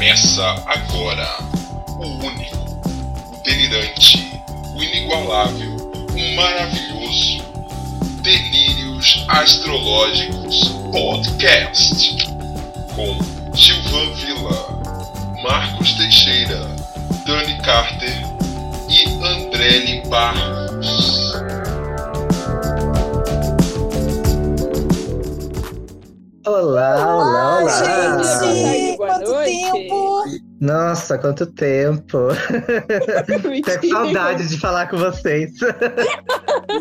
Começa 0.00 0.42
agora 0.64 1.28
o 1.98 2.06
único, 2.24 2.56
o 3.34 3.42
delirante, 3.44 4.32
o 4.74 4.82
inigualável, 4.82 5.76
o 5.76 6.36
maravilhoso 6.36 7.44
Delírios 8.22 9.26
Astrológicos 9.28 10.68
Podcast 10.90 12.26
com 12.96 13.54
Gilvan 13.54 14.14
Vila, 14.14 15.42
Marcos 15.42 15.92
Teixeira, 15.92 16.64
Dani 17.26 17.60
Carter 17.60 18.22
e 18.88 19.04
Andrele 19.22 20.02
Barros. 20.08 21.30
Olá, 26.46 27.16
olá, 27.16 27.58
olá. 27.60 27.84
Gente, 27.84 28.09
Nossa, 30.60 31.16
quanto 31.16 31.46
tempo. 31.46 32.18
Tô 33.64 33.80
com 33.80 33.88
saudade 33.88 34.46
de 34.46 34.58
falar 34.58 34.88
com 34.88 34.98
vocês. 34.98 35.52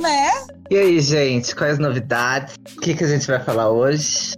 Né? 0.02 0.31
E 0.69 0.77
aí, 0.77 1.02
gente, 1.02 1.55
quais 1.55 1.73
as 1.73 1.79
novidades? 1.79 2.53
O 2.77 2.81
que, 2.81 2.93
que 2.93 3.03
a 3.03 3.07
gente 3.07 3.25
vai 3.25 3.43
falar 3.43 3.71
hoje? 3.71 4.35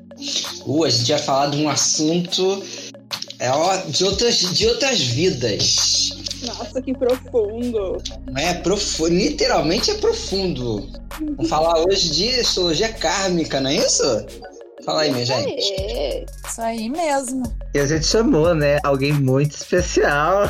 Uh, 0.66 0.86
a 0.86 0.90
gente 0.90 1.12
vai 1.12 1.22
falar 1.22 1.48
de 1.48 1.58
um 1.58 1.68
assunto 1.70 2.64
é, 3.42 3.50
ó, 3.50 3.76
de, 3.88 4.06
outras, 4.06 4.38
de 4.38 4.68
outras 4.68 5.02
vidas. 5.02 6.12
Nossa, 6.44 6.80
que 6.80 6.94
profundo. 6.94 7.98
Não 8.28 8.38
é 8.38 8.54
profundo, 8.54 9.10
literalmente 9.10 9.90
é 9.90 9.96
profundo. 9.96 10.88
Vamos 11.20 11.50
falar 11.50 11.84
hoje 11.86 12.12
de 12.12 12.40
astrologia 12.40 12.94
kármica, 12.94 13.60
não 13.60 13.72
é 13.72 13.78
isso? 13.78 14.04
Fala 14.86 15.02
aí, 15.02 15.12
minha 15.12 15.26
gente. 15.26 15.74
É. 15.74 16.24
Isso 16.48 16.62
aí 16.62 16.88
mesmo. 16.88 17.44
E 17.74 17.80
a 17.80 17.86
gente 17.86 18.06
chamou, 18.06 18.54
né, 18.54 18.80
alguém 18.84 19.14
muito 19.14 19.52
especial, 19.56 20.44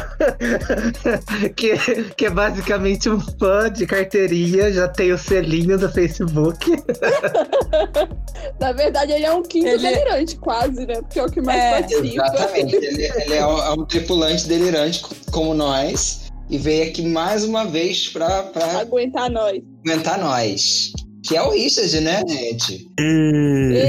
que, 1.55 1.77
que 2.15 2.25
é 2.25 2.29
basicamente 2.31 3.09
um 3.09 3.19
fã 3.39 3.71
de 3.71 3.85
carteirinha, 3.85 4.71
já 4.73 4.87
tem 4.87 5.11
o 5.11 5.17
selinho 5.19 5.77
do 5.77 5.87
Facebook. 5.91 6.71
Na 8.59 8.71
verdade, 8.71 9.11
ele 9.11 9.25
é 9.25 9.31
um 9.33 9.43
quinto 9.43 9.67
Ele- 9.67 9.77
delirante, 9.87 10.35
quase, 10.37 10.85
né? 10.85 10.95
Porque 10.95 11.19
é 11.19 11.23
o 11.23 11.29
que 11.29 11.41
mais 11.41 11.59
É, 11.61 11.71
participa. 11.79 12.23
Exatamente. 12.25 12.75
Ele, 12.81 13.03
ele 13.05 13.33
é, 13.35 13.45
um, 13.45 13.57
é 13.59 13.69
um 13.71 13.85
tripulante 13.85 14.47
delirante 14.47 15.01
co- 15.01 15.15
como 15.31 15.53
nós 15.53 16.21
e 16.49 16.57
veio 16.57 16.89
aqui 16.89 17.03
mais 17.03 17.43
uma 17.43 17.65
vez 17.65 18.07
pra, 18.09 18.43
pra 18.43 18.79
Aguentar 18.79 19.29
nós. 19.29 19.61
aguentar 19.85 20.19
nós. 20.19 20.91
Que 21.23 21.37
é 21.37 21.41
o 21.41 21.51
Richard, 21.51 22.01
né, 22.01 22.23
gente? 22.27 22.89
E... 22.99 23.85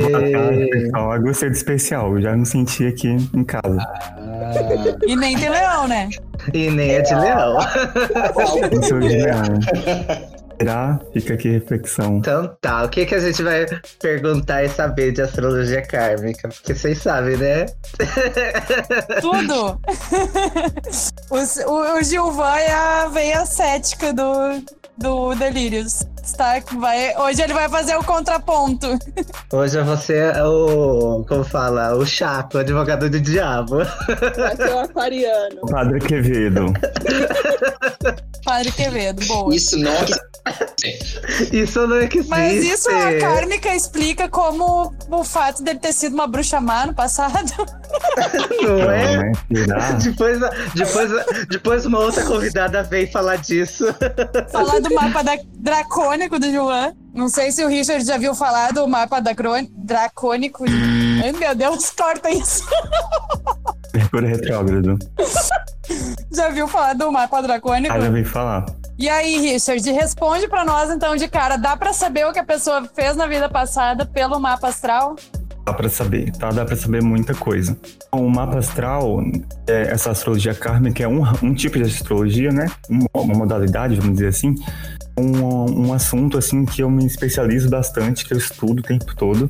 Boa 0.00 0.30
tarde, 0.30 0.66
pessoal. 0.68 1.14
Eu 1.14 1.22
gostei 1.22 1.50
do 1.50 1.54
especial, 1.54 2.16
eu 2.16 2.22
já 2.22 2.36
me 2.36 2.44
senti 2.44 2.86
aqui 2.86 3.08
em 3.08 3.44
casa. 3.44 3.78
Ah, 3.78 4.52
E 5.06 5.14
nem 5.14 5.38
tem 5.38 5.48
leão, 5.48 5.86
né? 5.86 6.08
E 6.52 6.68
nem 6.70 6.94
é 6.96 7.00
de 7.00 7.14
leão. 7.14 7.58
Não 8.72 8.82
sou 8.82 8.98
de 8.98 9.08
leão. 9.08 9.42
Será? 10.60 11.00
Fica 11.12 11.34
aqui 11.34 11.48
a 11.48 11.52
reflexão. 11.52 12.18
Então 12.18 12.56
tá, 12.60 12.84
o 12.84 12.88
que, 12.88 13.06
que 13.06 13.14
a 13.14 13.20
gente 13.20 13.42
vai 13.42 13.66
perguntar 14.00 14.64
e 14.64 14.68
saber 14.68 15.12
de 15.12 15.22
astrologia 15.22 15.82
kármica? 15.82 16.48
Porque 16.48 16.74
vocês 16.74 16.98
sabem, 16.98 17.36
né? 17.36 17.66
Tudo. 19.20 19.78
o, 21.30 21.70
o, 21.70 21.98
o 21.98 22.02
Gilvan 22.02 22.56
é 22.56 22.72
a 22.72 23.08
veia 23.08 23.44
cética 23.46 24.12
do, 24.12 24.62
do 24.98 25.34
Delírios. 25.34 26.06
Está, 26.22 26.58
vai, 26.78 27.14
hoje 27.18 27.42
ele 27.42 27.52
vai 27.52 27.68
fazer 27.68 27.96
o 27.96 28.04
contraponto. 28.04 28.98
Hoje 29.52 29.78
eu 29.78 29.84
vou 29.84 29.96
ser 29.96 30.34
o. 30.42 31.24
Como 31.28 31.44
fala? 31.44 31.94
O 31.94 32.06
chato, 32.06 32.54
o 32.54 32.58
advogado 32.58 33.10
do 33.10 33.20
diabo. 33.20 33.78
Vai 34.36 34.56
ser 34.56 34.74
o 34.74 34.78
aquariano. 34.78 35.60
Padre 35.70 36.00
Quevedo. 36.00 36.72
Padre 38.44 38.72
Quevedo, 38.72 39.26
boa. 39.26 39.54
isso 39.54 39.78
não 39.78 39.92
Isso 41.52 41.86
não 41.86 41.96
é 41.96 42.06
que. 42.06 42.22
Mas 42.24 42.62
isso 42.62 42.88
a 42.90 43.18
kármica 43.18 43.74
explica 43.74 44.28
como 44.28 44.94
o 45.10 45.24
fato 45.24 45.62
dele 45.62 45.78
ter 45.78 45.92
sido 45.92 46.14
uma 46.14 46.26
bruxa 46.26 46.60
má 46.60 46.86
no 46.86 46.94
passado. 46.94 47.34
Não 48.62 48.90
é? 48.90 49.16
né? 49.18 49.32
Depois, 50.02 50.38
depois, 50.74 51.10
depois 51.48 51.86
uma 51.86 52.00
outra 52.00 52.24
convidada 52.24 52.82
veio 52.82 53.10
falar 53.10 53.36
disso. 53.36 53.86
Falar 54.50 54.80
do 54.88 54.94
mapa 54.94 55.22
da- 55.22 55.38
dracônico 55.54 56.38
do 56.38 56.50
João. 56.52 56.94
Não 57.14 57.28
sei 57.28 57.52
se 57.52 57.64
o 57.64 57.68
Richard 57.68 58.04
já 58.04 58.16
viu 58.18 58.34
falar 58.34 58.72
do 58.72 58.86
mapa 58.88 59.20
da 59.20 59.34
cron- 59.34 59.66
dracônico. 59.70 60.64
Ai, 61.22 61.32
meu 61.32 61.54
Deus, 61.54 61.90
corta 61.90 62.30
isso. 62.30 62.64
Mercúrio 63.94 64.28
retrógrado. 64.28 64.98
Já 66.32 66.48
viu 66.48 66.66
falar 66.66 66.94
do 66.94 67.12
mapa 67.12 67.42
dracônico? 67.42 67.94
Ah, 67.94 68.00
já 68.00 68.08
veio 68.08 68.24
falar. 68.24 68.64
E 68.98 69.08
aí, 69.08 69.38
Richard, 69.38 69.88
responde 69.92 70.48
pra 70.48 70.64
nós 70.64 70.90
então 70.90 71.14
de 71.14 71.28
cara. 71.28 71.56
Dá 71.58 71.76
pra 71.76 71.92
saber 71.92 72.26
o 72.26 72.32
que 72.32 72.38
a 72.38 72.44
pessoa 72.44 72.88
fez 72.94 73.14
na 73.14 73.26
vida 73.26 73.48
passada 73.50 74.06
pelo 74.06 74.40
mapa 74.40 74.68
astral? 74.68 75.14
Dá 75.64 75.72
pra 75.72 75.88
saber, 75.88 76.30
tá? 76.32 76.50
Dá 76.50 76.64
pra 76.64 76.76
saber 76.76 77.02
muita 77.02 77.34
coisa. 77.34 77.76
O 78.12 78.28
mapa 78.28 78.58
astral, 78.58 79.22
é, 79.66 79.90
essa 79.90 80.10
astrologia 80.10 80.54
kármica 80.54 81.02
é 81.02 81.08
um, 81.08 81.22
um 81.42 81.54
tipo 81.54 81.78
de 81.78 81.84
astrologia, 81.84 82.50
né? 82.50 82.66
Uma, 82.88 83.08
uma 83.14 83.34
modalidade, 83.34 83.96
vamos 83.96 84.14
dizer 84.14 84.28
assim. 84.28 84.54
Um, 85.18 85.86
um 85.86 85.92
assunto, 85.92 86.36
assim, 86.36 86.66
que 86.66 86.82
eu 86.82 86.90
me 86.90 87.06
especializo 87.06 87.70
bastante, 87.70 88.26
que 88.26 88.34
eu 88.34 88.38
estudo 88.38 88.80
o 88.80 88.82
tempo 88.82 89.16
todo. 89.16 89.48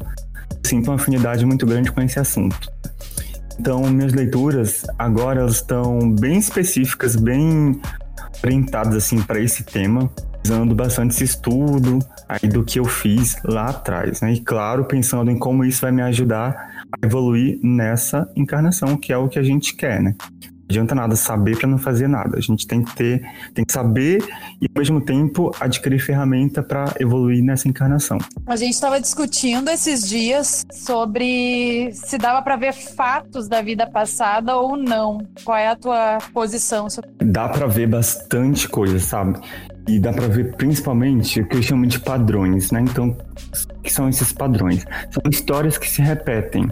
Sinto 0.65 0.89
uma 0.89 0.95
afinidade 0.95 1.45
muito 1.45 1.67
grande 1.67 1.91
com 1.91 2.01
esse 2.01 2.19
assunto. 2.19 2.73
Então, 3.59 3.83
minhas 3.91 4.13
leituras 4.13 4.85
agora 4.97 5.41
elas 5.41 5.57
estão 5.57 6.11
bem 6.13 6.39
específicas, 6.39 7.17
bem 7.17 7.81
orientadas, 8.43 8.95
assim, 8.95 9.21
para 9.21 9.41
esse 9.41 9.65
tema 9.65 10.11
usando 10.45 10.75
bastante 10.75 11.15
esse 11.15 11.25
estudo 11.25 11.99
aí 12.29 12.49
do 12.49 12.63
que 12.63 12.79
eu 12.79 12.85
fiz 12.85 13.37
lá 13.45 13.71
atrás, 13.71 14.21
né? 14.21 14.35
E 14.35 14.41
claro, 14.41 14.85
pensando 14.85 15.31
em 15.31 15.39
como 15.39 15.65
isso 15.65 15.81
vai 15.81 15.91
me 15.91 16.03
ajudar 16.03 16.85
a 16.93 17.07
evoluir 17.07 17.59
nessa 17.63 18.31
encarnação, 18.37 18.97
que 18.97 19.13
é 19.13 19.17
o 19.17 19.29
que 19.29 19.39
a 19.39 19.43
gente 19.43 19.75
quer, 19.75 20.03
né? 20.03 20.15
Não 20.65 20.71
adianta 20.71 20.95
nada 20.95 21.15
saber 21.15 21.59
para 21.59 21.69
não 21.69 21.77
fazer 21.77 22.09
nada. 22.09 22.39
A 22.39 22.41
gente 22.41 22.67
tem 22.67 22.83
que 22.83 22.95
ter, 22.97 23.23
tem 23.53 23.65
que 23.65 23.73
saber 23.73 24.25
e 24.61 24.67
ao 24.67 24.79
mesmo 24.79 25.01
tempo 25.01 25.55
adquirir 25.61 25.99
ferramenta 25.99 26.63
para 26.63 26.95
evoluir 26.99 27.45
nessa 27.45 27.69
encarnação. 27.69 28.19
A 28.47 28.57
gente 28.57 28.73
estava 28.73 28.99
discutindo 28.99 29.69
esses 29.69 30.09
dias 30.09 30.65
sobre 30.73 31.91
se 31.93 32.17
dava 32.17 32.41
pra 32.41 32.57
ver 32.57 32.73
fatos 32.73 33.47
da 33.47 33.61
vida 33.61 33.87
passada 33.87 34.57
ou 34.57 34.75
não. 34.77 35.19
Qual 35.45 35.57
é 35.57 35.69
a 35.69 35.77
tua 35.77 36.19
posição 36.33 36.89
sobre 36.89 37.11
Dá 37.23 37.49
para 37.49 37.67
ver 37.67 37.87
bastante 37.87 38.67
coisa, 38.67 38.99
sabe? 38.99 39.39
E 39.87 39.99
dá 39.99 40.15
para 40.15 40.29
ver 40.29 40.57
principalmente 40.57 41.43
o 41.43 41.47
que 41.47 41.57
eu 41.57 41.63
chamo 41.63 41.87
de 41.87 42.01
padrões, 42.01 42.71
né? 42.71 42.81
Então, 42.81 43.15
o 43.77 43.83
que 43.83 43.93
são 43.93 44.09
esses 44.09 44.33
padrões? 44.33 44.87
São 45.11 45.23
histórias 45.31 45.77
que 45.77 45.89
se 45.89 46.01
repetem. 46.01 46.71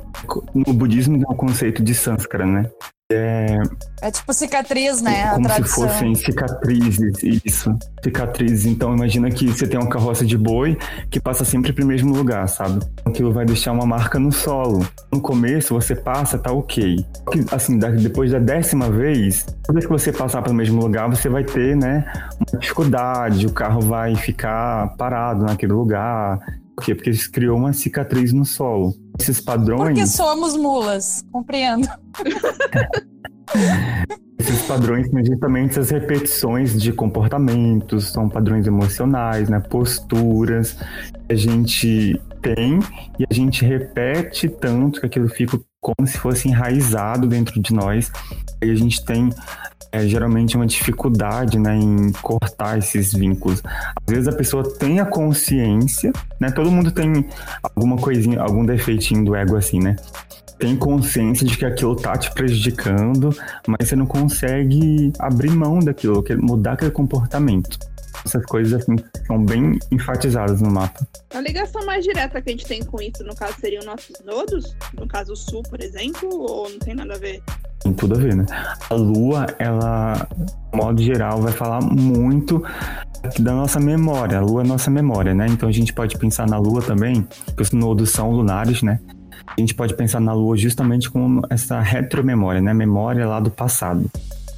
No 0.55 0.73
budismo 0.73 1.19
tem 1.19 1.27
o 1.29 1.35
conceito 1.35 1.83
de 1.83 1.95
sânscara, 1.95 2.47
né? 2.47 2.71
É 3.12 4.11
tipo 4.11 4.33
cicatriz, 4.33 5.00
né? 5.00 5.31
Como 5.34 5.49
se 5.49 5.65
fossem 5.65 6.15
cicatrizes, 6.15 7.43
isso. 7.45 7.77
Cicatrizes. 8.03 8.67
Então 8.67 8.95
imagina 8.95 9.31
que 9.31 9.47
você 9.47 9.67
tem 9.67 9.78
uma 9.78 9.89
carroça 9.89 10.25
de 10.25 10.37
boi 10.37 10.77
que 11.11 11.21
passa 11.21 11.45
sempre 11.45 11.73
pro 11.73 11.87
mesmo 11.87 12.15
lugar, 12.15 12.49
sabe? 12.49 12.81
Aquilo 13.05 13.33
vai 13.33 13.45
deixar 13.45 13.73
uma 13.73 13.87
marca 13.87 14.19
no 14.19 14.33
solo. 14.33 14.87
No 15.12 15.21
começo 15.21 15.75
você 15.75 15.95
passa, 15.95 16.39
tá 16.39 16.53
ok. 16.53 17.05
Assim, 17.50 17.78
depois 17.78 18.33
da 18.33 18.39
décima 18.39 18.91
vez, 18.91 19.44
toda 19.62 19.75
vez 19.75 19.87
que 19.87 19.93
você 19.93 20.12
passar 20.12 20.43
pelo 20.43 20.55
mesmo 20.55 20.81
lugar, 20.81 21.09
você 21.09 21.29
vai 21.29 21.44
ter, 21.44 21.77
né, 21.77 22.05
uma 22.50 22.59
dificuldade, 22.59 23.47
o 23.47 23.53
carro 23.53 23.81
vai 23.81 24.17
ficar 24.17 24.97
parado 24.97 25.44
naquele 25.44 25.73
lugar. 25.73 26.38
Por 26.75 26.85
quê? 26.85 26.94
Porque 26.94 27.11
isso 27.11 27.31
criou 27.31 27.59
uma 27.59 27.73
cicatriz 27.73 28.32
no 28.32 28.44
solo. 28.44 28.94
Esses 29.19 29.41
padrões. 29.41 29.88
Porque 29.88 30.06
somos 30.06 30.56
mulas, 30.56 31.25
compreendo. 31.31 31.88
Esses 34.38 34.62
padrões 34.62 35.09
são 35.09 35.25
justamente 35.25 35.79
as 35.79 35.91
repetições 35.91 36.81
de 36.81 36.93
comportamentos, 36.93 38.06
são 38.12 38.29
padrões 38.29 38.67
emocionais, 38.67 39.49
né? 39.49 39.61
posturas 39.61 40.73
que 40.73 41.32
a 41.32 41.37
gente 41.37 42.20
tem 42.41 42.81
e 43.19 43.25
a 43.31 43.32
gente 43.32 43.64
repete 43.64 44.49
tanto 44.49 45.00
que 45.00 45.06
aquilo 45.06 45.29
fica 45.29 45.61
como 45.81 46.09
se 46.09 46.19
fosse 46.19 46.49
enraizado 46.49 47.29
dentro 47.29 47.61
de 47.62 47.73
nós. 47.73 48.11
E 48.61 48.70
a 48.70 48.75
gente 48.75 49.05
tem 49.05 49.31
é, 49.93 50.06
geralmente 50.06 50.56
uma 50.56 50.67
dificuldade 50.67 51.59
né, 51.59 51.77
em 51.77 52.11
cortar 52.23 52.79
esses 52.79 53.12
vínculos. 53.12 53.62
Às 54.06 54.15
vezes 54.15 54.29
a 54.29 54.33
pessoa 54.33 54.77
tem 54.79 54.99
a 54.99 55.05
consciência, 55.05 56.11
né? 56.41 56.50
Todo 56.50 56.71
mundo 56.71 56.91
tem 56.91 57.27
alguma 57.62 57.97
coisinha, 57.97 58.41
algum 58.41 58.65
defeitinho 58.65 59.25
do 59.25 59.37
ego 59.37 59.55
assim, 59.55 59.79
né? 59.79 59.97
Tem 60.59 60.75
consciência 60.77 61.47
de 61.47 61.56
que 61.56 61.65
aquilo 61.65 61.94
tá 61.94 62.17
te 62.17 62.33
prejudicando, 62.33 63.37
mas 63.67 63.89
você 63.89 63.97
não 63.97 64.06
consegue 64.06 65.12
abrir 65.19 65.50
mão 65.50 65.81
daquilo, 65.81 66.25
mudar 66.41 66.73
aquele 66.73 66.91
comportamento. 66.91 67.79
Essas 68.25 68.44
coisas 68.47 68.81
assim 68.81 68.97
são 69.26 69.44
bem 69.44 69.79
enfatizadas 69.91 70.61
no 70.61 70.70
mapa. 70.70 71.06
A 71.35 71.41
ligação 71.41 71.85
mais 71.87 72.05
direta 72.05 72.41
que 72.41 72.50
a 72.50 72.53
gente 72.53 72.67
tem 72.67 72.85
com 72.85 73.00
isso, 73.00 73.25
no 73.25 73.35
caso, 73.35 73.55
seriam 73.61 73.85
nossos 73.85 74.17
nodos? 74.25 74.76
No 74.94 75.06
caso, 75.06 75.32
o 75.32 75.37
Sul, 75.37 75.62
por 75.62 75.81
exemplo, 75.82 76.29
ou 76.29 76.70
não 76.70 76.79
tem 76.79 76.94
nada 76.94 77.14
a 77.14 77.19
ver? 77.19 77.43
Tem 77.81 77.93
tudo 77.93 78.14
a 78.14 78.19
ver, 78.19 78.37
né? 78.37 78.47
A 78.88 78.94
Lua, 78.94 79.47
ela, 79.59 80.29
de 80.37 80.76
modo 80.76 81.03
geral, 81.03 81.43
vai 81.43 81.53
falar 81.53 81.81
muito 81.81 82.62
da 83.41 83.53
nossa 83.53 83.81
memória. 83.81 84.38
A 84.38 84.41
Lua 84.41 84.62
é 84.62 84.64
nossa 84.64 84.91
memória, 84.91 85.35
né? 85.35 85.47
Então 85.49 85.69
a 85.69 85.73
gente 85.73 85.93
pode 85.93 86.17
pensar 86.17 86.47
na 86.47 86.59
Lua 86.59 86.81
também, 86.81 87.26
que 87.56 87.62
os 87.62 87.73
nodos 87.73 88.11
são 88.11 88.31
lunares, 88.31 88.82
né? 88.82 89.00
A 89.47 89.61
gente 89.61 89.75
pode 89.75 89.94
pensar 89.94 90.20
na 90.20 90.32
Lua 90.32 90.56
justamente 90.56 91.11
com 91.11 91.43
essa 91.50 91.81
retromemória, 91.81 92.61
né? 92.61 92.73
Memória 92.73 93.26
lá 93.26 93.41
do 93.41 93.50
passado. 93.50 94.09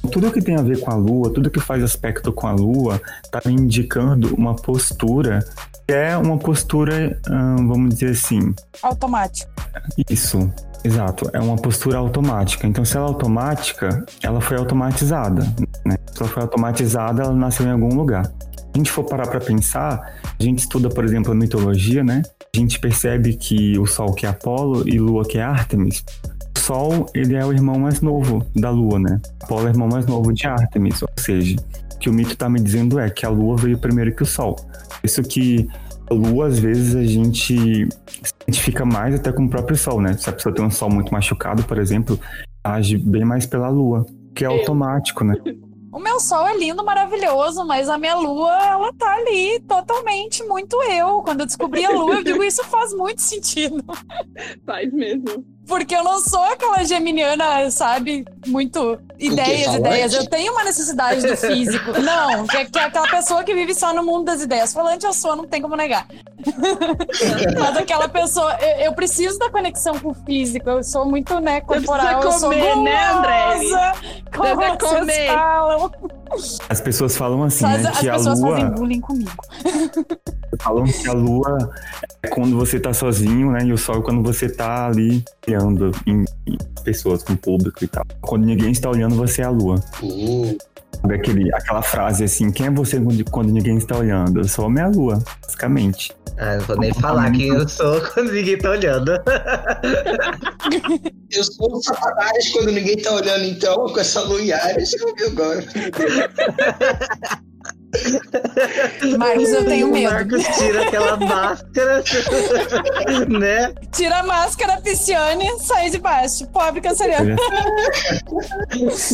Tudo 0.07 0.31
que 0.31 0.41
tem 0.41 0.55
a 0.55 0.61
ver 0.61 0.79
com 0.79 0.91
a 0.91 0.95
Lua, 0.95 1.31
tudo 1.31 1.49
que 1.49 1.59
faz 1.59 1.83
aspecto 1.83 2.31
com 2.31 2.47
a 2.47 2.51
Lua, 2.51 3.01
está 3.23 3.41
indicando 3.49 4.33
uma 4.35 4.55
postura 4.55 5.39
que 5.87 5.93
é 5.93 6.17
uma 6.17 6.37
postura, 6.37 7.19
hum, 7.29 7.67
vamos 7.67 7.95
dizer 7.95 8.11
assim. 8.11 8.53
Automático. 8.81 9.51
Isso, 10.09 10.51
exato. 10.83 11.29
É 11.31 11.39
uma 11.39 11.57
postura 11.57 11.99
automática. 11.99 12.65
Então, 12.65 12.83
se 12.83 12.97
ela 12.97 13.05
é 13.05 13.09
automática, 13.09 14.05
ela 14.23 14.41
foi 14.41 14.57
automatizada. 14.57 15.43
Né? 15.85 15.97
Se 16.11 16.21
ela 16.21 16.29
foi 16.29 16.41
automatizada, 16.41 17.23
ela 17.23 17.33
nasceu 17.35 17.67
em 17.67 17.71
algum 17.71 17.93
lugar. 17.95 18.25
Se 18.25 18.71
a 18.73 18.77
gente 18.77 18.91
for 18.91 19.03
parar 19.03 19.27
para 19.27 19.39
pensar, 19.39 20.19
a 20.37 20.43
gente 20.43 20.59
estuda, 20.59 20.89
por 20.89 21.05
exemplo, 21.05 21.31
a 21.31 21.35
mitologia, 21.35 22.03
né? 22.03 22.23
A 22.53 22.57
gente 22.57 22.79
percebe 22.79 23.35
que 23.35 23.77
o 23.77 23.85
Sol 23.85 24.13
que 24.13 24.25
é 24.25 24.29
Apolo 24.29 24.87
e 24.87 24.99
Lua 24.99 25.23
que 25.23 25.37
é 25.37 25.43
Ártemis 25.43 26.03
Sol, 26.65 27.05
ele 27.13 27.35
é 27.35 27.45
o 27.45 27.53
irmão 27.53 27.77
mais 27.77 28.01
novo 28.01 28.43
da 28.55 28.71
Lua, 28.71 28.97
né? 28.97 29.21
Apolo 29.43 29.61
é 29.61 29.65
o 29.65 29.69
irmão 29.69 29.87
mais 29.87 30.07
novo 30.07 30.33
de 30.33 30.47
Artemis, 30.47 30.99
ou 30.99 31.09
seja, 31.19 31.57
o 31.93 31.99
que 31.99 32.09
o 32.09 32.13
mito 32.13 32.35
tá 32.35 32.49
me 32.49 32.59
dizendo 32.59 32.99
é 32.99 33.07
que 33.07 33.23
a 33.23 33.29
Lua 33.29 33.55
veio 33.55 33.77
primeiro 33.77 34.15
que 34.15 34.23
o 34.23 34.25
Sol. 34.25 34.55
Isso 35.03 35.21
que 35.21 35.67
a 36.09 36.13
Lua, 36.15 36.47
às 36.47 36.57
vezes, 36.57 36.95
a 36.95 37.03
gente 37.03 37.55
se 37.55 38.33
identifica 38.47 38.83
mais 38.83 39.13
até 39.13 39.31
com 39.31 39.45
o 39.45 39.49
próprio 39.49 39.77
Sol, 39.77 40.01
né? 40.01 40.13
Se 40.13 40.27
a 40.27 40.33
pessoa 40.33 40.55
tem 40.55 40.65
um 40.65 40.71
Sol 40.71 40.89
muito 40.89 41.13
machucado, 41.13 41.63
por 41.65 41.77
exemplo, 41.77 42.19
age 42.63 42.97
bem 42.97 43.23
mais 43.23 43.45
pela 43.45 43.69
Lua, 43.69 44.03
que 44.33 44.43
é 44.43 44.47
automático, 44.47 45.23
né? 45.23 45.35
O 45.93 45.99
meu 45.99 46.19
sol 46.19 46.47
é 46.47 46.57
lindo, 46.57 46.83
maravilhoso, 46.83 47.63
mas 47.65 47.87
a 47.87 47.97
minha 47.97 48.15
lua, 48.15 48.51
ela 48.65 48.91
tá 48.91 49.13
ali 49.13 49.61
totalmente 49.61 50.43
muito 50.43 50.75
eu. 50.91 51.21
Quando 51.21 51.41
eu 51.41 51.45
descobri 51.45 51.85
a 51.85 51.91
lua, 51.91 52.15
eu 52.15 52.23
digo, 52.23 52.43
isso 52.43 52.63
faz 52.65 52.91
muito 52.91 53.21
sentido. 53.21 53.81
Faz 54.65 54.91
mesmo. 54.91 55.54
Porque 55.67 55.95
eu 55.95 56.03
não 56.03 56.19
sou 56.19 56.43
aquela 56.43 56.83
geminiana, 56.83 57.69
sabe? 57.71 58.25
Muito 58.47 58.99
ideias, 59.17 59.73
ideias. 59.75 60.13
Eu 60.13 60.27
tenho 60.27 60.51
uma 60.53 60.63
necessidade 60.63 61.25
do 61.25 61.35
físico. 61.35 61.91
Não, 61.99 62.45
que, 62.45 62.65
que 62.65 62.79
é 62.79 62.83
aquela 62.83 63.07
pessoa 63.07 63.43
que 63.43 63.53
vive 63.53 63.73
só 63.73 63.93
no 63.93 64.03
mundo 64.03 64.25
das 64.25 64.41
ideias. 64.41 64.73
Falante 64.73 65.05
eu 65.05 65.13
sou, 65.13 65.35
não 65.35 65.47
tem 65.47 65.61
como 65.61 65.75
negar. 65.75 66.07
Mas 67.59 67.77
aquela 67.77 68.07
pessoa, 68.07 68.55
eu, 68.61 68.85
eu 68.85 68.93
preciso 68.93 69.39
da 69.39 69.49
conexão 69.49 69.97
com 69.97 70.09
o 70.09 70.13
físico. 70.13 70.69
Eu 70.69 70.83
sou 70.83 71.05
muito, 71.05 71.39
né, 71.39 71.61
corporal. 71.61 72.21
eu 72.21 72.31
sou 72.33 72.49
comer, 72.49 72.75
né, 72.77 73.13
gulosa, 73.13 73.91
Como 74.35 74.43
Deve 74.43 74.77
vocês 74.77 74.99
comer. 74.99 75.27
falam. 75.27 75.91
As 76.69 76.81
pessoas 76.81 77.15
falam 77.15 77.43
assim, 77.43 77.65
As, 77.65 77.83
né? 77.83 77.89
as 77.89 77.99
Que 77.99 78.09
a 78.09 78.13
pessoas 78.13 78.39
fazem 78.41 78.65
Lua. 78.65 78.75
bullying 78.75 79.01
comigo. 79.01 79.31
Falam 80.61 80.85
que 80.85 81.07
a 81.07 81.13
Lua 81.13 81.57
é 82.23 82.27
quando 82.29 82.55
você 82.55 82.79
tá 82.79 82.93
sozinho, 82.93 83.51
né? 83.51 83.65
E 83.65 83.73
o 83.73 83.77
Sol 83.77 83.97
é 83.99 84.01
quando 84.01 84.23
você 84.23 84.47
tá 84.47 84.87
ali 84.87 85.23
criando 85.41 85.91
em, 86.07 86.23
em 86.47 86.57
pessoas, 86.83 87.23
com 87.23 87.35
público 87.35 87.83
e 87.83 87.87
tal. 87.87 88.03
Quando 88.21 88.45
ninguém 88.45 88.71
está 88.71 88.89
olhando, 88.89 89.15
você 89.15 89.41
é 89.41 89.45
a 89.45 89.49
Lua. 89.49 89.83
Uh, 90.01 90.57
aquele, 91.03 91.53
aquela 91.53 91.81
frase 91.81 92.23
assim, 92.23 92.51
quem 92.51 92.67
é 92.67 92.71
você 92.71 93.01
quando, 93.29 93.51
ninguém 93.51 93.77
está 93.77 93.97
olhando? 93.97 94.39
Eu 94.39 94.47
sou 94.47 94.65
a 94.65 94.69
minha 94.69 94.87
lua, 94.87 95.23
basicamente. 95.41 96.13
Ah, 96.37 96.57
não 96.57 96.65
vou 96.65 96.77
nem 96.77 96.93
falar 96.93 97.31
quem 97.31 97.47
eu 97.47 97.67
sou 97.67 98.01
quando 98.13 98.31
ninguém 98.31 98.57
tá 98.57 98.71
olhando. 98.71 99.11
eu 101.31 101.43
sou 101.43 101.77
um 101.77 101.81
satanás 101.81 102.49
quando 102.49 102.71
ninguém 102.71 102.97
tá 102.97 103.13
olhando, 103.13 103.45
então, 103.45 103.85
com 103.85 103.99
essa 103.99 104.21
lua 104.21 104.41
em 104.41 104.51
Ares, 104.51 104.93
eu 104.93 105.15
vi 105.15 105.23
agora. 105.23 105.63
Marcos, 109.17 109.49
eu 109.49 109.65
tenho 109.65 109.87
O 109.87 109.91
medo. 109.91 110.11
Marcos 110.11 110.43
tira 110.57 110.87
aquela 110.87 111.17
máscara, 111.17 112.03
né? 113.29 113.73
Tira 113.91 114.19
a 114.19 114.23
máscara, 114.23 114.81
pisciane, 114.81 115.47
sai 115.59 115.89
de 115.89 115.97
baixo. 115.97 116.45
Pobre 116.47 116.81
canceriano. 116.81 117.35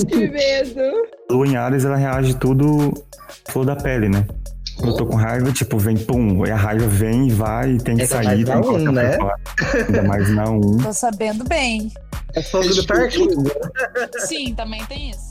Que 0.08 0.28
medo. 0.30 0.82
Lua 1.30 1.48
em 1.48 1.56
Ares, 1.56 1.86
ela 1.86 1.96
reage 1.96 2.34
tudo 2.36 2.92
flor 3.50 3.66
da 3.66 3.76
pele, 3.76 4.10
né? 4.10 4.26
Quando 4.78 4.92
eu 4.94 4.98
tô 4.98 5.06
com 5.06 5.16
raiva, 5.16 5.52
tipo, 5.52 5.78
vem 5.78 5.96
pum, 5.98 6.44
e 6.46 6.50
a 6.50 6.56
raiva 6.56 6.88
vem 6.88 7.28
e 7.28 7.32
vai, 7.32 7.72
e 7.74 7.78
tem 7.78 7.98
que 7.98 8.02
Ainda 8.02 8.16
sair, 8.16 8.26
mais 8.26 8.46
tem 8.46 8.56
na 8.56 8.62
que 8.62 8.68
um, 8.68 8.72
colocar 8.72 8.92
né? 8.92 9.10
pra 9.10 9.18
fora. 9.20 9.36
Ainda 9.86 10.04
mais 10.04 10.30
na 10.30 10.50
1. 10.50 10.78
Tô 10.78 10.94
sabendo 10.94 11.44
bem. 11.44 11.92
É 12.34 12.42
fogo 12.42 12.68
do 12.70 12.88
parquinho. 12.88 13.44
Sim, 14.20 14.56
também 14.56 14.84
tem 14.86 15.12
isso. 15.12 15.31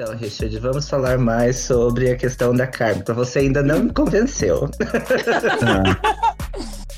Então, 0.00 0.16
Richard, 0.16 0.56
vamos 0.60 0.88
falar 0.88 1.18
mais 1.18 1.56
sobre 1.56 2.12
a 2.12 2.16
questão 2.16 2.54
da 2.54 2.68
kármica. 2.68 3.12
Você 3.14 3.40
ainda 3.40 3.64
não 3.64 3.82
me 3.82 3.92
convenceu. 3.92 4.70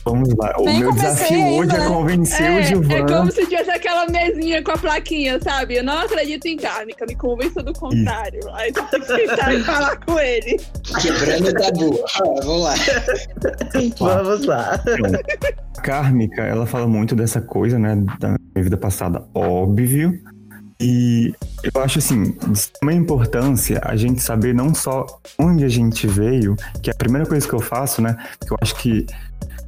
Vamos 0.05 0.35
lá. 0.37 0.55
O 0.59 0.65
Nem 0.67 0.81
meu 0.81 0.93
desafio 0.93 1.35
ainda, 1.35 1.77
hoje 1.77 1.83
é 1.83 1.89
convencer 1.89 2.43
É, 2.47 2.51
o 2.51 2.59
é 2.59 2.63
Gilvan. 2.63 3.07
como 3.07 3.33
se 3.33 3.47
tivesse 3.47 3.71
aquela 3.71 4.07
mesinha 4.07 4.63
com 4.63 4.73
a 4.73 4.77
plaquinha, 4.77 5.41
sabe? 5.41 5.79
Eu 5.79 5.85
não 5.85 5.99
acredito 5.99 6.45
em 6.45 6.59
kármica, 6.59 7.07
me 7.07 7.15
convença 7.15 7.63
do 7.63 7.73
contrário. 7.73 8.41
Aí 8.53 8.71
tu 8.71 8.83
tem 8.91 9.01
que 9.01 9.07
sentar 9.07 9.55
e 9.55 9.61
falar 9.65 9.97
com 10.05 10.19
ele. 10.21 10.61
Quebrando 11.01 11.49
o 11.49 11.55
tabu. 11.55 12.05
Ah, 12.05 12.23
vamos 12.45 12.63
lá. 12.63 12.75
Vamos 13.99 14.45
lá. 14.45 14.79
Então, 14.85 15.21
a 15.79 15.81
Kármica, 15.81 16.43
ela 16.43 16.67
fala 16.67 16.87
muito 16.87 17.17
dessa 17.17 17.41
coisa, 17.41 17.79
né, 17.79 17.97
da 18.19 18.29
minha 18.29 18.65
vida 18.65 18.77
passada, 18.77 19.25
óbvio. 19.35 20.21
E 20.81 21.35
eu 21.63 21.83
acho 21.83 21.99
assim, 21.99 22.33
de 22.33 22.53
extrema 22.53 22.95
importância 22.95 23.81
a 23.85 23.95
gente 23.97 24.23
saber 24.23 24.55
não 24.55 24.75
só 24.75 25.07
onde 25.39 25.63
a 25.65 25.69
gente 25.69 26.07
veio, 26.07 26.57
que 26.83 26.89
é 26.89 26.93
a 26.93 26.97
primeira 26.97 27.27
coisa 27.27 27.47
que 27.47 27.53
eu 27.53 27.61
faço, 27.61 28.01
né, 28.01 28.17
que 28.41 28.51
eu 28.51 28.57
acho 28.63 28.75
que 28.77 29.07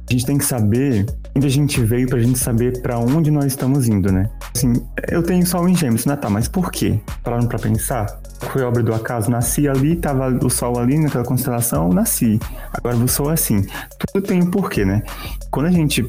a 0.09 0.11
gente 0.11 0.25
tem 0.25 0.37
que 0.37 0.45
saber 0.45 1.05
onde 1.35 1.45
a 1.45 1.49
gente 1.49 1.79
veio 1.81 2.07
pra 2.07 2.19
gente 2.19 2.39
saber 2.39 2.81
pra 2.81 2.97
onde 2.97 3.29
nós 3.31 3.45
estamos 3.45 3.87
indo, 3.87 4.11
né? 4.11 4.29
Assim, 4.55 4.73
eu 5.09 5.23
tenho 5.23 5.45
sol 5.45 5.69
em 5.69 5.75
gêmeos, 5.75 6.05
né, 6.05 6.15
tá, 6.15 6.29
mas 6.29 6.47
por 6.47 6.71
quê? 6.71 6.99
Pararam 7.23 7.47
pra 7.47 7.59
pensar? 7.59 8.07
Foi 8.51 8.61
obra 8.63 8.83
do 8.83 8.93
acaso, 8.93 9.31
nasci 9.31 9.67
ali, 9.67 9.95
tava 9.95 10.27
o 10.43 10.49
sol 10.49 10.77
ali 10.77 10.99
naquela 10.99 11.23
constelação, 11.23 11.89
nasci. 11.89 12.39
Agora 12.73 12.95
eu 12.95 13.07
sou 13.07 13.29
assim. 13.29 13.65
Tudo 14.11 14.25
tem 14.27 14.43
um 14.43 14.51
porquê, 14.51 14.83
né? 14.83 15.01
Quando 15.49 15.67
a 15.67 15.71
gente 15.71 16.05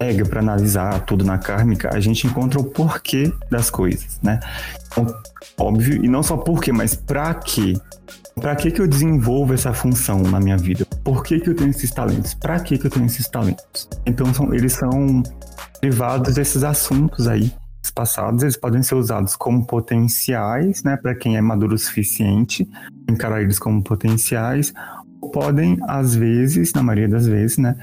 pega 0.00 0.24
para 0.24 0.40
analisar 0.40 1.04
tudo 1.04 1.26
na 1.26 1.36
kármica, 1.36 1.94
a 1.94 2.00
gente 2.00 2.26
encontra 2.26 2.58
o 2.58 2.64
porquê 2.64 3.30
das 3.50 3.68
coisas, 3.68 4.18
né? 4.22 4.40
Então, 4.86 5.06
óbvio, 5.58 6.02
e 6.02 6.08
não 6.08 6.22
só 6.22 6.38
porquê, 6.38 6.72
mas 6.72 6.94
pra 6.94 7.34
quê? 7.34 7.74
Pra 8.34 8.56
que 8.56 8.70
que 8.70 8.80
eu 8.80 8.88
desenvolvo 8.88 9.52
essa 9.52 9.74
função 9.74 10.22
na 10.22 10.40
minha 10.40 10.56
vida? 10.56 10.86
Por 11.04 11.22
que 11.22 11.38
que 11.38 11.50
eu 11.50 11.54
tenho 11.54 11.68
esses 11.68 11.90
talentos? 11.90 12.32
Pra 12.32 12.58
que 12.58 12.78
que 12.78 12.86
eu 12.86 12.90
tenho 12.90 13.04
esses 13.04 13.28
talentos? 13.28 13.86
Então, 14.06 14.32
são, 14.32 14.54
eles 14.54 14.72
são 14.72 15.22
derivados 15.82 16.34
desses 16.34 16.64
assuntos 16.64 17.28
aí 17.28 17.52
passados, 17.94 18.42
eles 18.42 18.56
podem 18.56 18.82
ser 18.82 18.94
usados 18.94 19.36
como 19.36 19.66
potenciais, 19.66 20.82
né, 20.82 20.96
para 20.96 21.14
quem 21.14 21.36
é 21.36 21.40
maduro 21.40 21.74
o 21.74 21.78
suficiente, 21.78 22.66
encarar 23.10 23.42
eles 23.42 23.58
como 23.58 23.82
potenciais, 23.82 24.72
podem, 25.32 25.76
às 25.82 26.14
vezes, 26.14 26.72
na 26.72 26.82
maioria 26.82 27.08
das 27.08 27.26
vezes, 27.26 27.58
né, 27.58 27.76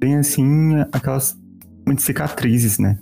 tem 0.00 0.16
assim 0.16 0.76
aquelas 0.92 1.36
cicatrizes, 1.98 2.78
né, 2.78 2.98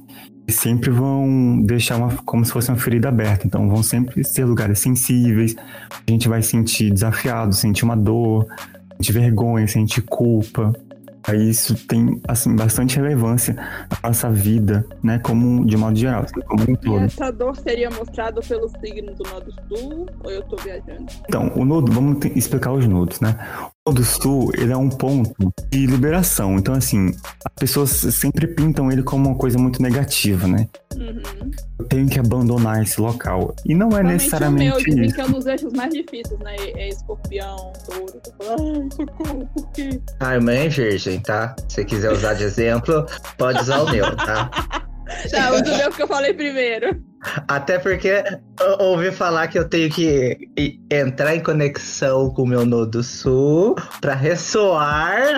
que 0.46 0.52
sempre 0.52 0.90
vão 0.90 1.62
deixar 1.62 1.96
uma, 1.96 2.16
como 2.24 2.44
se 2.44 2.52
fosse 2.52 2.70
uma 2.70 2.78
ferida 2.78 3.08
aberta, 3.08 3.46
então 3.46 3.68
vão 3.68 3.82
sempre 3.82 4.24
ser 4.24 4.44
lugares 4.44 4.78
sensíveis, 4.78 5.54
a 5.90 6.10
gente 6.10 6.28
vai 6.28 6.42
sentir 6.42 6.90
desafiado, 6.90 7.54
sentir 7.54 7.84
uma 7.84 7.96
dor, 7.96 8.46
sentir 8.96 9.12
vergonha, 9.12 9.66
sentir 9.68 10.02
culpa, 10.02 10.72
Aí 11.28 11.50
isso 11.50 11.74
tem 11.86 12.20
assim 12.26 12.56
bastante 12.56 12.96
relevância 12.96 13.54
na 13.54 14.08
nossa 14.08 14.30
vida, 14.30 14.86
né, 15.02 15.18
como 15.18 15.66
de 15.66 15.76
modo 15.76 15.96
geral, 15.96 16.22
assim, 16.22 16.40
como 16.40 16.62
um 16.62 16.72
E 16.72 16.76
todo. 16.76 17.04
essa 17.04 17.30
dor 17.30 17.56
seria 17.56 17.90
mostrada 17.90 18.40
pelo 18.40 18.68
signo 18.80 19.14
do 19.14 19.24
Nodo 19.24 19.52
Sul 19.68 20.06
ou 20.24 20.30
eu 20.30 20.42
tô 20.42 20.56
viajando? 20.56 21.06
Então, 21.28 21.52
o 21.54 21.64
nodo, 21.64 21.92
vamos 21.92 22.24
explicar 22.34 22.72
os 22.72 22.86
nodos, 22.86 23.20
né? 23.20 23.36
O 23.88 23.92
nodo 23.92 24.04
sul, 24.04 24.50
ele 24.58 24.72
é 24.74 24.76
um 24.76 24.90
ponto 24.90 25.34
de 25.70 25.86
liberação. 25.86 26.56
Então, 26.58 26.74
assim, 26.74 27.14
as 27.46 27.54
pessoas 27.58 27.88
sempre 27.88 28.46
pintam 28.46 28.92
ele 28.92 29.02
como 29.02 29.30
uma 29.30 29.34
coisa 29.34 29.56
muito 29.58 29.80
negativa, 29.80 30.46
né? 30.46 30.68
Uhum. 30.94 31.50
Eu 31.78 31.84
tenho 31.86 32.06
que 32.06 32.20
abandonar 32.20 32.82
esse 32.82 33.00
local. 33.00 33.56
E 33.64 33.74
não 33.74 33.88
é 33.88 34.02
Realmente 34.02 34.04
o 34.04 34.04
meu, 34.04 34.12
necessariamente 34.12 34.84
dizem 34.84 35.04
isso. 35.06 35.14
que 35.14 35.20
é 35.22 35.24
um 35.24 35.32
dos 35.32 35.46
eixos 35.46 35.72
mais 35.72 35.94
difíceis, 35.94 36.38
né? 36.40 36.56
É 36.58 36.88
escorpião, 36.90 37.72
touro. 37.86 38.20
Ai, 38.42 38.88
socorro, 38.94 39.48
por 39.54 39.70
quê? 39.72 39.98
A 40.20 40.34
irmã 40.34 40.52
é 40.52 40.68
virgem, 40.68 41.18
tá? 41.20 41.56
Se 41.66 41.82
quiser 41.82 42.12
usar 42.12 42.34
de 42.34 42.42
exemplo, 42.44 43.06
pode 43.38 43.62
usar 43.62 43.80
o 43.80 43.90
meu, 43.90 44.14
tá? 44.14 44.50
Tá, 45.30 45.50
usa 45.52 45.72
o 45.72 45.76
meu 45.76 45.90
que 45.90 46.02
eu 46.02 46.08
falei 46.08 46.32
primeiro. 46.32 47.02
Até 47.46 47.78
porque 47.78 48.24
eu 48.60 48.78
ouvi 48.78 49.12
falar 49.12 49.48
que 49.48 49.58
eu 49.58 49.68
tenho 49.68 49.90
que 49.90 50.48
entrar 50.90 51.36
em 51.36 51.40
conexão 51.42 52.30
com 52.30 52.42
o 52.42 52.46
meu 52.46 52.64
nodo 52.64 53.02
sul 53.02 53.76
pra 54.00 54.14
ressoar 54.14 55.34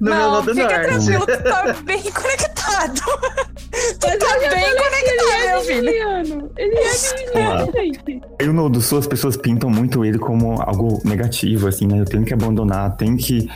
no 0.00 0.10
meu 0.10 0.14
não, 0.14 0.30
nodo 0.32 0.54
fica 0.54 0.68
norte. 0.68 1.06
tranquilo, 1.06 1.26
tu 1.26 1.42
tá 1.42 1.74
bem 1.84 2.02
conectado. 2.02 3.00
tu 3.98 4.06
Mas 4.06 4.18
tá 4.18 4.40
já 4.40 4.50
bem 4.50 4.64
Ele 4.64 4.76
conectado, 4.76 5.30
é 5.32 5.50
meu 5.50 5.60
filho. 5.62 6.52
Ele 6.56 6.78
é 6.78 6.94
geminiano, 6.94 7.72
gente. 7.74 8.22
Aí 8.40 8.48
o 8.48 8.52
Nodo 8.52 8.80
Sul, 8.80 8.98
as 8.98 9.06
pessoas 9.06 9.36
pintam 9.36 9.70
muito 9.70 10.04
ele 10.04 10.18
como 10.20 10.62
algo 10.62 11.00
negativo, 11.04 11.66
assim, 11.66 11.88
né? 11.88 11.98
Eu 11.98 12.04
tenho 12.04 12.24
que 12.24 12.32
abandonar, 12.32 12.96
tenho 12.96 13.16
que. 13.16 13.48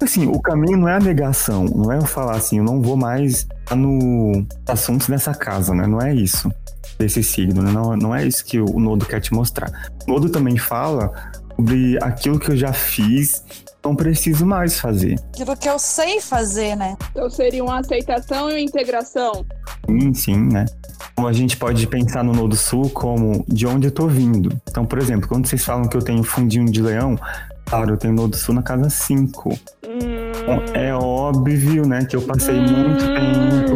Assim, 0.00 0.26
o 0.26 0.38
caminho 0.40 0.76
não 0.76 0.88
é 0.88 0.96
a 0.96 1.00
negação, 1.00 1.64
não 1.64 1.90
é 1.90 1.96
eu 1.96 2.04
falar 2.04 2.36
assim, 2.36 2.58
eu 2.58 2.64
não 2.64 2.82
vou 2.82 2.98
mais 2.98 3.46
no 3.74 4.46
assuntos 4.68 5.08
dessa 5.08 5.32
casa, 5.32 5.74
né? 5.74 5.86
Não 5.86 6.00
é 6.00 6.14
isso, 6.14 6.52
desse 6.98 7.22
signo, 7.22 7.62
né? 7.62 7.72
Não, 7.72 7.96
não 7.96 8.14
é 8.14 8.26
isso 8.26 8.44
que 8.44 8.60
o 8.60 8.78
Nodo 8.78 9.06
quer 9.06 9.20
te 9.20 9.32
mostrar. 9.32 9.70
O 10.06 10.12
Nodo 10.12 10.28
também 10.28 10.58
fala 10.58 11.10
sobre 11.56 11.98
aquilo 12.02 12.38
que 12.38 12.50
eu 12.50 12.56
já 12.56 12.74
fiz, 12.74 13.42
não 13.82 13.96
preciso 13.96 14.44
mais 14.44 14.78
fazer. 14.78 15.18
Aquilo 15.32 15.56
que 15.56 15.68
eu 15.68 15.78
sei 15.78 16.20
fazer, 16.20 16.76
né? 16.76 16.94
Então 17.10 17.30
seria 17.30 17.64
uma 17.64 17.78
aceitação 17.78 18.50
e 18.50 18.52
uma 18.52 18.60
integração. 18.60 19.46
Sim, 19.88 20.12
sim, 20.12 20.36
né? 20.36 20.66
Então 21.12 21.26
a 21.26 21.32
gente 21.32 21.56
pode 21.56 21.86
pensar 21.86 22.22
no 22.22 22.34
Nodo 22.34 22.54
Sul 22.54 22.90
como 22.90 23.44
de 23.48 23.66
onde 23.66 23.86
eu 23.86 23.90
tô 23.90 24.06
vindo. 24.06 24.52
Então, 24.68 24.84
por 24.84 24.98
exemplo, 24.98 25.26
quando 25.26 25.46
vocês 25.46 25.64
falam 25.64 25.88
que 25.88 25.96
eu 25.96 26.02
tenho 26.02 26.22
fundinho 26.22 26.66
de 26.66 26.82
leão, 26.82 27.18
claro, 27.66 27.90
eu 27.92 27.96
tenho 27.96 28.14
Nodo 28.14 28.34
Sul 28.36 28.54
na 28.54 28.62
casa 28.62 28.88
5. 28.88 29.50
Hum, 29.50 30.72
É 30.74 30.94
óbvio, 30.94 31.86
né, 31.86 32.04
que 32.04 32.14
eu 32.16 32.22
passei 32.22 32.54
muito 32.60 33.04
Hum. 33.04 33.14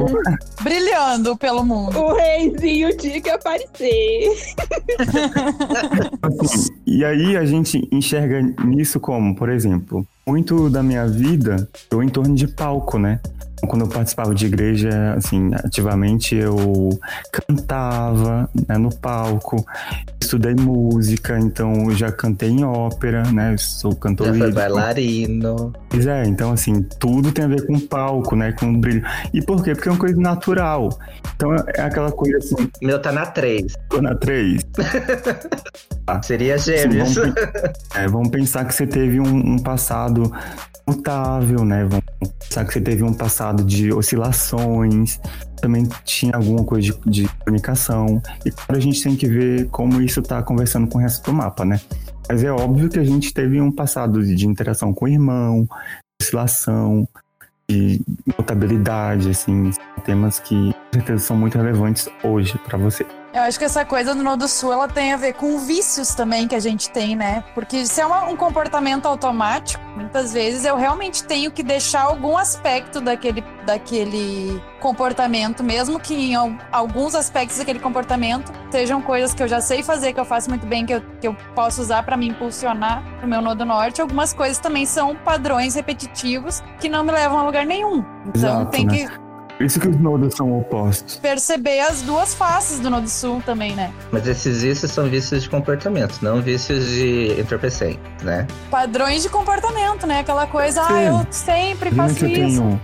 tempo. 0.07 0.21
Brilhando 0.63 1.37
pelo 1.37 1.65
mundo. 1.65 1.99
o 1.99 2.15
reizinho 2.15 2.97
tinha 2.97 3.21
que 3.21 3.29
aparecer. 3.31 4.29
Assim, 6.23 6.69
e 6.87 7.05
aí 7.05 7.37
a 7.37 7.45
gente 7.45 7.89
enxerga 7.93 8.41
nisso 8.65 9.01
como, 9.01 9.35
por 9.35 9.49
exemplo, 9.49 10.07
muito 10.27 10.69
da 10.71 10.83
minha 10.83 11.07
vida 11.07 11.69
eu 11.91 12.03
em 12.03 12.09
torno 12.09 12.35
de 12.35 12.47
palco, 12.47 12.99
né? 12.99 13.21
Quando 13.67 13.83
eu 13.83 13.89
participava 13.89 14.35
de 14.35 14.47
igreja, 14.47 15.15
assim, 15.17 15.51
ativamente 15.55 16.35
eu 16.35 16.57
cantava 17.31 18.49
né, 18.69 18.79
no 18.79 18.95
palco, 18.95 19.65
estudei 20.21 20.55
música, 20.55 21.39
então 21.39 21.91
já 21.91 22.11
cantei 22.11 22.49
em 22.51 22.65
ópera, 22.65 23.23
né? 23.33 23.53
Eu 23.55 23.59
sou 23.59 23.95
cantor 23.95 24.27
Já 24.29 24.33
foi 24.33 24.41
lírico. 24.41 24.57
bailarino. 24.61 25.73
Pois 25.89 26.07
é, 26.07 26.25
então 26.25 26.53
assim, 26.53 26.83
tudo 26.99 27.33
tem 27.33 27.45
a 27.45 27.49
ver 27.49 27.67
com 27.67 27.79
palco, 27.79 28.35
né? 28.35 28.53
Com 28.53 28.79
brilho. 28.81 29.03
E 29.33 29.43
por 29.43 29.63
quê? 29.63 29.75
Porque 29.75 29.89
é 29.89 29.93
uma 29.93 29.99
coisa 29.99 30.19
natural. 30.21 30.89
Então 31.37 31.55
é 31.55 31.83
aquela 31.83 32.11
coisa 32.13 32.39
assim, 32.39 32.71
Meu 32.83 33.01
tá 33.01 33.13
na 33.13 33.27
3. 33.27 33.73
tô 33.89 34.01
na 34.01 34.15
3. 34.15 34.63
Seria 36.23 36.57
Assim, 36.57 36.73
gêmeos. 36.77 37.15
vamos, 37.15 37.35
é, 37.95 38.09
vamos 38.09 38.29
pensar 38.31 38.65
que 38.65 38.75
você 38.75 38.85
teve 38.87 39.21
um, 39.21 39.53
um 39.55 39.59
passado 39.59 40.33
mutável, 40.87 41.65
né? 41.65 41.85
Vamos 41.85 42.05
pensar 42.49 42.65
que 42.65 42.73
você 42.73 42.81
teve 42.81 43.05
um 43.05 43.13
passado 43.15 43.50
de 43.57 43.93
oscilações, 43.93 45.21
também 45.61 45.89
tinha 46.05 46.35
alguma 46.37 46.65
coisa 46.65 46.93
de, 46.93 46.99
de 47.07 47.29
comunicação. 47.45 48.23
E 48.45 48.51
claro, 48.51 48.77
a 48.77 48.81
gente 48.81 49.03
tem 49.03 49.17
que 49.17 49.27
ver 49.27 49.69
como 49.69 50.01
isso 50.01 50.23
tá 50.23 50.43
conversando 50.43 50.87
com 50.89 50.99
o 50.99 51.01
resto 51.01 51.31
do 51.31 51.37
mapa, 51.37 51.65
né? 51.65 51.81
Mas 52.29 52.43
é 52.45 52.51
óbvio 52.51 52.89
que 52.89 52.99
a 52.99 53.05
gente 53.05 53.35
teve 53.35 53.61
um 53.61 53.73
passado 53.73 54.25
de 54.25 54.47
interação 54.47 54.95
com 54.95 55.05
o 55.05 55.09
irmão, 55.09 55.69
oscilação, 56.23 57.09
de 57.69 58.01
notabilidade, 58.39 59.31
assim, 59.31 59.71
temas 60.05 60.39
que 60.39 60.73
com 60.73 60.93
certeza 60.93 61.25
são 61.25 61.37
muito 61.37 61.57
relevantes 61.57 62.09
hoje 62.23 62.59
para 62.59 62.79
você. 62.79 63.07
Eu 63.33 63.43
acho 63.43 63.57
que 63.61 63.65
essa 63.65 63.85
coisa 63.85 64.13
do 64.13 64.25
Nodo 64.25 64.49
Sul 64.49 64.73
ela 64.73 64.89
tem 64.89 65.13
a 65.13 65.17
ver 65.17 65.35
com 65.35 65.57
vícios 65.61 66.17
também 66.17 66.49
que 66.49 66.55
a 66.55 66.59
gente 66.59 66.91
tem, 66.91 67.15
né? 67.15 67.45
Porque 67.55 67.87
se 67.87 68.01
é 68.01 68.05
uma- 68.07 68.25
um 68.25 68.35
comportamento 68.37 69.07
automático, 69.07 69.81
muitas 69.95 70.33
vezes 70.33 70.65
eu 70.65 70.77
realmente 70.77 71.23
tenho 71.23 71.49
que 71.53 71.63
deixar 71.63 72.03
algum 72.03 72.37
aspecto 72.37 73.01
daquele, 73.01 73.45
daquele 73.65 74.61
comportamento, 74.81 75.63
mesmo 75.63 76.01
que 76.01 76.13
em 76.13 76.35
al- 76.35 76.51
alguns 76.73 77.15
aspectos 77.15 77.59
daquele 77.59 77.79
comportamento 77.79 78.51
sejam 78.69 79.01
coisas 79.01 79.33
que 79.33 79.41
eu 79.45 79.47
já 79.49 79.61
sei 79.61 79.81
fazer, 79.85 80.13
que 80.13 80.19
eu 80.19 80.25
faço 80.25 80.49
muito 80.51 80.67
bem, 80.67 80.85
que 80.85 80.95
eu, 80.95 81.03
que 81.21 81.29
eu 81.29 81.37
posso 81.55 81.83
usar 81.83 82.03
para 82.03 82.17
me 82.17 82.27
impulsionar 82.29 83.01
pro 83.21 83.29
meu 83.29 83.41
Nodo 83.41 83.65
Norte. 83.65 84.01
Algumas 84.03 84.33
coisas 84.33 84.59
também 84.59 84.85
são 84.85 85.15
padrões 85.15 85.77
repetitivos 85.77 86.65
que 86.81 86.89
não 86.89 87.05
me 87.05 87.13
levam 87.13 87.39
a 87.39 87.43
lugar 87.45 87.65
nenhum. 87.65 88.05
Então 88.27 88.33
Exato, 88.35 88.71
tem 88.73 88.87
né? 88.87 88.93
que 89.07 89.30
isso 89.61 89.79
que 89.79 89.89
os 89.89 90.01
nodos 90.01 90.35
são 90.35 90.59
opostos. 90.59 91.17
perceber 91.17 91.81
as 91.81 92.03
duas 92.03 92.35
faces 92.35 92.81
do 92.81 92.89
Nodo 92.91 93.09
Sul 93.09 93.43
também, 93.45 93.75
né? 93.75 93.93
Mas 94.11 94.27
esses 94.27 94.63
vícios 94.63 94.91
são 94.91 95.09
vícios 95.09 95.43
de 95.43 95.51
comportamento, 95.51 96.19
não 96.23 96.41
vícios 96.41 96.87
de 96.87 97.41
entorpecente, 97.41 98.01
né? 98.23 98.47
padrões 98.71 99.23
de 99.23 99.29
comportamento, 99.29 100.07
né? 100.07 100.21
Aquela 100.21 100.47
coisa, 100.47 100.83
ah, 100.83 100.89
Sim. 100.89 101.07
eu 101.07 101.27
sempre 101.31 101.91
faço 101.91 102.25
eu 102.25 102.29
isso. 102.29 102.61
tenho, 102.61 102.81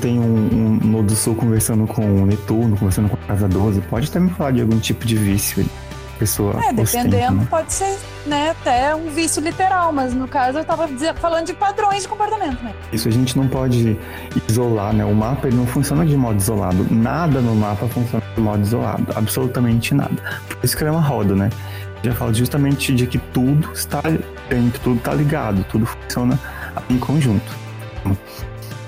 tenho 0.00 0.22
um, 0.22 0.80
um 0.82 0.86
Nodo 0.86 1.14
Sul 1.14 1.34
conversando 1.34 1.86
com 1.86 2.04
o 2.04 2.26
Netuno, 2.26 2.76
conversando 2.76 3.08
com 3.08 3.16
a 3.16 3.26
Casa 3.26 3.48
12. 3.48 3.80
Pode 3.82 4.08
até 4.08 4.20
me 4.20 4.30
falar 4.30 4.52
de 4.52 4.60
algum 4.60 4.78
tipo 4.78 5.04
de 5.06 5.16
vício 5.16 5.64
Pessoa 6.22 6.52
É, 6.52 6.56
ostenta, 6.68 6.74
dependendo, 7.08 7.34
né? 7.40 7.46
pode 7.50 7.72
ser, 7.72 7.98
né, 8.26 8.50
até 8.50 8.94
um 8.94 9.08
vício 9.10 9.42
literal, 9.42 9.92
mas 9.92 10.14
no 10.14 10.28
caso 10.28 10.58
eu 10.58 10.64
tava 10.64 10.86
dizer- 10.86 11.14
falando 11.16 11.46
de 11.46 11.52
padrões 11.52 12.02
de 12.02 12.08
comportamento, 12.08 12.62
né? 12.62 12.72
Isso 12.92 13.08
a 13.08 13.10
gente 13.10 13.36
não 13.36 13.48
pode 13.48 13.98
isolar, 14.48 14.92
né? 14.92 15.04
O 15.04 15.12
mapa 15.12 15.48
ele 15.48 15.56
não 15.56 15.66
funciona 15.66 16.06
de 16.06 16.16
modo 16.16 16.38
isolado. 16.38 16.86
Nada 16.94 17.40
no 17.40 17.56
mapa 17.56 17.88
funciona 17.88 18.24
de 18.36 18.40
modo 18.40 18.62
isolado. 18.62 19.04
Absolutamente 19.16 19.94
nada. 19.94 20.14
Por 20.48 20.58
isso 20.64 20.76
que 20.76 20.84
ele 20.84 20.90
é 20.90 20.92
uma 20.92 21.00
roda, 21.02 21.34
né? 21.34 21.50
Já 22.04 22.12
falo 22.14 22.32
justamente 22.32 22.94
de 22.94 23.04
que 23.08 23.18
tudo 23.18 23.72
está 23.72 24.00
dentro, 24.48 24.80
tudo 24.80 24.96
está 24.98 25.14
ligado, 25.14 25.64
tudo 25.64 25.84
funciona 25.86 26.38
em 26.88 26.98
conjunto. 26.98 27.50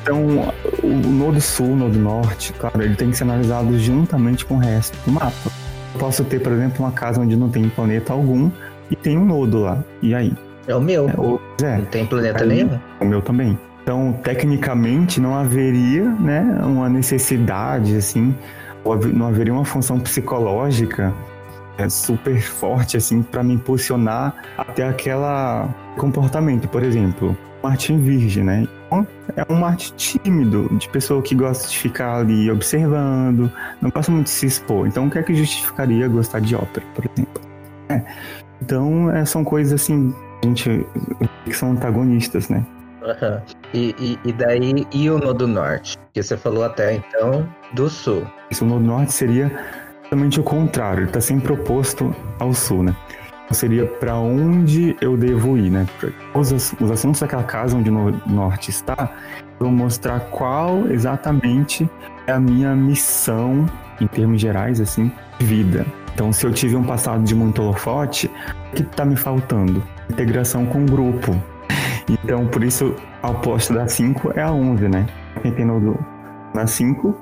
Então, 0.02 0.52
o 0.82 0.86
Nodo 0.88 1.40
Sul, 1.40 1.72
o 1.72 1.76
Nodo 1.76 1.98
Norte, 1.98 2.52
claro, 2.52 2.80
ele 2.82 2.94
tem 2.94 3.10
que 3.10 3.16
ser 3.16 3.24
analisado 3.24 3.76
juntamente 3.78 4.44
com 4.44 4.54
o 4.54 4.58
resto 4.58 4.96
do 5.04 5.12
mapa. 5.12 5.50
Eu 5.94 6.00
posso 6.00 6.24
ter, 6.24 6.40
por 6.40 6.52
exemplo, 6.52 6.84
uma 6.84 6.92
casa 6.92 7.20
onde 7.20 7.36
não 7.36 7.48
tem 7.48 7.68
planeta 7.68 8.12
algum 8.12 8.50
e 8.90 8.96
tem 8.96 9.16
um 9.16 9.24
nodo 9.24 9.60
lá. 9.60 9.78
E 10.02 10.14
aí? 10.14 10.32
É 10.66 10.74
o 10.74 10.80
meu. 10.80 11.08
É, 11.08 11.14
ou, 11.16 11.40
é, 11.62 11.76
Não 11.78 11.84
tem 11.86 12.04
planeta 12.06 12.42
Aí- 12.42 12.48
nenhum. 12.48 12.78
o 13.00 13.04
meu 13.04 13.22
também. 13.22 13.58
Então, 13.82 14.14
tecnicamente, 14.22 15.20
não 15.20 15.34
haveria, 15.34 16.04
né, 16.04 16.58
uma 16.64 16.88
necessidade, 16.88 17.94
assim, 17.96 18.34
não 19.12 19.26
haveria 19.26 19.52
uma 19.52 19.64
função 19.64 20.00
psicológica 20.00 21.12
é, 21.76 21.88
super 21.88 22.40
forte, 22.40 22.96
assim, 22.96 23.22
para 23.22 23.42
me 23.42 23.54
impulsionar 23.54 24.34
até 24.56 24.88
aquela 24.88 25.68
comportamento. 25.98 26.66
Por 26.68 26.82
exemplo, 26.82 27.36
Marte 27.62 27.92
em 27.92 27.98
Virgem, 28.00 28.42
né? 28.44 28.66
Então, 28.94 29.06
é 29.36 29.52
um 29.52 29.56
Marte 29.56 29.92
tímido, 29.94 30.68
de 30.78 30.88
pessoa 30.88 31.20
que 31.22 31.34
gosta 31.34 31.68
de 31.68 31.78
ficar 31.78 32.16
ali 32.16 32.50
observando, 32.50 33.50
não 33.80 33.90
gosta 33.90 34.12
muito 34.12 34.26
de 34.26 34.30
se 34.30 34.46
expor. 34.46 34.86
Então, 34.86 35.06
o 35.06 35.10
que 35.10 35.18
é 35.18 35.22
que 35.22 35.34
justificaria 35.34 36.06
gostar 36.06 36.40
de 36.40 36.54
ópera, 36.54 36.86
por 36.94 37.04
exemplo? 37.04 37.42
É. 37.88 38.02
Então, 38.62 39.10
é, 39.10 39.24
são 39.24 39.42
coisas 39.42 39.80
assim, 39.80 40.14
a 40.42 40.46
gente 40.46 40.86
que 41.44 41.52
são 41.52 41.72
antagonistas, 41.72 42.48
né? 42.48 42.64
Aham. 43.02 43.42
E, 43.74 43.94
e, 43.98 44.28
e 44.28 44.32
daí, 44.32 44.86
e 44.92 45.10
o 45.10 45.18
Nodo 45.18 45.46
Norte? 45.46 45.98
Que 46.12 46.22
você 46.22 46.36
falou 46.36 46.64
até 46.64 46.94
então 46.94 47.46
do 47.74 47.90
Sul. 47.90 48.26
Isso, 48.50 48.64
o 48.64 48.68
Nodo 48.68 48.84
Norte 48.84 49.12
seria 49.12 49.50
totalmente 50.04 50.40
o 50.40 50.42
contrário, 50.42 51.00
ele 51.00 51.08
está 51.08 51.20
sempre 51.20 51.52
oposto 51.52 52.14
ao 52.38 52.54
Sul, 52.54 52.84
né? 52.84 52.96
Seria 53.50 53.86
para 53.86 54.16
onde 54.16 54.96
eu 55.00 55.16
devo 55.16 55.56
ir, 55.56 55.70
né? 55.70 55.86
Os, 56.34 56.72
os 56.80 56.90
assuntos 56.90 57.20
daquela 57.20 57.44
casa 57.44 57.76
onde 57.76 57.90
o 57.90 58.20
Norte 58.26 58.70
está 58.70 59.12
vão 59.60 59.70
mostrar 59.70 60.20
qual 60.20 60.86
exatamente 60.88 61.88
é 62.26 62.32
a 62.32 62.40
minha 62.40 62.74
missão, 62.74 63.66
em 64.00 64.06
termos 64.06 64.40
gerais, 64.40 64.80
assim, 64.80 65.12
de 65.38 65.46
vida. 65.46 65.86
Então, 66.14 66.32
se 66.32 66.46
eu 66.46 66.52
tive 66.52 66.76
um 66.76 66.84
passado 66.84 67.22
de 67.24 67.34
muito 67.34 67.60
holofote, 67.60 68.30
o 68.72 68.76
que 68.76 68.82
está 68.82 69.04
me 69.04 69.16
faltando? 69.16 69.82
Integração 70.08 70.64
com 70.66 70.82
o 70.82 70.86
grupo. 70.86 71.34
Então, 72.08 72.46
por 72.46 72.62
isso, 72.62 72.94
a 73.22 73.30
oposta 73.30 73.74
da 73.74 73.88
5 73.88 74.32
é 74.36 74.42
a 74.42 74.52
11, 74.52 74.88
né? 74.88 75.06
Quem 75.42 75.52
tem 75.52 75.64
Nodo 75.64 75.98
na 76.54 76.66
5 76.66 77.16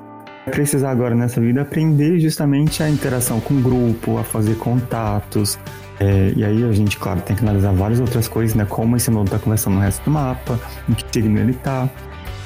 vai 0.45 0.53
precisar 0.53 0.91
agora 0.91 1.15
nessa 1.15 1.41
vida 1.41 1.61
aprender 1.61 2.19
justamente 2.19 2.83
a 2.83 2.89
interação 2.89 3.39
com 3.39 3.55
o 3.55 3.61
grupo, 3.61 4.17
a 4.17 4.23
fazer 4.23 4.55
contatos. 4.55 5.57
É, 6.03 6.33
e 6.35 6.43
aí 6.43 6.63
a 6.65 6.71
gente, 6.73 6.97
claro, 6.97 7.21
tem 7.21 7.33
que 7.33 7.43
analisar 7.43 7.71
várias 7.71 8.01
outras 8.01 8.27
coisas, 8.27 8.53
né? 8.55 8.65
Como 8.67 8.97
esse 8.97 9.09
nodo 9.09 9.27
está 9.27 9.39
conversando 9.39 9.75
no 9.75 9.79
resto 9.79 10.03
do 10.03 10.11
mapa, 10.11 10.59
em 10.89 10.93
que 10.93 11.05
signo 11.09 11.39
ele 11.39 11.53
tá. 11.53 11.89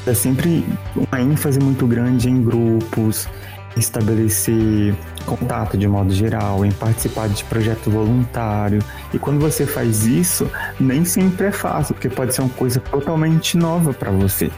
É 0.05 0.13
sempre 0.13 0.63
uma 0.95 1.19
ênfase 1.19 1.59
muito 1.59 1.87
grande 1.87 2.29
em 2.29 2.43
grupos, 2.43 3.27
estabelecer 3.75 4.93
contato 5.25 5.75
de 5.75 5.87
modo 5.87 6.13
geral, 6.13 6.63
em 6.63 6.71
participar 6.71 7.29
de 7.29 7.43
projeto 7.45 7.89
voluntário. 7.89 8.79
E 9.11 9.17
quando 9.17 9.39
você 9.39 9.65
faz 9.65 10.05
isso, 10.05 10.49
nem 10.79 11.03
sempre 11.03 11.47
é 11.47 11.51
fácil, 11.51 11.95
porque 11.95 12.09
pode 12.09 12.35
ser 12.35 12.41
uma 12.41 12.51
coisa 12.51 12.79
totalmente 12.79 13.57
nova 13.57 13.91
para 13.91 14.11
você. 14.11 14.51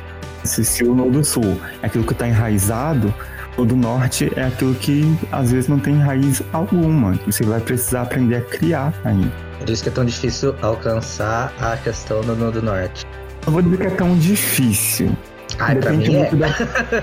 Se, 0.44 0.66
se 0.66 0.84
o 0.84 0.94
Nodo 0.94 1.24
Sul 1.24 1.58
é 1.82 1.86
aquilo 1.88 2.04
que 2.04 2.14
está 2.14 2.28
enraizado, 2.28 3.14
O 3.60 3.66
do 3.66 3.76
norte 3.76 4.32
é 4.38 4.46
aquilo 4.46 4.74
que 4.74 5.04
às 5.34 5.52
vezes 5.52 5.68
não 5.68 5.78
tem 5.78 5.98
raiz 5.98 6.42
alguma, 6.54 7.18
que 7.18 7.30
você 7.30 7.44
vai 7.44 7.60
precisar 7.60 8.04
aprender 8.04 8.38
a 8.38 8.42
criar 8.42 8.94
ainda. 9.04 9.30
Por 9.60 9.70
isso 9.70 9.84
que 9.84 9.90
é 9.90 9.92
tão 9.92 10.06
difícil 10.06 10.56
alcançar 10.62 11.54
a 11.60 11.76
questão 11.76 12.22
do 12.22 12.38
Nodo 12.38 12.62
Norte. 12.62 13.06
Eu 13.46 13.52
vou 13.52 13.62
dizer 13.62 13.78
que 13.78 13.88
é 13.88 13.90
tão 13.90 14.18
difícil. 14.18 15.12
Ai, 15.60 15.76
Depende 15.76 16.16
é. 16.16 16.20
muito, 16.20 16.36
da... 16.38 16.48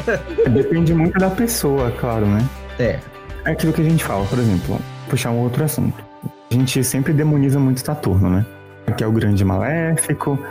Depende 0.49 0.95
muito 0.95 1.19
da 1.19 1.29
pessoa, 1.29 1.91
claro, 1.91 2.25
né? 2.25 2.43
É. 2.79 3.01
É 3.45 3.51
aquilo 3.51 3.75
que 3.75 3.83
a 3.83 3.85
gente 3.85 4.03
fala, 4.03 4.25
por 4.25 4.39
exemplo, 4.39 4.81
puxar 5.11 5.33
um 5.33 5.41
outro 5.41 5.63
assunto. 5.63 6.03
A 6.51 6.55
gente 6.55 6.83
sempre 6.83 7.13
demoniza 7.13 7.61
muito 7.61 7.85
Saturno, 7.85 8.31
né? 8.31 8.47
Aqui 8.87 9.05
é 9.05 9.07
o 9.07 9.13
grande 9.13 9.45
maléfico, 9.45 10.43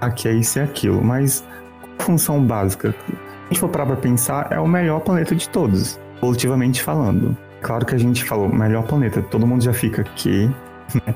aqui 0.00 0.26
é 0.26 0.32
isso 0.32 0.58
e 0.58 0.62
aquilo, 0.62 1.04
mas 1.04 1.44
qual 1.80 1.92
a 2.00 2.02
função 2.02 2.42
básica? 2.44 2.92
Se 3.52 3.54
a 3.54 3.58
gente 3.58 3.60
for 3.60 3.68
parar 3.68 3.84
pra 3.84 3.96
pensar, 3.96 4.50
é 4.50 4.58
o 4.58 4.66
melhor 4.66 5.00
planeta 5.00 5.34
de 5.34 5.46
todos, 5.46 6.00
evolutivamente 6.16 6.82
falando. 6.82 7.36
Claro 7.60 7.84
que 7.84 7.94
a 7.94 7.98
gente 7.98 8.24
falou 8.24 8.48
melhor 8.48 8.82
planeta, 8.84 9.20
todo 9.20 9.46
mundo 9.46 9.62
já 9.62 9.74
fica 9.74 10.00
aqui, 10.00 10.46
né? 10.94 11.14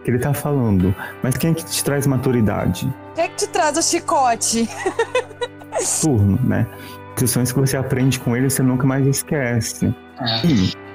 O 0.00 0.02
que 0.02 0.10
ele 0.10 0.18
tá 0.18 0.34
falando. 0.34 0.92
Mas 1.22 1.36
quem 1.36 1.52
é 1.52 1.54
que 1.54 1.64
te 1.64 1.84
traz 1.84 2.04
maturidade? 2.04 2.92
O 3.12 3.14
que 3.14 3.20
é 3.20 3.28
que 3.28 3.36
te 3.36 3.46
traz 3.50 3.78
o 3.78 3.82
chicote? 3.82 4.68
Saturno, 5.78 6.40
né? 6.42 6.66
Lições 7.20 7.52
que 7.52 7.60
você 7.60 7.76
aprende 7.76 8.18
com 8.18 8.36
ele, 8.36 8.50
você 8.50 8.64
nunca 8.64 8.84
mais 8.84 9.06
esquece. 9.06 9.86
É. 9.86 10.42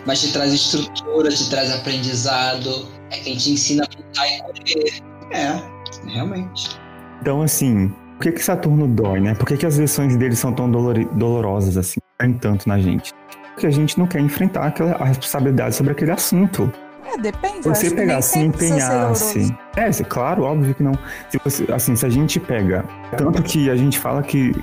Mas 0.06 0.20
te 0.20 0.34
traz 0.34 0.52
estrutura, 0.52 1.30
te 1.30 1.50
traz 1.50 1.72
aprendizado. 1.72 2.90
É 3.12 3.18
quem 3.20 3.38
te 3.38 3.52
ensina 3.52 3.86
a 3.86 3.88
plantar 3.88 4.28
e 4.28 4.42
colher. 4.42 5.02
É, 5.32 6.10
realmente. 6.10 6.78
Então, 7.22 7.42
assim, 7.42 7.94
por 8.22 8.26
que, 8.30 8.32
que 8.34 8.44
Saturno 8.44 8.88
dói, 8.88 9.20
né? 9.20 9.34
Por 9.34 9.48
que, 9.48 9.58
que 9.58 9.66
as 9.66 9.78
lições 9.78 10.16
dele 10.16 10.36
são 10.36 10.54
tão 10.54 10.70
dolorosas 10.70 11.76
assim, 11.76 12.00
doem 12.20 12.34
tanto 12.34 12.70
na 12.70 12.78
gente? 12.78 13.12
Porque 13.56 13.66
a 13.66 13.72
gente 13.72 13.98
não 13.98 14.06
quer 14.06 14.20
enfrentar 14.20 14.68
aquela, 14.68 14.92
a 14.92 15.06
responsabilidade 15.06 15.74
sobre 15.76 15.94
aquele 15.94 16.12
assunto. 16.12 16.72
É, 17.12 17.18
depende. 17.18 17.64
Se 17.64 17.70
você 17.70 17.90
que 17.90 17.96
nem 17.96 18.06
pegasse 18.06 18.38
e 18.38 18.42
sempre 18.44 18.58
precisa 18.60 19.16
ser 19.16 19.40
empenhasse. 19.40 19.58
É, 19.76 19.92
se- 19.92 20.04
claro, 20.04 20.44
óbvio 20.44 20.76
que 20.76 20.84
não. 20.84 20.92
Se 21.30 21.40
você, 21.44 21.66
assim, 21.74 21.96
se 21.96 22.06
a 22.06 22.10
gente 22.10 22.40
pega. 22.40 22.86
Tanto 23.18 23.42
que 23.42 23.72
a 23.72 23.76
gente 23.76 23.98
fala 23.98 24.22
que 24.22 24.54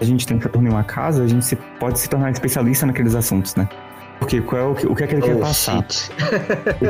a 0.00 0.04
gente 0.04 0.24
tem 0.24 0.40
Saturno 0.40 0.68
em 0.68 0.70
uma 0.72 0.84
casa, 0.84 1.24
a 1.24 1.26
gente 1.26 1.44
se- 1.44 1.56
pode 1.80 1.98
se 1.98 2.08
tornar 2.08 2.30
especialista 2.30 2.86
naqueles 2.86 3.16
assuntos, 3.16 3.56
né? 3.56 3.68
Porque 4.20 4.40
qual 4.40 4.60
é 4.62 4.64
o, 4.64 4.74
que, 4.76 4.86
o 4.86 4.94
que 4.94 5.02
é 5.04 5.06
que 5.08 5.14
ele 5.16 5.22
quer 5.22 5.34
Oh, 5.34 5.40
passar? 5.40 5.84
shit. 5.88 6.10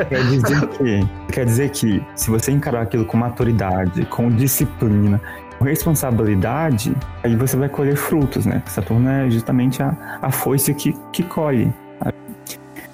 Quer 0.09 0.23
dizer 0.25 0.67
que, 0.77 1.33
quer 1.33 1.45
dizer 1.45 1.69
que 1.71 2.03
se 2.15 2.29
você 2.29 2.51
encarar 2.51 2.83
aquilo 2.83 3.03
com 3.05 3.17
maturidade, 3.17 4.05
com 4.05 4.29
disciplina, 4.29 5.19
responsabilidade, 5.61 6.95
aí 7.23 7.35
você 7.35 7.57
vai 7.57 7.69
colher 7.69 7.95
frutos, 7.95 8.45
né? 8.45 8.61
Saturno 8.67 9.09
é 9.09 9.29
justamente 9.29 9.81
a, 9.83 9.95
a 10.21 10.31
foice 10.31 10.73
que, 10.73 10.95
que 11.11 11.23
colhe. 11.23 11.71
sabe? 12.03 12.15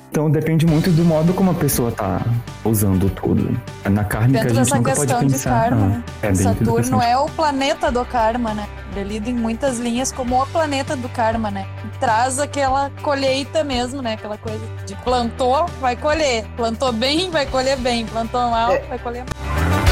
Então 0.09 0.31
depende 0.31 0.65
muito 0.65 0.89
do 0.91 1.03
modo 1.03 1.33
como 1.33 1.51
a 1.51 1.53
pessoa 1.53 1.91
tá 1.91 2.21
usando 2.63 3.09
tudo. 3.09 3.59
Na 3.89 4.03
kármica 4.03 4.45
Dentro 4.45 4.59
a 4.59 4.63
gente 4.63 4.73
nunca 4.75 4.95
pode 4.95 5.07
questão 5.07 5.27
de 5.27 5.33
pensar. 5.33 5.69
karma, 5.69 5.85
ah, 5.85 5.89
né? 5.89 6.03
é 6.21 6.33
Saturno 6.35 7.01
é 7.01 7.17
o 7.17 7.25
planeta 7.25 7.91
do 7.91 8.05
karma, 8.05 8.53
né? 8.53 8.65
Ele 8.91 9.01
é 9.01 9.03
lido 9.03 9.29
em 9.29 9.33
muitas 9.33 9.77
linhas 9.77 10.13
como 10.13 10.41
o 10.41 10.47
planeta 10.47 10.95
do 10.95 11.09
karma, 11.09 11.51
né? 11.51 11.67
Traz 11.99 12.39
aquela 12.39 12.89
colheita 13.01 13.61
mesmo, 13.61 14.01
né? 14.01 14.13
Aquela 14.13 14.37
coisa 14.37 14.65
de 14.85 14.95
plantou, 14.95 15.65
vai 15.81 15.97
colher. 15.97 16.45
Plantou 16.55 16.93
bem, 16.93 17.29
vai 17.29 17.45
colher 17.45 17.77
bem. 17.77 18.05
Plantou 18.05 18.49
mal, 18.49 18.71
É. 18.71 18.79
vai 18.87 18.97
colher 18.99 19.23
mal. 19.25 19.84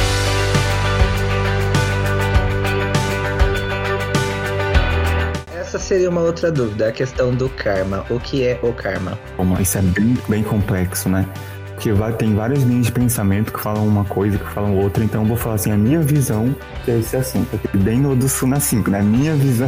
Essa 5.74 5.84
seria 5.84 6.08
uma 6.08 6.22
outra 6.22 6.51
dúvida, 6.51 6.89
a 6.89 6.92
questão 6.92 7.34
do 7.34 7.50
karma. 7.50 8.06
O 8.08 8.20
que 8.20 8.46
é 8.46 8.60
o 8.62 8.72
karma? 8.72 9.18
Isso 9.60 9.80
é 9.80 9.82
bem, 9.82 10.15
bem 10.30 10.44
complexo, 10.44 11.10
né? 11.10 11.27
Porque 11.70 11.92
vai, 11.92 12.13
tem 12.13 12.36
várias 12.36 12.62
linhas 12.62 12.86
de 12.86 12.92
pensamento 12.92 13.51
que 13.51 13.60
falam 13.60 13.88
uma 13.88 14.06
coisa, 14.06 14.38
que 14.38 14.48
falam 14.51 14.77
outra, 14.77 15.03
então 15.03 15.24
eu 15.24 15.27
vou 15.27 15.36
falar 15.36 15.56
assim, 15.56 15.72
a 15.72 15.75
minha 15.75 16.00
visão 16.00 16.56
é 16.88 17.00
esse 17.00 17.18
assunto, 17.18 17.56
aqui, 17.56 17.75
bem 17.75 17.98
no 17.98 18.15
do 18.15 18.30
Sul 18.30 18.50
na 18.50 18.60
5, 18.60 18.88
né? 18.91 19.02
Minha 19.02 19.34
visão. 19.34 19.67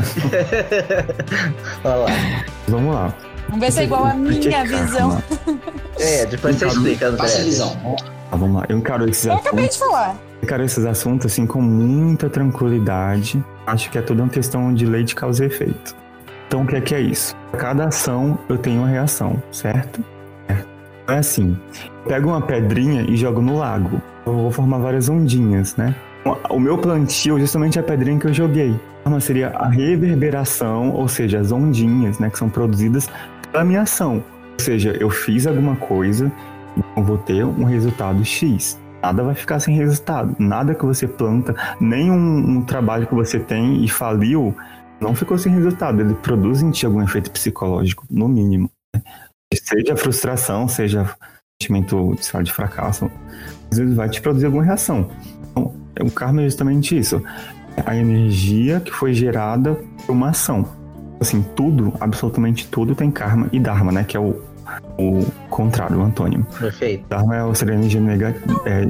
Olha 1.83 1.95
lá. 1.95 2.09
Vamos 2.67 2.93
lá. 2.93 3.11
Vamos 3.47 3.65
ver 3.65 3.71
se 3.71 3.79
é 3.79 3.83
igual 3.85 4.05
a 4.05 4.13
minha 4.13 4.63
visão. 4.63 5.23
É, 5.99 6.27
depois 6.27 6.55
você 6.55 6.67
explica, 6.67 7.07
André. 7.07 7.17
Passa 7.17 7.39
a 7.39 7.43
visão. 7.43 7.75
Tá, 8.29 8.37
vamos 8.37 8.57
lá. 8.57 8.65
Eu 8.69 8.77
encaro 8.77 9.09
esses 9.09 9.25
Eu 9.25 9.33
acabei 9.33 9.65
assuntos, 9.65 9.87
de 9.87 9.91
falar. 9.91 10.15
Encaro 10.45 10.63
esses 10.63 10.85
assuntos 10.85 11.25
assim 11.25 11.45
com 11.45 11.59
muita 11.61 12.29
tranquilidade. 12.29 13.43
Acho 13.65 13.89
que 13.89 13.97
é 13.97 14.01
tudo 14.01 14.21
uma 14.21 14.29
questão 14.29 14.71
de 14.73 14.85
lei 14.85 15.03
de 15.03 15.15
causa 15.15 15.43
e 15.43 15.47
efeito. 15.47 15.95
Então 16.47 16.61
o 16.61 16.67
que 16.67 16.75
é 16.75 16.81
que 16.81 16.93
é 16.93 17.01
isso? 17.01 17.35
Cada 17.57 17.87
ação 17.87 18.37
eu 18.47 18.57
tenho 18.57 18.81
uma 18.81 18.87
reação, 18.87 19.41
certo? 19.51 20.03
Certo. 20.47 20.69
É 21.07 21.17
assim. 21.17 21.57
Pego 22.07 22.29
uma 22.29 22.41
pedrinha 22.41 23.01
e 23.01 23.17
jogo 23.17 23.41
no 23.41 23.57
lago. 23.57 23.99
Eu 24.25 24.33
vou 24.33 24.51
formar 24.51 24.77
várias 24.77 25.09
ondinhas, 25.09 25.75
né? 25.75 25.95
O 26.49 26.59
meu 26.59 26.77
plantio 26.77 27.37
é 27.37 27.39
justamente 27.39 27.79
a 27.79 27.83
pedrinha 27.83 28.19
que 28.19 28.27
eu 28.27 28.33
joguei. 28.33 28.79
Então, 29.01 29.19
seria 29.19 29.49
a 29.49 29.67
reverberação, 29.67 30.91
ou 30.91 31.07
seja, 31.07 31.39
as 31.39 31.51
ondinhas, 31.51 32.17
né, 32.17 32.27
que 32.27 32.39
são 32.39 32.49
produzidas 32.49 33.07
pela 33.51 33.63
minha 33.63 33.81
ação. 33.81 34.23
Ou 34.53 34.59
seja, 34.59 34.95
eu 34.99 35.11
fiz 35.11 35.45
alguma 35.45 35.75
coisa, 35.75 36.31
então 36.75 37.03
vou 37.03 37.17
ter 37.19 37.45
um 37.45 37.63
resultado 37.65 38.25
X. 38.25 38.79
Nada 39.05 39.21
vai 39.21 39.35
ficar 39.35 39.59
sem 39.59 39.75
resultado. 39.75 40.35
Nada 40.39 40.73
que 40.73 40.83
você 40.83 41.07
planta, 41.07 41.55
nem 41.79 42.09
um, 42.09 42.57
um 42.57 42.61
trabalho 42.63 43.05
que 43.05 43.13
você 43.13 43.39
tem 43.39 43.83
e 43.83 43.87
faliu, 43.87 44.55
não 44.99 45.13
ficou 45.13 45.37
sem 45.37 45.53
resultado. 45.53 46.01
Ele 46.01 46.15
produz 46.15 46.63
em 46.63 46.71
ti 46.71 46.87
algum 46.87 47.03
efeito 47.03 47.29
psicológico, 47.29 48.03
no 48.09 48.27
mínimo. 48.27 48.67
né? 48.95 49.03
Seja 49.53 49.95
frustração, 49.95 50.67
seja 50.67 51.15
sentimento 51.61 52.15
de 52.43 52.51
fracasso, 52.51 53.11
às 53.71 53.77
vezes 53.77 53.95
vai 53.95 54.09
te 54.09 54.19
produzir 54.19 54.47
alguma 54.47 54.63
reação. 54.63 55.07
Então, 55.51 56.07
o 56.07 56.11
karma 56.11 56.41
é 56.41 56.45
justamente 56.45 56.97
isso. 56.97 57.21
A 57.85 57.95
energia 57.95 58.79
que 58.79 58.91
foi 58.91 59.13
gerada 59.13 59.79
por 60.03 60.13
uma 60.13 60.29
ação. 60.29 60.67
Assim, 61.19 61.43
tudo, 61.55 61.93
absolutamente 61.99 62.67
tudo 62.67 62.95
tem 62.95 63.11
karma 63.11 63.47
e 63.51 63.59
dharma, 63.59 63.91
né? 63.91 64.03
Que 64.03 64.17
é 64.17 64.19
o, 64.19 64.41
o 64.97 65.25
contrário, 65.49 65.99
o 65.99 66.03
antônimo. 66.03 66.45
Perfeito. 66.59 67.05
Dharma 67.07 67.35
é 67.35 67.43
o 67.43 67.51
energia 67.51 68.01
negativa. 68.01 68.61
É, 68.65 68.85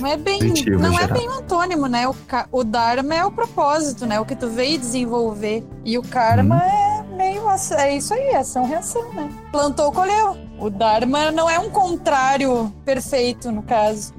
Não 0.00 0.06
é 0.06 0.16
bem, 0.16 0.38
positivo, 0.38 0.80
não 0.80 0.98
é 0.98 1.06
bem 1.06 1.28
um 1.28 1.32
antônimo, 1.32 1.86
né? 1.86 2.08
O, 2.08 2.14
o 2.52 2.64
Dharma 2.64 3.14
é 3.14 3.24
o 3.24 3.30
propósito, 3.30 4.06
né? 4.06 4.18
O 4.20 4.24
que 4.24 4.34
tu 4.36 4.48
veio 4.48 4.78
desenvolver. 4.78 5.64
E 5.84 5.98
o 5.98 6.02
Karma 6.02 6.56
Uhum. 6.56 6.60
é 6.60 7.04
meio. 7.16 7.44
É 7.78 7.96
isso 7.96 8.12
aí, 8.14 8.34
ação 8.34 8.66
reação, 8.66 9.12
né? 9.12 9.30
Plantou, 9.52 9.92
colheu. 9.92 10.36
O 10.58 10.70
Dharma 10.70 11.30
não 11.30 11.48
é 11.48 11.58
um 11.58 11.70
contrário 11.70 12.72
perfeito, 12.84 13.52
no 13.52 13.62
caso. 13.62 14.12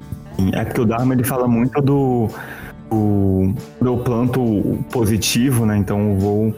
É 0.52 0.64
porque 0.64 0.80
o 0.80 0.84
Dharma 0.86 1.14
ele 1.14 1.24
fala 1.24 1.46
muito 1.48 1.80
do, 1.82 2.28
do, 2.90 3.52
do 3.80 3.96
planto 3.98 4.84
positivo, 4.90 5.66
né? 5.66 5.76
Então 5.76 6.12
eu 6.12 6.18
vou 6.18 6.54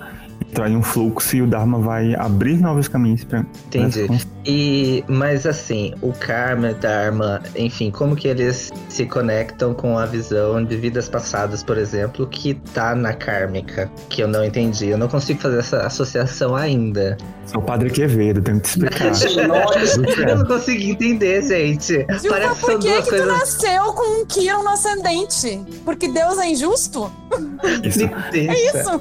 entrar 0.50 0.70
em 0.70 0.76
um 0.76 0.82
fluxo 0.82 1.36
e 1.36 1.42
o 1.42 1.46
Dharma 1.46 1.78
vai 1.78 2.14
abrir 2.14 2.58
novos 2.58 2.88
caminhos 2.88 3.24
para 3.24 3.44
Entendi. 3.66 4.06
E, 4.46 5.04
mas 5.06 5.44
assim, 5.44 5.92
o 6.00 6.12
karma, 6.12 6.72
dharma, 6.72 7.42
enfim, 7.54 7.90
como 7.90 8.16
que 8.16 8.28
eles 8.28 8.72
se 8.88 9.04
conectam 9.04 9.74
com 9.74 9.98
a 9.98 10.06
visão 10.06 10.64
de 10.64 10.74
vidas 10.76 11.06
passadas, 11.06 11.62
por 11.62 11.76
exemplo, 11.76 12.26
que 12.26 12.54
tá 12.72 12.94
na 12.94 13.12
kármica, 13.12 13.90
que 14.08 14.22
eu 14.22 14.28
não 14.28 14.42
entendi. 14.42 14.88
Eu 14.88 14.96
não 14.96 15.06
consigo 15.08 15.38
fazer 15.38 15.58
essa 15.58 15.86
associação 15.86 16.56
ainda. 16.56 17.18
Sou 17.44 17.60
o 17.60 17.64
Padre 17.64 17.90
Quevedo, 17.90 18.40
tenho 18.40 18.60
que 18.60 18.68
te 18.68 18.70
explicar. 18.70 19.12
Eu 20.28 20.38
não 20.38 20.44
consegui 20.46 20.90
entender, 20.90 21.42
gente. 21.42 22.04
Parece 22.28 22.54
que 22.54 22.60
por 22.60 22.70
são 22.70 22.78
que, 22.78 22.88
duas 22.88 23.04
que 23.04 23.04
tu 23.04 23.10
coisas. 23.10 23.26
nasceu 23.26 23.84
com 23.94 24.22
um 24.22 24.26
Kiron 24.26 24.62
no 24.62 24.70
ascendente? 24.70 25.60
Porque 25.84 26.08
Deus 26.08 26.38
é 26.38 26.50
injusto? 26.50 27.10
Isso. 27.82 28.00
É 28.32 28.54
isso? 28.66 29.00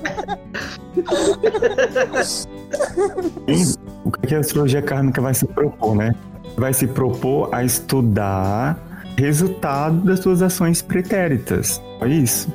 O 4.03 4.11
que 4.11 4.33
a 4.33 4.39
astrologia 4.39 4.81
kármica 4.81 5.21
vai 5.21 5.33
se 5.33 5.45
propor, 5.45 5.95
né? 5.95 6.15
Vai 6.55 6.73
se 6.73 6.87
propor 6.87 7.53
a 7.53 7.63
estudar 7.63 8.77
resultado 9.17 9.97
das 9.97 10.21
suas 10.21 10.41
ações 10.41 10.81
pretéritas. 10.81 11.81
É 12.01 12.07
isso. 12.07 12.51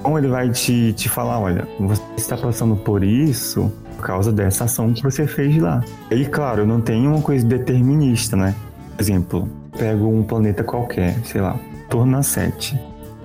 Então 0.00 0.18
ele 0.18 0.28
vai 0.28 0.50
te, 0.50 0.92
te 0.94 1.08
falar, 1.08 1.38
olha, 1.38 1.66
você 1.78 2.02
está 2.16 2.36
passando 2.36 2.74
por 2.74 3.04
isso 3.04 3.72
por 3.96 4.04
causa 4.04 4.32
dessa 4.32 4.64
ação 4.64 4.92
que 4.92 5.02
você 5.02 5.26
fez 5.26 5.60
lá. 5.60 5.82
E 6.10 6.24
claro, 6.24 6.66
não 6.66 6.80
tem 6.80 7.06
uma 7.06 7.20
coisa 7.20 7.46
determinista, 7.46 8.36
né? 8.36 8.54
Por 8.96 9.02
exemplo, 9.02 9.48
pego 9.76 10.08
um 10.08 10.22
planeta 10.22 10.62
qualquer, 10.62 11.18
sei 11.24 11.40
lá, 11.40 11.58
torna 11.88 12.22
7. 12.22 12.78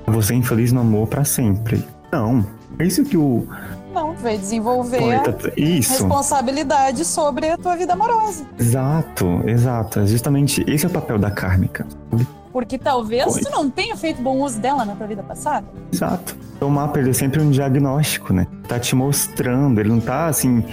Você 0.07 0.33
é 0.33 0.37
infeliz 0.37 0.71
no 0.71 0.81
amor 0.81 1.07
para 1.07 1.23
sempre. 1.23 1.83
Não. 2.11 2.45
É 2.79 2.85
isso 2.85 3.03
que 3.03 3.17
o 3.17 3.47
Não, 3.93 4.15
tu 4.15 4.21
veio 4.21 4.39
desenvolver 4.39 4.97
planeta. 4.97 5.53
Isso. 5.57 5.91
responsabilidade 5.91 7.03
sobre 7.05 7.49
a 7.49 7.57
tua 7.57 7.75
vida 7.75 7.93
amorosa. 7.93 8.45
Exato, 8.59 9.41
exato. 9.45 9.99
É 9.99 10.07
Justamente 10.07 10.63
esse 10.67 10.85
é 10.85 10.89
o 10.89 10.91
papel 10.91 11.17
da 11.17 11.29
kármica. 11.31 11.85
Porque 12.51 12.77
talvez 12.77 13.33
tu 13.35 13.49
não 13.49 13.69
tenha 13.69 13.95
feito 13.95 14.21
bom 14.21 14.39
uso 14.41 14.59
dela 14.59 14.83
na 14.83 14.95
tua 14.95 15.07
vida 15.07 15.23
passada. 15.23 15.65
Exato. 15.91 16.35
O 16.59 16.69
mapa 16.69 16.99
ele 16.99 17.09
é 17.09 17.13
sempre 17.13 17.41
um 17.41 17.49
diagnóstico, 17.49 18.33
né? 18.33 18.45
Tá 18.67 18.79
te 18.79 18.95
mostrando, 18.95 19.79
ele 19.79 19.89
não 19.89 19.99
tá 19.99 20.27
assim. 20.27 20.63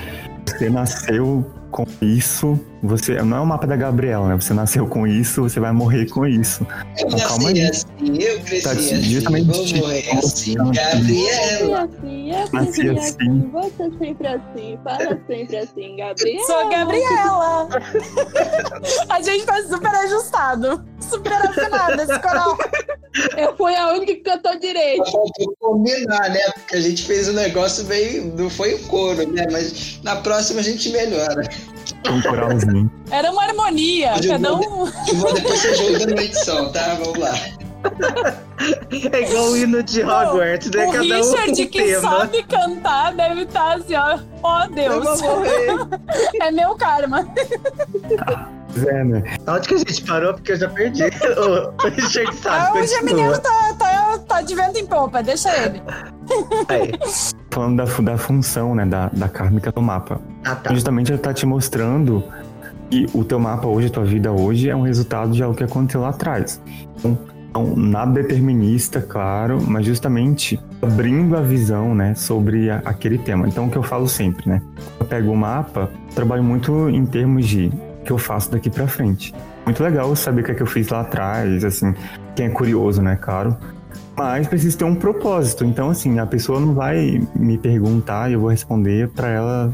Você 0.45 0.69
nasceu 0.69 1.47
com 1.71 1.85
isso, 2.01 2.59
você 2.83 3.21
não 3.23 3.37
é 3.37 3.41
o 3.41 3.47
mapa 3.47 3.67
da 3.67 3.77
Gabriela, 3.77 4.29
né? 4.29 4.35
Você 4.37 4.55
nasceu 4.55 4.87
com 4.87 5.07
isso, 5.07 5.43
você 5.43 5.61
vai 5.61 5.73
morrer 5.73 6.07
com 6.09 6.27
isso. 6.27 6.67
Eu 6.99 7.07
Então, 7.07 7.19
calma 7.21 7.51
nasci 7.51 7.61
aí. 7.61 7.69
assim, 7.69 8.19
eu 8.23 8.41
cresci 8.41 8.63
Tá, 8.65 8.71
assim, 8.73 9.03
justamente 9.03 9.47
vou 9.47 9.81
morrer 9.81 10.03
tipo, 10.03 10.19
assim. 10.19 10.57
assim, 10.59 10.73
Gabriela. 10.73 11.85
assim, 11.85 12.31
é 12.33 12.45
Nasci 12.53 12.89
assim, 12.89 12.89
assim. 12.91 12.99
assim, 12.99 13.51
você 13.53 13.91
sempre 13.99 14.27
assim, 14.27 14.79
fala 14.85 15.21
sempre 15.27 15.57
assim, 15.57 15.97
Gabriel. 15.97 16.47
Sou 16.47 16.71
Gabriela. 16.71 17.69
A 19.11 19.23
gente 19.23 19.45
tá 19.45 19.63
super 19.65 19.91
ajustado. 19.95 20.85
Super 21.01 21.33
afinado 21.35 22.01
esse 22.03 22.19
coral. 22.21 22.57
Eu 23.37 23.57
fui 23.57 23.75
a 23.75 23.89
única 23.93 24.15
que 24.15 24.21
cantou 24.21 24.59
direito. 24.59 25.11
Faltou 25.11 25.55
combinar, 25.61 26.31
né? 26.31 26.41
Porque 26.55 26.77
a 26.77 26.81
gente 26.81 27.05
fez 27.05 27.29
um 27.29 27.33
negócio 27.33 27.85
meio. 27.87 28.27
Não 28.37 28.49
foi 28.51 28.75
o 28.75 28.79
couro, 28.85 29.27
né? 29.33 29.45
Mas 29.51 29.99
na 30.03 30.17
próxima 30.17 30.61
a 30.61 30.63
gente 30.63 30.89
melhora. 30.91 31.43
Um 32.11 32.21
coralzinho. 32.23 32.91
Era 33.11 33.31
uma 33.33 33.43
harmonia. 33.45 34.13
Eu 34.23 34.29
Cada 34.29 34.51
vou- 34.53 34.85
um. 34.85 34.87
Eu 35.09 35.15
vou 35.15 35.33
depois 35.35 35.61
você 35.61 35.75
joga 35.75 36.15
na 36.15 36.23
edição, 36.23 36.71
tá? 36.73 36.95
Vamos 37.03 37.19
lá. 37.19 37.33
É 39.13 39.23
igual 39.23 39.51
o 39.51 39.57
hino 39.57 39.83
de 39.83 40.03
Hogwarts, 40.03 40.71
né? 40.73 40.87
O 40.87 40.93
Cada 40.93 41.05
um 41.05 41.09
Richard 41.09 41.51
um 41.51 41.55
que 41.55 41.67
tema. 41.69 42.01
sabe 42.01 42.43
cantar 42.43 43.15
deve 43.15 43.43
estar 43.43 43.77
assim, 43.77 43.95
ó. 43.95 44.19
Ó 44.43 44.65
Eu 44.65 44.71
Deus. 44.71 45.21
É 46.43 46.51
meu 46.51 46.75
karma. 46.75 47.27
É, 48.87 49.05
né? 49.05 49.23
Onde 49.47 49.69
que 49.69 49.75
a 49.75 49.79
gente 49.79 50.03
parou? 50.05 50.35
Porque 50.35 50.53
eu 50.53 50.57
já 50.57 50.69
perdi. 50.69 51.05
O 51.85 51.89
Richard 51.89 52.37
Ah, 52.45 52.73
sabe, 52.73 52.81
o 52.81 53.05
menino 53.05 53.39
tá, 53.39 53.75
tá, 53.79 54.19
tá 54.27 54.43
de 54.43 54.55
vento 54.55 54.79
em 54.79 54.87
popa, 54.87 55.23
deixa 55.23 55.57
ele. 55.57 55.81
Aí. 56.69 56.93
Falando 57.51 57.77
da, 57.77 58.13
da 58.13 58.19
função, 58.19 58.75
né, 58.75 58.85
da, 58.85 59.09
da 59.13 59.29
kármica 59.29 59.71
do 59.73 59.81
mapa. 59.81 60.21
Ah, 60.45 60.57
tá. 60.57 60.73
Justamente 60.75 61.13
ele 61.13 61.19
tá 61.19 61.33
te 61.33 61.47
mostrando 61.47 62.25
que 62.91 63.07
o 63.15 63.25
teu 63.25 63.39
mapa 63.39 63.67
hoje, 63.69 63.87
a 63.87 63.91
tua 63.91 64.05
vida 64.05 64.33
hoje, 64.33 64.69
é 64.69 64.77
um 64.77 64.83
resultado 64.83 65.31
de 65.33 65.43
algo 65.43 65.57
que 65.57 65.65
aconteceu 65.65 66.01
lá 66.01 66.09
atrás. 66.11 66.61
Então, 66.99 67.19
então, 67.51 67.75
nada 67.77 68.13
determinista, 68.23 69.01
claro, 69.01 69.61
mas 69.67 69.85
justamente 69.87 70.61
abrindo 70.83 71.37
a 71.37 71.41
visão, 71.41 71.95
né, 71.95 72.15
sobre 72.15 72.71
a- 72.71 72.83
aquele 72.85 73.19
tema. 73.19 73.49
Então, 73.49 73.67
o 73.67 73.71
que 73.71 73.77
eu 73.79 73.83
falo 73.83 74.09
sempre, 74.09 74.49
né? 74.49 74.63
Eu 75.01 75.07
pego 75.07 75.33
o 75.33 75.37
mapa, 75.37 75.91
trabalho 76.15 76.45
muito 76.45 76.89
em 76.89 77.05
termos 77.07 77.47
de 77.47 77.67
o 78.01 78.05
que 78.05 78.13
eu 78.13 78.19
faço 78.19 78.51
daqui 78.51 78.71
pra 78.71 78.87
frente. 78.87 79.35
Muito 79.65 79.83
legal 79.83 80.15
saber 80.15 80.43
o 80.43 80.45
que 80.45 80.53
é 80.53 80.55
que 80.55 80.63
eu 80.63 80.67
fiz 80.67 80.89
lá 80.89 81.01
atrás, 81.01 81.65
assim, 81.65 81.95
quem 82.37 82.47
é 82.47 82.51
curioso, 82.51 83.03
né, 83.03 83.17
claro. 83.21 83.57
Mas 84.17 84.47
precisa 84.49 84.77
ter 84.77 84.85
um 84.85 84.95
propósito. 84.95 85.65
Então, 85.65 85.91
assim, 85.91 86.19
a 86.19 86.27
pessoa 86.27 86.59
não 86.61 86.75
vai 86.75 87.21
me 87.35 87.57
perguntar 87.57 88.29
e 88.31 88.35
eu 88.35 88.41
vou 88.41 88.51
responder 88.51 89.09
pra 89.09 89.29
ela. 89.29 89.73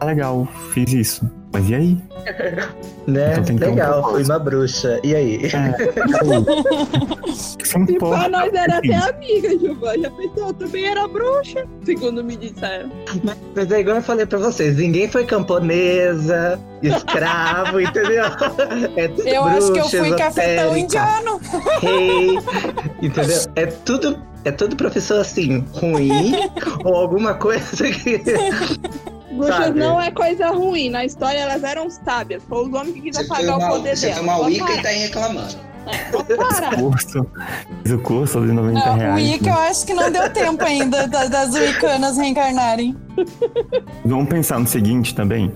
Ah, 0.00 0.04
legal, 0.04 0.46
fiz 0.72 0.92
isso. 0.92 1.30
Mas 1.54 1.70
e 1.70 1.74
aí? 1.74 1.98
Né? 3.06 3.34
Então 3.34 3.56
ter 3.58 3.66
um 3.66 3.70
Legal, 3.72 4.12
fui 4.12 4.24
uma 4.24 4.38
bruxa. 4.38 4.98
E 5.04 5.14
aí? 5.14 5.38
Que 7.58 7.68
se 7.68 7.76
E 7.76 7.82
importa. 7.82 8.18
pra 8.18 8.28
nós 8.30 8.54
era 8.54 8.78
até 8.78 8.94
amiga, 8.94 9.58
Giovana. 9.58 10.02
Já 10.04 10.10
pensou, 10.10 10.46
eu 10.48 10.54
também 10.54 10.86
era 10.86 11.06
bruxa, 11.06 11.66
segundo 11.84 12.24
me 12.24 12.34
disseram. 12.34 12.90
Mas 13.54 13.70
é 13.70 13.80
igual 13.80 13.96
eu 13.96 14.02
falei 14.02 14.24
pra 14.24 14.38
vocês, 14.38 14.78
ninguém 14.78 15.06
foi 15.06 15.26
camponesa, 15.26 16.58
escravo, 16.82 17.78
entendeu? 17.78 18.24
É 18.96 19.08
tudo 19.08 19.28
Eu 19.28 19.44
acho 19.44 19.72
que 19.72 19.80
eu 19.80 19.88
bruxa, 19.88 19.98
fui 19.98 20.16
cafetão 20.16 20.74
indiano. 20.74 21.40
Rei, 21.82 22.38
entendeu? 23.02 23.38
É 23.54 23.66
tudo, 23.66 24.18
é 24.46 24.50
tudo 24.50 24.76
professor 24.76 25.20
assim, 25.20 25.62
ruim, 25.74 26.32
ou 26.82 26.94
alguma 26.96 27.34
coisa 27.34 27.84
que. 27.90 28.22
Bruxas 29.34 29.56
Sabe? 29.56 29.78
não 29.78 30.00
é 30.00 30.10
coisa 30.10 30.48
ruim. 30.50 30.90
Na 30.90 31.04
história 31.04 31.38
elas 31.38 31.62
eram 31.64 31.88
sábias. 31.90 32.42
Foi 32.48 32.66
os 32.66 32.72
homens 32.72 32.94
que 32.94 33.00
quis 33.02 33.16
Você 33.16 33.24
foi 33.26 33.36
apagar 33.38 33.56
o 33.56 33.58
uma, 33.60 33.68
poder 33.70 33.96
você 33.96 34.06
dela. 34.06 34.18
foi 34.18 34.24
uma 34.28 34.36
Pode 34.38 34.50
Wicca 34.52 34.64
e 34.64 34.68
parar. 34.68 34.82
tá 34.82 34.88
aí 34.88 34.98
reclamando. 34.98 35.54
Parar. 36.36 36.76
Curso, 36.76 37.26
fiz 37.82 37.92
o 37.92 37.98
curso 37.98 38.40
de 38.46 38.52
90 38.52 38.78
Não, 38.86 38.94
o 38.94 38.96
reais. 38.96 39.22
Wicca 39.30 39.50
eu 39.50 39.54
né? 39.54 39.68
acho 39.68 39.86
que 39.86 39.92
não 39.94 40.10
deu 40.10 40.30
tempo 40.32 40.64
ainda 40.64 41.06
da- 41.06 41.26
das 41.26 41.54
Wiccanas 41.54 42.16
reencarnarem. 42.16 42.96
Vamos 44.04 44.28
pensar 44.28 44.58
no 44.58 44.66
seguinte 44.66 45.14
também. 45.14 45.52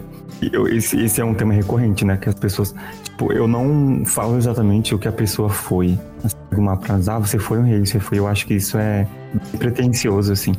Eu- 0.53 0.69
esse, 0.69 1.01
esse 1.03 1.21
é 1.21 1.25
um 1.25 1.35
tema 1.35 1.53
recorrente, 1.55 2.05
né? 2.05 2.17
Que 2.17 2.29
as 2.29 2.35
pessoas. 2.35 2.75
Tipo, 3.05 3.33
eu 3.33 3.49
não 3.49 4.05
falo 4.05 4.37
exatamente 4.37 4.95
o 4.95 4.99
que 4.99 5.09
a 5.09 5.13
pessoa 5.13 5.49
foi. 5.49 5.99
Mas 6.23 6.35
pega 6.35 6.61
uma 6.61 6.77
frase, 6.77 7.11
ah, 7.11 7.19
você 7.19 7.39
foi 7.39 7.59
um 7.59 7.65
rei, 7.65 7.85
você 7.85 7.99
foi. 7.99 8.19
Eu 8.19 8.29
acho 8.29 8.47
que 8.47 8.55
isso 8.55 8.77
é 8.79 9.07
bem 9.33 9.59
pretencioso, 9.59 10.33
assim. 10.33 10.53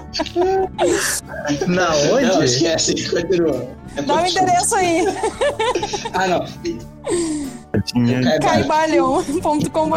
Na 1.67 1.91
Não, 1.91 2.15
onde? 2.15 2.45
esquece, 2.45 3.11
continua. 3.11 3.69
É 3.97 4.03
Dá 4.03 4.15
o 4.15 4.17
pouco 4.19 4.31
endereço 4.31 4.75
aí. 4.77 5.05
Ah, 6.13 6.27
não. 6.29 6.45
Caibalhão.com.br. 8.41 9.97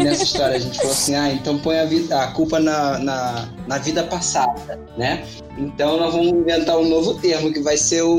Um 0.00 0.04
nessa 0.04 0.24
história. 0.24 0.56
A 0.56 0.58
gente 0.58 0.76
falou 0.76 0.92
assim, 0.92 1.14
ah, 1.14 1.32
então 1.32 1.58
põe 1.58 1.78
a, 1.78 1.84
vida, 1.84 2.22
a 2.22 2.28
culpa 2.32 2.58
na, 2.60 2.98
na, 2.98 3.48
na 3.66 3.78
vida 3.78 4.02
passada, 4.04 4.78
né? 4.96 5.24
Então 5.56 5.98
nós 5.98 6.12
vamos 6.12 6.28
inventar 6.28 6.76
um 6.76 6.88
novo 6.88 7.14
termo, 7.14 7.52
que 7.52 7.60
vai 7.60 7.76
ser 7.76 8.02
o, 8.02 8.18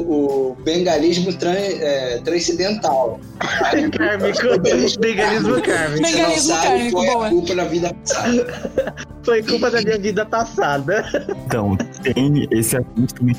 o 0.51 0.57
bengalismo 0.63 1.31
tran, 1.33 1.53
é, 1.53 2.19
transcendental. 2.23 3.19
Kármico. 3.39 3.97
Bengalismo 4.99 5.61
kármico. 5.61 6.01
Não 6.01 6.11
Bengalismo 6.11 6.55
kármico, 6.55 7.05
boa. 7.05 7.27
a 7.27 7.29
culpa 7.29 7.55
na 7.55 7.63
vida 7.65 7.93
passada. 7.93 8.71
Foi 9.23 9.43
culpa 9.43 9.69
da 9.69 9.81
minha 9.81 9.99
vida 9.99 10.25
passada. 10.25 11.05
então, 11.45 11.77
tem 12.01 12.47
esse 12.49 12.77
assunto 12.77 13.13
também. 13.13 13.35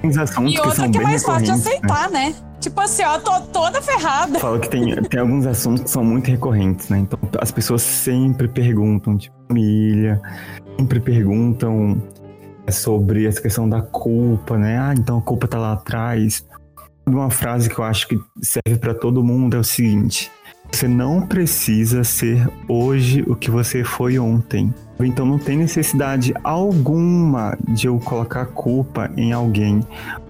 Tem 0.00 0.10
os 0.10 0.18
assuntos 0.18 0.52
E 0.52 0.54
que 0.54 0.60
outra 0.60 0.76
são 0.76 0.90
que 0.90 0.96
é 0.96 1.00
bem 1.00 1.08
mais 1.08 1.22
fácil 1.24 1.44
de 1.44 1.50
né? 1.50 1.56
aceitar, 1.56 2.10
né? 2.10 2.34
Tipo 2.60 2.80
assim, 2.80 3.02
ó, 3.02 3.18
tô 3.18 3.40
toda 3.52 3.82
ferrada. 3.82 4.38
Falo 4.38 4.60
que 4.60 4.70
tem, 4.70 4.94
tem 4.94 5.20
alguns 5.20 5.46
assuntos 5.46 5.82
que 5.82 5.90
são 5.90 6.04
muito 6.04 6.30
recorrentes, 6.30 6.88
né? 6.88 6.98
Então 7.00 7.18
as 7.40 7.50
pessoas 7.50 7.82
sempre 7.82 8.48
perguntam, 8.48 9.18
tipo, 9.18 9.36
família, 9.48 10.20
sempre 10.78 11.00
perguntam 11.00 12.00
é 12.66 12.70
sobre 12.70 13.26
essa 13.26 13.40
questão 13.40 13.68
da 13.68 13.82
culpa, 13.82 14.56
né? 14.56 14.78
Ah, 14.78 14.94
então 14.96 15.18
a 15.18 15.22
culpa 15.22 15.46
tá 15.46 15.58
lá 15.58 15.72
atrás. 15.72 16.46
Uma 17.06 17.30
frase 17.30 17.68
que 17.68 17.78
eu 17.78 17.84
acho 17.84 18.08
que 18.08 18.18
serve 18.40 18.78
para 18.78 18.94
todo 18.94 19.22
mundo 19.22 19.56
é 19.56 19.58
o 19.58 19.64
seguinte: 19.64 20.30
você 20.72 20.88
não 20.88 21.26
precisa 21.26 22.02
ser 22.02 22.48
hoje 22.68 23.22
o 23.26 23.36
que 23.36 23.50
você 23.50 23.84
foi 23.84 24.18
ontem. 24.18 24.72
Então 25.00 25.26
não 25.26 25.38
tem 25.38 25.56
necessidade 25.56 26.32
alguma 26.42 27.56
de 27.68 27.88
eu 27.88 27.98
colocar 27.98 28.46
culpa 28.46 29.10
em 29.16 29.32
alguém, 29.32 29.80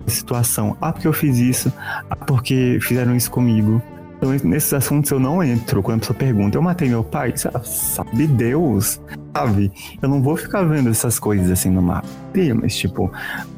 situação. 0.06 0.76
Ah, 0.80 0.92
porque 0.92 1.06
eu 1.06 1.12
fiz 1.12 1.38
isso. 1.38 1.72
Ah, 2.10 2.16
porque 2.16 2.78
fizeram 2.80 3.14
isso 3.14 3.30
comigo. 3.30 3.80
Então, 4.24 4.48
nesses 4.48 4.72
assuntos 4.72 5.10
eu 5.10 5.20
não 5.20 5.42
entro. 5.42 5.82
Quando 5.82 5.98
a 5.98 6.00
pessoa 6.00 6.18
pergunta, 6.18 6.56
eu 6.56 6.62
matei 6.62 6.88
meu 6.88 7.04
pai? 7.04 7.34
Sabe 7.36 8.26
Deus, 8.26 8.98
sabe? 9.36 9.70
Eu 10.00 10.08
não 10.08 10.22
vou 10.22 10.34
ficar 10.34 10.62
vendo 10.62 10.88
essas 10.88 11.18
coisas 11.18 11.50
assim 11.50 11.68
no 11.68 11.82
mapa. 11.82 12.08
Mas, 12.54 12.74
tipo, 12.74 13.12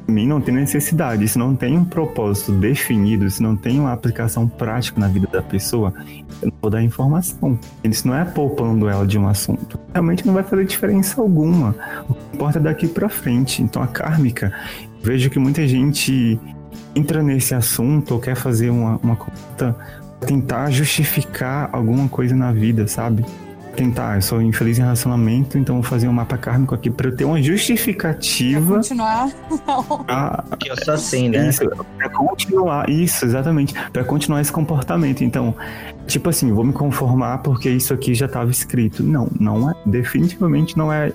mim 0.09 0.27
não 0.27 0.41
tem 0.41 0.53
necessidade. 0.53 1.23
Isso 1.23 1.39
não 1.39 1.55
tem 1.55 1.79
um 1.79 1.85
propósito 1.85 2.51
definido, 2.51 3.31
se 3.31 3.41
não 3.41 3.55
tem 3.55 3.79
uma 3.79 3.93
aplicação 3.93 4.49
prática 4.49 5.01
na 5.01 5.07
vida 5.07 5.29
da 5.29 5.41
pessoa, 5.41 5.95
eu 6.43 6.49
não 6.49 6.59
vou 6.61 6.71
dar 6.71 6.83
informação. 6.83 7.57
Isso 7.85 8.09
não 8.09 8.17
é 8.17 8.25
poupando 8.25 8.89
ela 8.89 9.07
de 9.07 9.17
um 9.17 9.29
assunto. 9.29 9.79
Realmente 9.93 10.27
não 10.27 10.35
vai 10.35 10.43
fazer 10.43 10.65
diferença 10.65 11.21
alguma. 11.21 11.77
O 12.09 12.15
que 12.15 12.35
importa 12.35 12.59
é 12.59 12.63
daqui 12.63 12.89
para 12.89 13.09
frente. 13.09 13.63
Então, 13.63 13.81
a 13.81 13.87
kármica, 13.87 14.53
vejo 15.01 15.31
que 15.31 15.39
muita 15.39 15.65
gente 15.69 16.41
entra 16.93 17.23
nesse 17.23 17.55
assunto 17.55 18.15
ou 18.15 18.21
quer 18.21 18.35
fazer 18.35 18.71
uma, 18.71 18.97
uma 18.97 19.15
conta 19.15 19.77
tentar 20.21 20.71
justificar 20.71 21.69
alguma 21.73 22.09
coisa 22.09 22.35
na 22.35 22.53
vida, 22.53 22.87
sabe? 22.87 23.25
Tentar, 23.75 24.17
eu 24.17 24.23
sou 24.23 24.41
infeliz 24.41 24.79
em 24.79 24.83
relacionamento, 24.83 25.59
então 25.59 25.75
vou 25.75 25.85
fazer 25.85 26.09
um 26.09 26.13
mapa 26.13 26.39
kármico 26.39 26.75
aqui 26.75 26.89
para 26.89 27.09
eu 27.09 27.17
ter 27.17 27.27
uma 27.27 27.43
justificativa. 27.43 28.67
Pra 28.67 28.77
continuar? 28.77 29.31
Pra, 30.07 30.45
Que 30.59 30.71
eu 30.71 30.77
sou 30.83 30.95
assim, 30.95 31.29
né? 31.29 31.51
Isso, 31.51 31.69
pra 31.99 32.09
continuar, 32.09 32.89
isso, 32.89 33.27
exatamente, 33.27 33.75
para 33.91 34.03
continuar 34.03 34.41
esse 34.41 34.51
comportamento. 34.51 35.23
Então, 35.23 35.55
tipo 36.07 36.31
assim, 36.31 36.51
vou 36.53 36.65
me 36.65 36.73
conformar 36.73 37.39
porque 37.39 37.69
isso 37.69 37.93
aqui 37.93 38.15
já 38.15 38.25
estava 38.25 38.51
escrito. 38.51 39.03
Não, 39.03 39.29
não 39.39 39.71
é, 39.71 39.75
definitivamente 39.85 40.79
não 40.79 40.91
é 40.91 41.13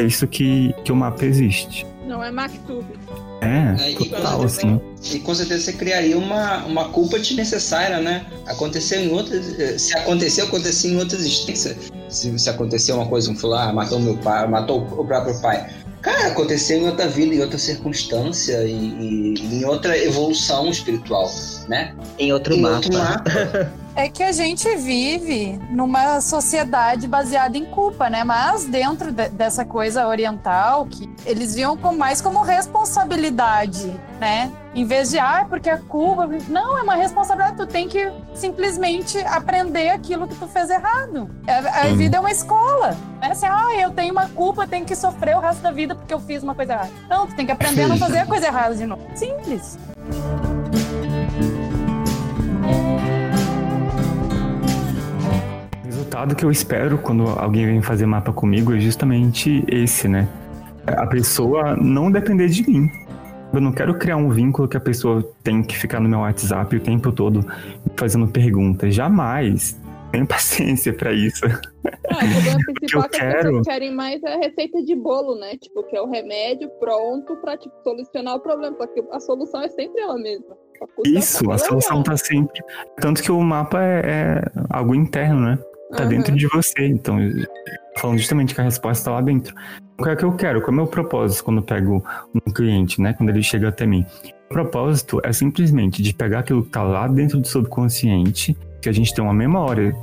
isso 0.00 0.26
que, 0.26 0.74
que 0.84 0.90
o 0.90 0.96
mapa 0.96 1.24
existe. 1.24 1.86
Não 2.08 2.24
é 2.24 2.32
Mactube. 2.32 2.98
É, 3.40 3.82
É, 3.82 3.90
e, 3.90 3.94
com 3.94 4.04
total, 4.04 4.48
certeza, 4.48 4.80
assim. 5.00 5.16
e 5.16 5.20
com 5.20 5.34
certeza 5.34 5.64
você 5.64 5.72
criaria 5.72 6.16
uma, 6.18 6.58
uma 6.66 6.88
culpa 6.90 7.18
desnecessária, 7.18 7.98
né? 8.00 8.26
Aconteceu 8.46 9.00
em 9.00 9.10
outras. 9.12 9.58
eh, 9.58 9.78
Se 9.78 9.96
aconteceu, 9.96 10.44
aconteceu 10.46 10.90
em 10.92 10.96
outra 10.98 11.16
existência. 11.18 11.76
Se, 12.08 12.38
se 12.38 12.50
aconteceu 12.50 12.96
uma 12.96 13.06
coisa, 13.06 13.30
um 13.30 13.36
fulano 13.36 13.70
ah, 13.70 13.72
matou 13.72 13.98
meu 14.00 14.16
pai, 14.18 14.46
matou 14.48 14.82
o 14.82 15.04
próprio 15.06 15.40
pai. 15.40 15.70
Cara, 16.02 16.28
aconteceu 16.28 16.78
em 16.78 16.86
outra 16.86 17.06
vida, 17.08 17.34
em 17.34 17.40
outra 17.40 17.58
circunstância 17.58 18.62
e 18.64 19.34
em 19.38 19.64
outra 19.66 19.96
evolução 19.98 20.70
espiritual, 20.70 21.30
né? 21.68 21.94
Em 22.18 22.32
outro 22.32 22.54
em 22.54 22.60
mapa. 22.62 22.74
outro 22.76 22.92
mapa. 22.98 23.72
É 23.96 24.08
que 24.08 24.22
a 24.22 24.30
gente 24.32 24.74
vive 24.76 25.60
numa 25.70 26.20
sociedade 26.20 27.08
baseada 27.08 27.58
em 27.58 27.64
culpa, 27.66 28.08
né? 28.08 28.22
Mas 28.24 28.64
dentro 28.64 29.10
de- 29.12 29.28
dessa 29.30 29.64
coisa 29.64 30.06
oriental, 30.06 30.86
que 30.86 31.12
eles 31.26 31.54
viam 31.54 31.76
com, 31.76 31.92
mais 31.96 32.20
como 32.20 32.40
responsabilidade, 32.42 33.92
né? 34.20 34.50
Em 34.74 34.84
vez 34.84 35.10
de, 35.10 35.18
ah, 35.18 35.44
porque 35.48 35.68
a 35.68 35.76
culpa. 35.78 36.28
Não, 36.48 36.78
é 36.78 36.82
uma 36.82 36.94
responsabilidade. 36.94 37.56
Tu 37.56 37.66
tem 37.66 37.88
que 37.88 38.10
simplesmente 38.34 39.18
aprender 39.26 39.90
aquilo 39.90 40.28
que 40.28 40.36
tu 40.36 40.46
fez 40.46 40.70
errado. 40.70 41.28
A, 41.46 41.80
a 41.80 41.88
Sim. 41.88 41.96
vida 41.96 42.16
é 42.16 42.20
uma 42.20 42.30
escola. 42.30 42.96
Não 43.20 43.28
é 43.28 43.32
assim, 43.32 43.46
ah, 43.46 43.74
eu 43.76 43.90
tenho 43.90 44.12
uma 44.12 44.28
culpa, 44.28 44.66
tenho 44.68 44.86
que 44.86 44.94
sofrer 44.94 45.36
o 45.36 45.40
resto 45.40 45.62
da 45.62 45.72
vida 45.72 45.94
porque 45.96 46.14
eu 46.14 46.20
fiz 46.20 46.42
uma 46.44 46.54
coisa 46.54 46.74
errada. 46.74 46.90
Não, 47.08 47.26
tu 47.26 47.34
tem 47.34 47.44
que 47.44 47.52
aprender 47.52 47.82
a 47.82 47.88
não 47.88 47.98
fazer 47.98 48.20
a 48.20 48.26
coisa 48.26 48.46
errada 48.46 48.74
de 48.76 48.86
novo. 48.86 49.02
Simples. 49.16 49.76
Resultado 56.10 56.34
que 56.34 56.44
eu 56.44 56.50
espero 56.50 56.98
quando 56.98 57.22
alguém 57.38 57.66
vem 57.66 57.80
fazer 57.82 58.04
mapa 58.04 58.32
comigo 58.32 58.74
é 58.74 58.80
justamente 58.80 59.64
esse, 59.68 60.08
né? 60.08 60.28
A 60.84 61.06
pessoa 61.06 61.76
não 61.76 62.10
depender 62.10 62.48
de 62.48 62.68
mim. 62.68 62.90
Eu 63.52 63.60
não 63.60 63.70
quero 63.72 63.94
criar 63.96 64.16
um 64.16 64.28
vínculo 64.28 64.66
que 64.66 64.76
a 64.76 64.80
pessoa 64.80 65.22
tem 65.44 65.62
que 65.62 65.76
ficar 65.78 66.00
no 66.00 66.08
meu 66.08 66.20
WhatsApp 66.20 66.74
o 66.74 66.80
tempo 66.80 67.12
todo 67.12 67.44
fazendo 67.96 68.26
perguntas. 68.26 68.92
Jamais. 68.92 69.80
Tenho 70.10 70.26
paciência 70.26 70.92
pra 70.92 71.12
isso. 71.12 71.44
Ah, 71.46 72.24
o 72.24 72.32
problema 72.32 72.58
principal 72.74 73.02
eu 73.02 73.04
é 73.04 73.08
que 73.08 73.16
as 73.16 73.20
quero- 73.20 73.42
pessoas 73.48 73.66
querem 73.68 73.94
mais 73.94 74.20
é 74.24 74.34
a 74.34 74.38
receita 74.38 74.82
de 74.82 74.96
bolo, 74.96 75.36
né? 75.38 75.56
Tipo, 75.60 75.84
que 75.84 75.96
é 75.96 76.02
o 76.02 76.10
remédio 76.10 76.68
pronto 76.80 77.36
pra 77.36 77.56
tipo, 77.56 77.74
solucionar 77.84 78.34
o 78.34 78.40
problema. 78.40 78.76
Só 78.76 78.86
que 78.88 79.00
a 79.12 79.20
solução 79.20 79.62
é 79.62 79.68
sempre 79.68 80.00
ela 80.02 80.18
mesma. 80.18 80.56
Custa 80.96 81.18
Isso, 81.18 81.50
a 81.52 81.58
solução 81.58 81.98
legal. 81.98 82.02
tá 82.04 82.16
sempre. 82.16 82.60
Tanto 83.00 83.22
que 83.22 83.30
o 83.30 83.40
mapa 83.40 83.80
é, 83.84 84.00
é 84.04 84.42
algo 84.70 84.94
interno, 84.94 85.40
né? 85.42 85.58
Tá 85.92 86.04
Aham. 86.04 86.08
dentro 86.08 86.36
de 86.36 86.46
você. 86.48 86.86
Então, 86.86 87.18
falando 87.98 88.18
justamente 88.18 88.54
que 88.54 88.60
a 88.60 88.64
resposta 88.64 89.04
tá 89.04 89.16
lá 89.16 89.20
dentro. 89.20 89.54
O 89.98 90.04
que 90.04 90.10
é 90.10 90.16
que 90.16 90.24
eu 90.24 90.32
quero? 90.32 90.60
Qual 90.60 90.70
é 90.70 90.72
o 90.72 90.76
meu 90.76 90.86
propósito 90.86 91.44
quando 91.44 91.58
eu 91.58 91.62
pego 91.62 92.02
um 92.34 92.52
cliente, 92.52 93.00
né? 93.00 93.12
Quando 93.12 93.30
ele 93.30 93.42
chega 93.42 93.68
até 93.68 93.86
mim? 93.86 94.06
O 94.46 94.54
propósito 94.54 95.20
é 95.24 95.32
simplesmente 95.32 96.02
de 96.02 96.14
pegar 96.14 96.40
aquilo 96.40 96.64
que 96.64 96.70
tá 96.70 96.82
lá 96.82 97.06
dentro 97.06 97.38
do 97.38 97.46
subconsciente, 97.46 98.56
que 98.80 98.88
a 98.88 98.92
gente 98.92 99.14
tem 99.14 99.22
uma 99.22 99.34
memória, 99.34 99.94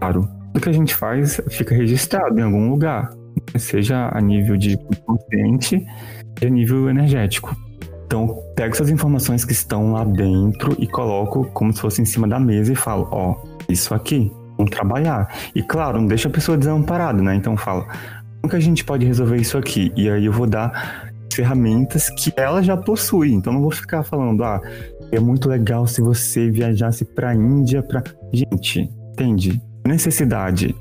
claro. 0.00 0.28
Tudo 0.52 0.62
que 0.62 0.68
a 0.68 0.72
gente 0.72 0.94
faz 0.94 1.40
fica 1.50 1.74
registrado 1.74 2.38
em 2.38 2.42
algum 2.42 2.70
lugar, 2.70 3.10
seja 3.56 4.10
a 4.12 4.20
nível 4.20 4.56
de 4.56 4.76
consciente 5.04 5.86
e 6.42 6.46
a 6.46 6.50
nível 6.50 6.88
energético. 6.90 7.56
Então, 8.06 8.42
pego 8.54 8.72
essas 8.74 8.88
informações 8.90 9.44
que 9.44 9.52
estão 9.52 9.92
lá 9.92 10.04
dentro 10.04 10.76
e 10.78 10.86
coloco 10.86 11.44
como 11.52 11.72
se 11.72 11.80
fosse 11.80 12.00
em 12.00 12.04
cima 12.04 12.26
da 12.26 12.38
mesa 12.38 12.72
e 12.72 12.76
falo, 12.76 13.08
ó, 13.10 13.34
isso 13.68 13.94
aqui, 13.94 14.32
vamos 14.56 14.70
trabalhar. 14.70 15.28
E 15.54 15.62
claro, 15.62 16.00
não 16.00 16.06
deixa 16.06 16.28
a 16.28 16.30
pessoa 16.30 16.56
desamparada, 16.56 17.22
né? 17.22 17.34
Então 17.34 17.56
fala, 17.56 17.86
como 18.40 18.50
que 18.50 18.56
a 18.56 18.60
gente 18.60 18.84
pode 18.84 19.04
resolver 19.04 19.36
isso 19.36 19.58
aqui? 19.58 19.92
E 19.96 20.08
aí 20.08 20.26
eu 20.26 20.32
vou 20.32 20.46
dar 20.46 21.10
ferramentas 21.32 22.08
que 22.10 22.32
ela 22.36 22.62
já 22.62 22.76
possui. 22.76 23.32
Então 23.32 23.52
não 23.52 23.60
vou 23.60 23.70
ficar 23.70 24.02
falando, 24.02 24.42
ah, 24.42 24.60
é 25.12 25.20
muito 25.20 25.48
legal 25.48 25.86
se 25.86 26.00
você 26.00 26.50
viajasse 26.50 27.04
pra 27.04 27.34
Índia, 27.34 27.82
pra. 27.82 28.02
Gente, 28.32 28.90
entende? 29.12 29.60
Necessidade. 29.86 30.74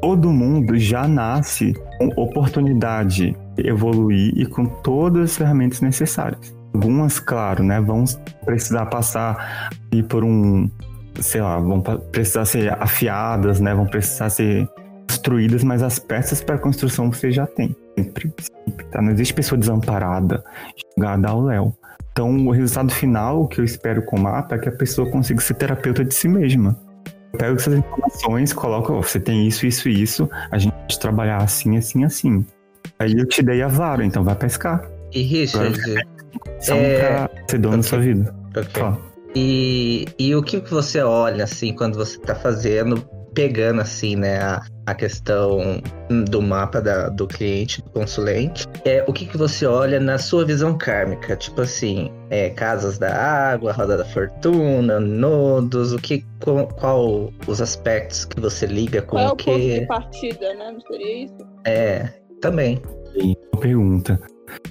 Todo 0.00 0.32
mundo 0.32 0.76
já 0.76 1.06
nasce 1.06 1.74
com 1.98 2.08
oportunidade 2.16 3.36
de 3.54 3.68
evoluir 3.68 4.32
e 4.36 4.46
com 4.46 4.64
todas 4.64 5.30
as 5.30 5.36
ferramentas 5.36 5.80
necessárias. 5.80 6.54
Algumas, 6.72 7.18
claro, 7.18 7.62
né, 7.62 7.80
vão 7.80 8.04
precisar 8.44 8.86
passar 8.86 9.70
por 10.08 10.24
um, 10.24 10.70
sei 11.20 11.40
lá, 11.40 11.58
vão 11.58 11.80
precisar 11.80 12.44
ser 12.44 12.72
afiadas, 12.82 13.60
né, 13.60 13.74
vão 13.74 13.86
precisar 13.86 14.30
ser 14.30 14.68
construídas, 15.08 15.64
mas 15.64 15.82
as 15.82 15.98
peças 15.98 16.42
para 16.42 16.58
construção 16.58 17.10
você 17.12 17.30
já 17.30 17.46
tem. 17.46 17.74
Sempre, 17.98 18.32
sempre, 18.40 18.86
tá? 18.86 19.02
Não 19.02 19.10
existe 19.10 19.34
pessoa 19.34 19.58
desamparada, 19.58 20.42
jogada 20.96 21.28
ao 21.28 21.42
léu. 21.42 21.74
Então, 22.12 22.46
o 22.46 22.50
resultado 22.50 22.92
final 22.92 23.46
que 23.48 23.60
eu 23.60 23.64
espero 23.64 24.02
com 24.02 24.16
o 24.16 24.20
mapa 24.20 24.54
é 24.54 24.58
que 24.58 24.68
a 24.68 24.72
pessoa 24.72 25.10
consiga 25.10 25.40
ser 25.40 25.54
terapeuta 25.54 26.04
de 26.04 26.14
si 26.14 26.28
mesma. 26.28 26.76
Eu 27.32 27.38
pego 27.38 27.56
essas 27.56 27.74
informações, 27.74 28.52
coloco, 28.52 28.92
ó, 28.92 29.02
você 29.02 29.20
tem 29.20 29.46
isso, 29.46 29.66
isso 29.66 29.88
e 29.88 30.02
isso, 30.02 30.28
a 30.50 30.58
gente 30.58 30.72
pode 30.72 30.98
trabalhar 30.98 31.38
assim, 31.38 31.76
assim, 31.76 32.04
assim. 32.04 32.44
Aí 32.98 33.12
eu 33.16 33.26
te 33.26 33.42
dei 33.42 33.62
a 33.62 33.68
vara, 33.68 34.04
então 34.04 34.24
vai 34.24 34.34
pescar. 34.34 34.88
E 35.12 35.22
Richard, 35.22 35.78
São 36.60 36.76
É, 36.76 36.98
pra 37.26 37.30
ser 37.48 37.58
dono 37.58 37.78
da 37.78 37.82
sua 37.82 37.98
vida. 37.98 38.34
ok. 38.56 38.82
Fala. 38.82 39.09
E, 39.34 40.06
e 40.18 40.34
o 40.34 40.42
que 40.42 40.60
que 40.60 40.70
você 40.70 41.00
olha, 41.00 41.44
assim, 41.44 41.72
quando 41.74 41.96
você 41.96 42.18
tá 42.18 42.34
fazendo, 42.34 43.00
pegando, 43.32 43.80
assim, 43.80 44.16
né, 44.16 44.38
a, 44.40 44.60
a 44.86 44.94
questão 44.94 45.80
do 46.28 46.42
mapa 46.42 46.80
da- 46.80 47.08
do 47.08 47.28
cliente, 47.28 47.80
do 47.80 47.90
consulente, 47.90 48.66
é, 48.84 49.04
o 49.06 49.12
que 49.12 49.24
que 49.26 49.36
você 49.36 49.64
olha 49.66 50.00
na 50.00 50.18
sua 50.18 50.44
visão 50.44 50.76
kármica? 50.76 51.36
Tipo 51.36 51.60
assim, 51.60 52.10
é, 52.28 52.50
casas 52.50 52.98
da 52.98 53.14
água, 53.14 53.72
roda 53.72 53.96
da 53.96 54.04
fortuna, 54.04 54.98
nodos, 54.98 55.92
o 55.92 55.98
que, 55.98 56.24
qual, 56.42 56.66
qual 56.66 57.32
os 57.46 57.60
aspectos 57.60 58.24
que 58.24 58.40
você 58.40 58.66
liga 58.66 59.00
com 59.00 59.10
Qual 59.16 59.22
é 59.24 59.28
o 59.28 59.32
o 59.32 59.36
ponto 59.36 59.60
de 59.60 59.80
que... 59.80 59.86
partida, 59.86 60.54
né? 60.54 60.72
Não 60.72 60.80
seria 60.80 61.24
isso? 61.24 61.34
É, 61.64 62.08
também. 62.40 62.82
Uma 63.52 63.60
pergunta. 63.60 64.20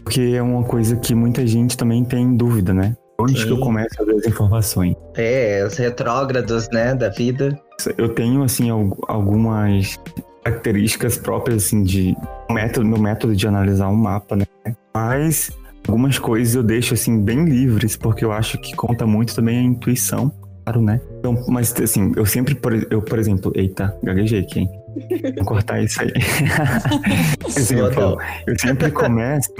Porque 0.03 0.33
é 0.35 0.41
uma 0.41 0.63
coisa 0.65 0.97
que 0.97 1.15
muita 1.15 1.47
gente 1.47 1.77
também 1.77 2.03
tem 2.03 2.35
dúvida, 2.35 2.73
né? 2.73 2.93
Onde 3.19 3.33
que 3.45 3.51
eu 3.51 3.57
Sim. 3.57 3.61
começo 3.61 4.01
a 4.01 4.05
ver 4.05 4.15
as 4.15 4.25
informações? 4.27 4.95
É, 5.15 5.63
os 5.65 5.75
retrógrados, 5.77 6.69
né, 6.69 6.95
da 6.95 7.09
vida. 7.09 7.59
Eu 7.97 8.09
tenho, 8.09 8.43
assim, 8.43 8.69
al- 8.69 8.97
algumas 9.07 9.99
características 10.43 11.17
próprias, 11.17 11.65
assim, 11.65 11.83
de 11.83 12.15
método, 12.49 12.85
meu 12.87 12.99
método 12.99 13.35
de 13.35 13.45
analisar 13.47 13.89
um 13.89 13.95
mapa, 13.95 14.35
né? 14.35 14.45
Mas 14.93 15.51
algumas 15.87 16.17
coisas 16.17 16.55
eu 16.55 16.63
deixo, 16.63 16.93
assim, 16.93 17.21
bem 17.21 17.43
livres, 17.45 17.95
porque 17.97 18.23
eu 18.23 18.31
acho 18.31 18.57
que 18.59 18.73
conta 18.75 19.05
muito 19.05 19.35
também 19.35 19.57
a 19.57 19.61
intuição, 19.63 20.31
claro, 20.63 20.81
né? 20.81 21.01
Então, 21.19 21.43
mas, 21.49 21.73
assim, 21.81 22.13
eu 22.15 22.25
sempre, 22.25 22.55
por, 22.55 22.73
eu, 22.91 23.01
por 23.01 23.19
exemplo, 23.19 23.51
eita, 23.53 23.95
gaguejei 24.01 24.39
aqui, 24.39 24.59
hein? 24.61 24.69
Vou 25.37 25.45
cortar 25.45 25.81
isso 25.81 26.01
aí. 26.01 26.11
Exemplo, 27.55 28.17
eu 28.47 28.57
sempre 28.59 28.91
começo 28.91 29.53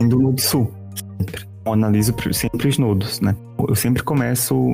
do 0.00 0.18
nodo 0.18 0.40
sul. 0.40 0.72
Sempre. 1.18 1.51
Eu 1.64 1.72
analiso 1.72 2.14
sempre 2.32 2.68
os 2.68 2.78
nodos, 2.78 3.20
né? 3.20 3.36
Eu 3.68 3.74
sempre 3.74 4.02
começo 4.02 4.72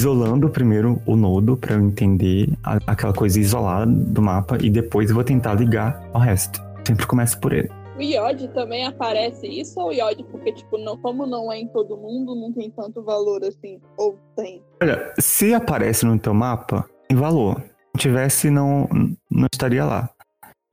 isolando 0.00 0.48
primeiro 0.48 1.00
o 1.06 1.16
nodo 1.16 1.56
para 1.56 1.74
eu 1.74 1.80
entender 1.80 2.52
a, 2.62 2.78
aquela 2.86 3.12
coisa 3.12 3.40
isolada 3.40 3.86
do 3.90 4.20
mapa 4.20 4.58
e 4.60 4.68
depois 4.68 5.08
eu 5.08 5.14
vou 5.14 5.24
tentar 5.24 5.54
ligar 5.54 6.02
ao 6.12 6.20
resto. 6.20 6.60
Sempre 6.86 7.06
começo 7.06 7.38
por 7.40 7.52
ele. 7.52 7.70
O 7.96 8.02
iode 8.02 8.48
também 8.48 8.84
aparece 8.84 9.46
isso 9.46 9.80
ou 9.80 9.92
iode 9.92 10.22
porque, 10.24 10.52
tipo, 10.52 10.76
não, 10.76 10.98
como 10.98 11.26
não 11.26 11.50
é 11.50 11.58
em 11.60 11.68
todo 11.68 11.96
mundo, 11.96 12.34
não 12.34 12.52
tem 12.52 12.70
tanto 12.70 13.02
valor 13.02 13.42
assim? 13.42 13.80
Ou 13.96 14.18
tem? 14.36 14.62
Olha, 14.82 15.14
se 15.18 15.54
aparece 15.54 16.04
no 16.04 16.18
teu 16.18 16.34
mapa, 16.34 16.84
tem 17.08 17.16
valor. 17.16 17.62
Se 17.96 18.02
tivesse, 18.02 18.50
não, 18.50 18.86
não 19.30 19.48
estaria 19.50 19.84
lá. 19.84 20.10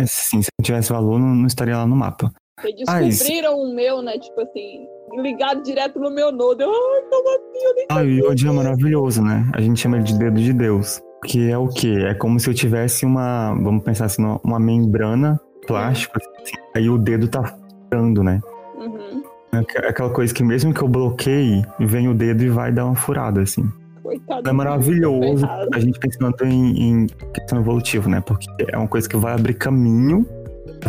Sim, 0.01 0.41
se 0.41 0.49
não 0.59 0.63
tivesse 0.63 0.91
valor, 0.91 1.17
não, 1.17 1.33
não 1.33 1.47
estaria 1.47 1.77
lá 1.77 1.87
no 1.87 1.95
mapa. 1.95 2.29
Porque 2.59 2.83
Ah, 2.87 2.99
descobriram 3.01 3.57
o 3.57 3.73
meu, 3.73 4.01
né? 4.01 4.17
Tipo 4.19 4.41
assim, 4.41 4.85
ligado 5.21 5.61
direto 5.63 5.99
no 5.99 6.09
meu 6.09 6.31
nodo. 6.31 6.61
Eu, 6.61 6.69
ai, 6.69 7.01
assim? 7.35 7.65
Eu 7.65 7.75
nem 7.75 7.85
Ah, 7.89 8.01
o 8.01 8.05
Iode 8.05 8.47
é 8.47 8.51
maravilhoso, 8.51 9.21
né? 9.23 9.47
A 9.53 9.61
gente 9.61 9.79
chama 9.79 9.97
ele 9.97 10.05
de 10.05 10.17
dedo 10.17 10.39
de 10.39 10.53
Deus. 10.53 11.01
Que 11.25 11.49
é 11.49 11.57
o 11.57 11.67
quê? 11.69 12.03
É 12.05 12.13
como 12.13 12.39
se 12.39 12.49
eu 12.49 12.53
tivesse 12.53 13.05
uma, 13.05 13.53
vamos 13.53 13.83
pensar 13.83 14.05
assim, 14.05 14.21
uma- 14.43 14.59
membrana 14.59 15.39
plástica, 15.65 16.19
assim, 16.19 16.55
aí 16.75 16.89
o 16.89 16.97
dedo 16.97 17.27
tá 17.29 17.43
furando, 17.89 18.21
né? 18.23 18.41
Uhum. 18.75 19.23
É 19.53 19.57
aqu- 19.59 19.87
aquela 19.87 20.09
coisa 20.09 20.33
que 20.33 20.43
mesmo 20.43 20.73
que 20.73 20.81
eu 20.81 20.87
bloqueie, 20.87 21.63
vem 21.79 22.09
o 22.09 22.13
dedo 22.13 22.43
e 22.43 22.49
vai 22.49 22.71
dar 22.73 22.85
uma 22.85 22.95
furada, 22.95 23.39
assim. 23.41 23.63
Coitado. 24.01 24.49
É 24.49 24.51
maravilhoso 24.51 25.45
a 25.73 25.79
gente 25.79 25.97
pensando 25.97 26.35
em, 26.43 26.89
em 26.89 27.07
questão 27.33 27.59
evolutiva, 27.59 28.09
né? 28.09 28.19
Porque 28.19 28.45
é 28.67 28.77
uma 28.77 28.87
coisa 28.89 29.07
que 29.07 29.15
vai 29.15 29.33
abrir 29.33 29.53
caminho 29.53 30.27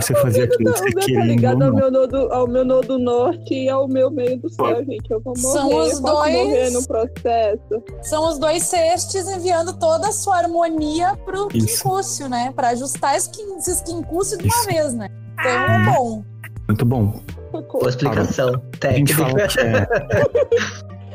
você 0.02 0.14
fazer 0.14 0.42
aquilo 0.44 0.58
que 0.58 0.70
O 0.70 0.72
você 0.76 0.84
meu 0.84 0.92
tá 0.94 1.00
querendo 1.00 1.20
ou 1.20 1.26
ligado 1.26 1.62
ao 1.62 1.72
meu, 1.74 1.90
nodo, 1.90 2.16
ao 2.32 2.46
meu 2.48 2.64
nodo 2.64 2.98
norte 2.98 3.54
e 3.54 3.68
ao 3.68 3.86
meu 3.88 4.10
meio 4.10 4.38
do 4.38 4.48
céu, 4.48 4.64
Pode. 4.66 4.86
gente. 4.86 5.10
Eu 5.10 5.20
vou 5.20 5.34
morrer. 5.36 5.52
São 5.52 5.68
os 5.68 6.00
dois- 6.00 6.00
morrer 6.00 6.70
no 6.70 6.86
processo. 6.86 7.82
São 8.02 8.28
os 8.28 8.38
dois 8.38 8.62
cestes 8.64 9.28
enviando 9.28 9.72
toda 9.78 10.08
a 10.08 10.12
sua 10.12 10.36
harmonia 10.38 11.16
pro 11.24 11.48
Isso. 11.54 11.82
quincúcio, 11.82 12.28
né? 12.28 12.52
Pra 12.54 12.68
ajustar 12.70 13.16
esses 13.16 13.28
quin- 13.28 13.56
esses 13.56 13.80
quincúcios 13.80 14.38
de 14.38 14.44
uma 14.46 14.54
Isso. 14.56 14.66
vez, 14.66 14.94
né? 14.94 15.08
Então 15.34 15.50
é 15.50 15.84
bom. 15.96 16.22
Muito 16.68 16.84
bom. 16.84 17.20
Boa 17.52 17.88
explicação 17.88 18.48
A 18.48 18.52
gente 18.52 18.78
técnica. 18.80 19.14
fala 19.14 19.46
que 19.48 19.60
é 19.60 19.86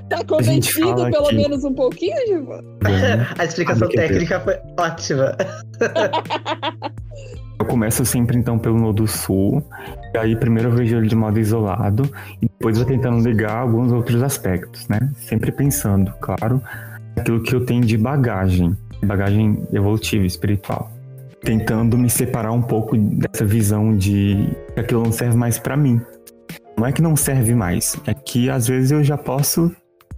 Tá 0.10 0.24
convencido 0.26 1.10
pelo 1.12 1.28
que- 1.30 1.36
menos 1.36 1.64
um 1.64 1.74
pouquinho, 1.74 2.16
Givan? 2.28 2.62
bom. 2.62 2.80
A 3.38 3.46
explicação 3.46 3.88
é 3.88 3.92
técnica 3.92 4.40
foi 4.40 4.56
ótima. 4.78 5.36
Eu 7.60 7.66
começo 7.66 8.06
sempre 8.06 8.38
então 8.38 8.58
pelo 8.58 8.80
nodo 8.80 9.06
sul, 9.06 9.64
e 10.14 10.18
aí 10.18 10.36
primeiro 10.36 10.70
eu 10.70 10.76
vejo 10.76 10.98
ele 10.98 11.08
de 11.08 11.16
modo 11.16 11.38
isolado, 11.40 12.10
e 12.42 12.48
depois 12.48 12.78
vou 12.78 12.86
tentando 12.88 13.22
ligar 13.28 13.58
alguns 13.58 13.92
outros 13.92 14.24
aspectos, 14.24 14.88
né? 14.88 15.12
Sempre 15.18 15.52
pensando, 15.52 16.12
claro, 16.22 16.62
aquilo 17.18 17.44
que 17.44 17.54
eu 17.54 17.66
tenho 17.66 17.82
de 17.82 17.98
bagagem, 17.98 18.76
bagagem 19.06 19.62
evolutiva, 19.74 20.26
espiritual. 20.26 20.90
Tentando 21.42 21.98
me 21.98 22.10
separar 22.10 22.52
um 22.52 22.62
pouco 22.62 22.98
dessa 22.98 23.46
visão 23.46 23.96
de 23.96 24.50
que 24.74 24.80
aquilo 24.80 25.04
não 25.04 25.12
serve 25.12 25.38
mais 25.38 25.60
pra 25.60 25.76
mim. 25.78 26.02
Não 26.78 26.86
é 26.86 26.92
que 26.94 27.02
não 27.02 27.16
serve 27.16 27.54
mais, 27.54 27.98
é 28.08 28.14
que 28.14 28.50
às 28.50 28.68
vezes 28.68 28.92
eu 28.92 29.04
já 29.04 29.18
posso 29.18 29.70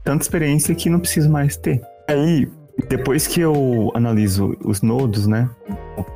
tanta 0.04 0.24
experiência 0.24 0.74
que 0.76 0.90
não 0.90 1.00
preciso 1.00 1.30
mais 1.30 1.56
ter. 1.58 1.82
Aí, 2.08 2.50
depois 2.90 3.28
que 3.28 3.40
eu 3.42 3.92
analiso 3.96 4.56
os 4.64 4.82
nodos, 4.82 5.28
né? 5.28 5.50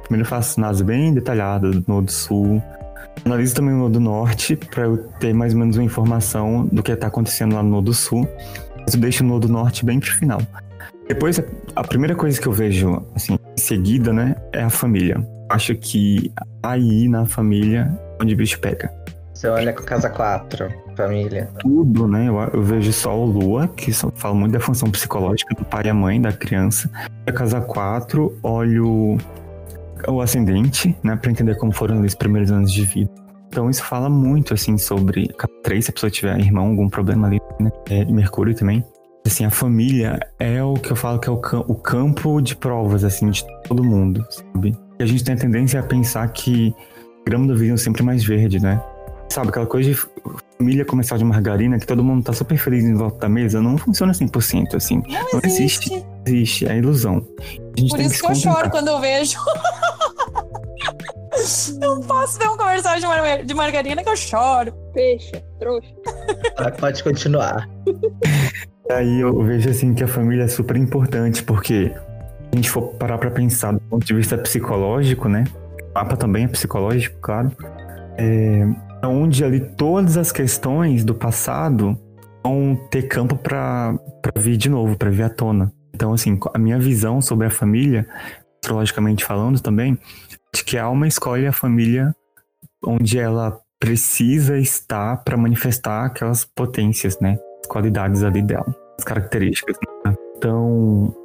Primeiro 0.03 0.25
eu 0.25 0.29
faço 0.29 0.59
análise 0.59 0.83
bem 0.83 1.13
detalhada 1.13 1.69
do 1.71 1.83
nodo 1.87 2.11
sul. 2.11 2.61
Analiso 3.23 3.55
também 3.55 3.73
o 3.73 3.77
nodo 3.77 3.99
norte, 3.99 4.55
para 4.55 4.83
eu 4.83 4.97
ter 5.19 5.33
mais 5.33 5.53
ou 5.53 5.59
menos 5.59 5.77
uma 5.77 5.83
informação 5.83 6.65
do 6.71 6.83
que 6.83 6.91
está 6.91 7.07
acontecendo 7.07 7.55
lá 7.55 7.63
no 7.63 7.69
nodo 7.69 7.93
sul. 7.93 8.27
Mas 8.81 8.93
eu 8.93 8.99
deixo 8.99 9.23
o 9.23 9.27
nodo 9.27 9.47
norte 9.47 9.85
bem 9.85 9.99
pro 9.99 10.11
final. 10.11 10.39
Depois, 11.07 11.39
a- 11.75 11.83
primeira 11.83 12.15
coisa 12.15 12.39
que 12.39 12.47
eu 12.47 12.51
vejo, 12.51 13.01
assim, 13.15 13.33
em 13.57 13.61
seguida, 13.61 14.11
né, 14.11 14.35
é 14.51 14.63
a 14.63 14.69
família. 14.69 15.25
Acho 15.49 15.75
que 15.75 16.31
aí 16.63 17.07
na 17.07 17.25
família 17.25 17.91
onde 18.21 18.33
o 18.33 18.37
bicho 18.37 18.59
pega. 18.59 18.91
Você 19.33 19.47
olha 19.47 19.71
com 19.73 19.83
casa 19.83 20.09
4, 20.09 20.67
família. 20.95 21.49
Tudo, 21.59 22.07
né? 22.07 22.27
Eu, 22.27 22.39
eu 22.53 22.61
vejo 22.61 22.91
Sol, 22.93 23.25
Lua, 23.25 23.67
que 23.67 23.93
só 23.93 24.11
fala 24.15 24.33
muito 24.33 24.53
da 24.53 24.59
função 24.59 24.89
psicológica 24.89 25.53
do 25.55 25.65
pai 25.65 25.83
e 25.85 25.89
a 25.89 25.93
mãe 25.93 26.21
da 26.21 26.31
criança. 26.31 26.89
A 27.27 27.31
casa 27.31 27.61
4, 27.61 28.39
olho 28.43 29.17
o 30.07 30.21
ascendente, 30.21 30.95
né, 31.03 31.15
para 31.15 31.31
entender 31.31 31.55
como 31.55 31.71
foram 31.71 32.01
os 32.01 32.13
primeiros 32.13 32.51
anos 32.51 32.71
de 32.71 32.85
vida. 32.85 33.09
Então 33.47 33.69
isso 33.69 33.83
fala 33.83 34.09
muito 34.09 34.53
assim 34.53 34.77
sobre 34.77 35.29
3, 35.63 35.85
se 35.85 35.91
a 35.91 35.93
pessoa 35.93 36.09
tiver 36.09 36.39
irmão, 36.39 36.67
algum 36.67 36.89
problema 36.89 37.27
ali, 37.27 37.39
né? 37.59 37.71
É, 37.89 38.03
Mercúrio 38.05 38.53
também. 38.53 38.83
Assim, 39.25 39.45
a 39.45 39.49
família 39.49 40.19
é 40.37 40.61
o 40.61 40.75
que 40.75 40.91
eu 40.91 40.95
falo 40.95 41.19
que 41.19 41.29
é 41.29 41.31
o, 41.31 41.39
o 41.67 41.75
campo 41.75 42.41
de 42.41 42.55
provas, 42.55 43.03
assim, 43.03 43.29
de 43.29 43.43
todo 43.67 43.83
mundo, 43.83 44.25
sabe? 44.29 44.77
E 44.99 45.03
a 45.03 45.05
gente 45.05 45.23
tem 45.23 45.33
a 45.33 45.37
tendência 45.37 45.79
a 45.79 45.83
pensar 45.83 46.27
que 46.27 46.75
grama 47.25 47.47
do 47.47 47.55
vizinho 47.55 47.73
é 47.73 47.77
sempre 47.77 48.03
mais 48.03 48.23
verde, 48.23 48.61
né? 48.61 48.79
Sabe, 49.29 49.49
aquela 49.49 49.65
coisa 49.65 49.89
de 49.89 49.99
família 50.57 50.85
comercial 50.85 51.17
de 51.17 51.25
margarina, 51.25 51.77
que 51.77 51.85
todo 51.85 52.03
mundo 52.03 52.23
tá 52.23 52.31
super 52.33 52.57
feliz 52.57 52.83
em 52.85 52.93
volta 52.93 53.19
da 53.19 53.29
mesa, 53.29 53.61
não 53.61 53.77
funciona 53.77 54.13
100%, 54.13 54.75
assim. 54.75 55.01
Não, 55.07 55.21
Não 55.33 55.41
existe. 55.43 55.91
existe. 55.91 56.05
Existe, 56.25 56.67
é 56.67 56.77
ilusão. 56.77 57.25
A 57.39 57.79
gente 57.79 57.89
Por 57.89 57.97
tem 57.97 58.05
isso 58.07 58.15
que 58.21 58.21
que 58.25 58.31
eu 58.31 58.35
choro 58.35 58.69
quando 58.69 58.87
eu 58.87 58.99
vejo. 58.99 59.37
Não 61.79 61.99
posso 62.01 62.39
ver 62.39 62.47
um 62.49 62.55
comercial 62.57 62.97
de, 62.97 63.05
mar- 63.05 63.43
de 63.43 63.53
margarina 63.53 64.01
que 64.03 64.09
eu 64.09 64.15
choro. 64.15 64.71
Peixe, 64.93 65.43
trouxa. 65.59 65.89
Ah, 66.57 66.71
Pode 66.71 67.03
continuar. 67.03 67.69
Aí 68.89 69.19
eu 69.19 69.43
vejo 69.43 69.69
assim 69.69 69.93
que 69.93 70.03
a 70.03 70.07
família 70.07 70.43
é 70.43 70.47
super 70.47 70.77
importante, 70.77 71.43
porque 71.43 71.89
se 71.89 71.95
a 72.53 72.55
gente 72.55 72.69
for 72.69 72.83
parar 72.93 73.17
pra 73.17 73.29
pensar 73.31 73.73
do 73.73 73.81
ponto 73.81 74.05
de 74.05 74.13
vista 74.13 74.37
psicológico, 74.37 75.27
né? 75.27 75.43
O 75.91 75.93
mapa 75.99 76.15
também 76.15 76.45
é 76.45 76.47
psicológico, 76.47 77.17
claro. 77.19 77.51
É 78.17 78.65
onde 79.07 79.43
ali 79.43 79.59
todas 79.59 80.17
as 80.17 80.31
questões 80.31 81.03
do 81.03 81.13
passado 81.13 81.97
vão 82.43 82.75
ter 82.89 83.03
campo 83.03 83.35
pra 83.35 83.97
vir 84.37 84.57
de 84.57 84.69
novo, 84.69 84.97
pra 84.97 85.09
vir 85.09 85.23
à 85.23 85.29
tona. 85.29 85.71
Então, 85.93 86.13
assim, 86.13 86.37
a 86.53 86.59
minha 86.59 86.77
visão 86.77 87.21
sobre 87.21 87.47
a 87.47 87.49
família, 87.49 88.07
astrologicamente 88.61 89.23
falando 89.23 89.59
também, 89.59 89.97
de 90.53 90.63
que 90.63 90.77
a 90.77 90.83
alma 90.83 91.07
escolhe 91.07 91.47
a 91.47 91.53
família 91.53 92.13
onde 92.85 93.17
ela 93.17 93.59
precisa 93.79 94.57
estar 94.57 95.23
para 95.23 95.37
manifestar 95.37 96.05
aquelas 96.05 96.45
potências, 96.45 97.19
né? 97.19 97.37
As 97.61 97.67
qualidades 97.67 98.23
ali 98.23 98.41
dela, 98.41 98.75
as 98.97 99.03
características. 99.03 99.77
né? 100.05 100.15
Então, 100.37 101.15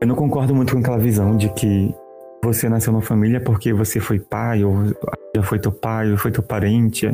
eu 0.00 0.06
não 0.06 0.14
concordo 0.14 0.54
muito 0.54 0.72
com 0.72 0.80
aquela 0.80 0.98
visão 0.98 1.36
de 1.36 1.48
que 1.50 1.94
você 2.42 2.68
nasceu 2.68 2.92
numa 2.92 3.02
família 3.02 3.40
porque 3.40 3.72
você 3.72 4.00
foi 4.00 4.18
pai, 4.18 4.64
ou 4.64 4.94
já 5.34 5.42
foi 5.42 5.58
teu 5.58 5.72
pai, 5.72 6.10
ou 6.10 6.18
foi 6.18 6.30
teu 6.30 6.42
parente. 6.42 7.12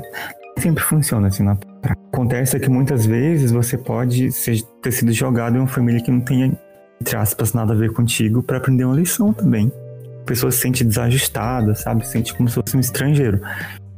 Sempre 0.58 0.84
funciona 0.84 1.28
assim 1.28 1.42
na 1.42 1.56
prática. 1.56 2.00
Acontece 2.12 2.60
que 2.60 2.70
muitas 2.70 3.06
vezes 3.06 3.50
você 3.50 3.76
pode 3.76 4.30
ser- 4.30 4.62
ter 4.82 4.92
sido 4.92 5.12
jogado 5.12 5.56
em 5.56 5.58
uma 5.58 5.66
família 5.66 6.00
que 6.00 6.10
não 6.10 6.20
tenha, 6.20 6.56
entre 7.00 7.16
aspas, 7.16 7.52
nada 7.52 7.72
a 7.72 7.76
ver 7.76 7.92
contigo 7.92 8.42
para 8.42 8.58
aprender 8.58 8.84
uma 8.84 8.94
lição 8.94 9.32
também. 9.32 9.72
A 10.22 10.24
pessoa 10.24 10.50
se 10.52 10.58
sente 10.58 10.84
desajustada, 10.84 11.74
sabe? 11.74 12.06
Se 12.06 12.12
sente 12.12 12.34
como 12.34 12.48
se 12.48 12.54
fosse 12.54 12.76
um 12.76 12.80
estrangeiro. 12.80 13.40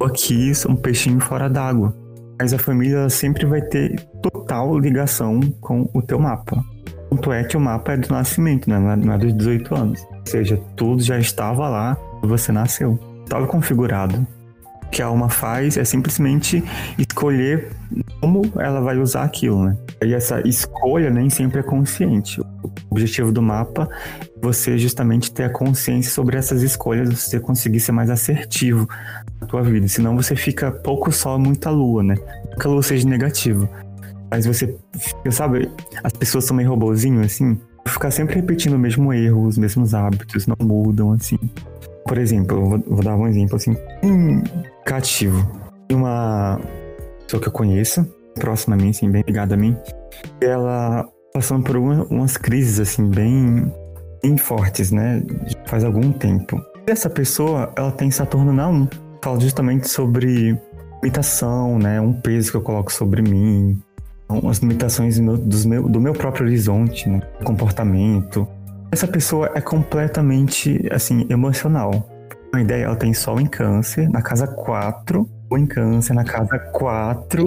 Aqui 0.03 0.53
sou 0.55 0.71
um 0.71 0.75
peixinho 0.75 1.19
fora 1.19 1.47
d'água. 1.47 1.95
Mas 2.39 2.53
a 2.53 2.59
família 2.59 3.09
sempre 3.09 3.45
vai 3.45 3.61
ter 3.61 3.99
total 4.21 4.77
ligação 4.77 5.39
com 5.61 5.89
o 5.93 6.01
teu 6.01 6.19
mapa. 6.19 6.63
Tanto 7.09 7.31
é 7.31 7.43
que 7.43 7.55
o 7.55 7.59
mapa 7.59 7.93
é 7.93 7.97
do 7.97 8.09
nascimento, 8.09 8.69
né? 8.69 8.77
Não 8.79 9.13
é- 9.13 9.15
é 9.15 9.17
dos 9.19 9.33
18 9.33 9.73
anos. 9.75 10.05
Ou 10.11 10.21
seja, 10.25 10.59
tudo 10.75 11.01
já 11.01 11.17
estava 11.17 11.67
lá 11.69 11.95
quando 11.95 12.27
você 12.29 12.51
nasceu. 12.51 12.99
Estava 13.23 13.47
configurado. 13.47 14.25
O 14.83 14.89
que 14.89 15.01
a 15.01 15.07
alma 15.07 15.29
faz 15.29 15.75
é 15.77 15.83
simplesmente 15.83 16.63
escolher 16.97 17.71
como 18.21 18.41
ela 18.57 18.79
vai 18.79 18.97
usar 18.97 19.23
aquilo, 19.23 19.65
né? 19.65 19.77
E 20.01 20.13
essa 20.13 20.45
escolha 20.47 21.09
nem 21.09 21.29
sempre 21.29 21.59
é 21.59 21.63
consciente. 21.63 22.39
O 22.39 22.71
objetivo 22.91 23.31
do 23.31 23.41
mapa 23.41 23.89
é 23.91 24.27
você 24.41 24.77
justamente 24.77 25.31
ter 25.31 25.43
a 25.43 25.49
consciência 25.49 26.11
sobre 26.11 26.37
essas 26.37 26.61
escolhas, 26.61 27.09
você 27.09 27.37
conseguir 27.39 27.81
ser 27.81 27.91
mais 27.91 28.09
assertivo 28.09 28.87
na 29.41 29.47
tua 29.47 29.61
vida. 29.61 29.87
Senão 29.89 30.15
você 30.15 30.35
fica 30.35 30.71
pouco 30.71 31.11
sol, 31.11 31.37
muita 31.37 31.69
lua, 31.69 32.01
né? 32.01 32.15
Que 32.59 32.65
a 32.65 32.69
lua 32.69 32.81
seja 32.81 33.07
negativa. 33.07 33.69
Mas 34.29 34.45
você 34.45 34.75
fica, 34.97 35.31
sabe, 35.31 35.71
as 36.03 36.13
pessoas 36.13 36.45
são 36.45 36.55
meio 36.55 36.69
robozinho, 36.69 37.21
assim. 37.21 37.57
Ficar 37.87 38.11
sempre 38.11 38.35
repetindo 38.35 38.73
o 38.73 38.79
mesmo 38.79 39.13
erro, 39.13 39.45
os 39.45 39.57
mesmos 39.57 39.93
hábitos, 39.93 40.45
não 40.45 40.57
mudam, 40.61 41.13
assim. 41.13 41.37
Por 42.05 42.17
exemplo, 42.17 42.57
eu 42.57 42.65
vou, 42.69 42.83
vou 42.87 43.03
dar 43.03 43.15
um 43.15 43.27
exemplo, 43.27 43.55
assim, 43.55 43.75
bem 44.01 44.43
cativo. 44.85 45.49
Tem 45.87 45.97
uma 45.97 46.59
pessoa 47.23 47.41
que 47.41 47.47
eu 47.47 47.51
conheço, 47.51 48.05
próxima 48.39 48.75
a 48.75 48.77
mim, 48.77 48.89
assim, 48.89 49.09
bem 49.09 49.23
ligada 49.25 49.55
a 49.55 49.57
mim, 49.57 49.75
e 50.41 50.45
ela 50.45 51.07
passando 51.33 51.63
por 51.63 51.77
uma- 51.77 52.03
umas 52.05 52.35
crises, 52.35 52.79
assim, 52.79 53.09
bem, 53.09 53.71
bem 54.21 54.37
fortes, 54.37 54.91
né? 54.91 55.23
Faz 55.65 55.83
algum 55.83 56.11
tempo. 56.11 56.61
E 56.87 56.91
essa 56.91 57.09
pessoa, 57.09 57.71
ela 57.77 57.91
tem 57.91 58.09
Saturno 58.11 58.51
na 58.51 58.67
1. 58.67 58.87
Fala 59.23 59.39
justamente 59.39 59.89
sobre 59.89 60.57
limitação, 61.03 61.77
né? 61.77 61.99
Um 62.01 62.13
peso 62.13 62.51
que 62.51 62.57
eu 62.57 62.61
coloco 62.61 62.91
sobre 62.91 63.21
mim, 63.21 63.79
as 64.49 64.57
limitações 64.59 65.17
do 65.17 65.23
meu, 65.23 65.37
dos 65.37 65.65
meu, 65.65 65.89
do 65.89 66.01
meu 66.01 66.13
próprio 66.13 66.45
horizonte, 66.45 67.09
né? 67.09 67.21
Comportamento. 67.43 68.47
Essa 68.91 69.07
pessoa 69.07 69.51
é 69.55 69.61
completamente, 69.61 70.79
assim, 70.91 71.25
emocional. 71.29 72.09
Uma 72.53 72.61
ideia, 72.61 72.85
ela 72.85 72.95
tem 72.95 73.13
sol 73.13 73.39
em 73.39 73.45
câncer, 73.45 74.09
na 74.09 74.21
casa 74.21 74.47
4, 74.47 75.29
ou 75.49 75.57
em 75.57 75.65
câncer, 75.65 76.13
na 76.13 76.23
casa 76.23 76.57
4. 76.57 77.45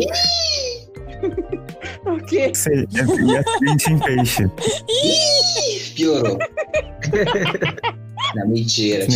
O 2.07 2.16
quê? 2.24 2.51
Sei, 2.55 2.87
é, 2.95 3.39
acidente 3.39 3.93
em 3.93 3.99
peixe. 3.99 4.45
Ih, 4.45 5.95
piorou. 5.95 6.39
Não, 8.35 8.49
mentira. 8.49 9.07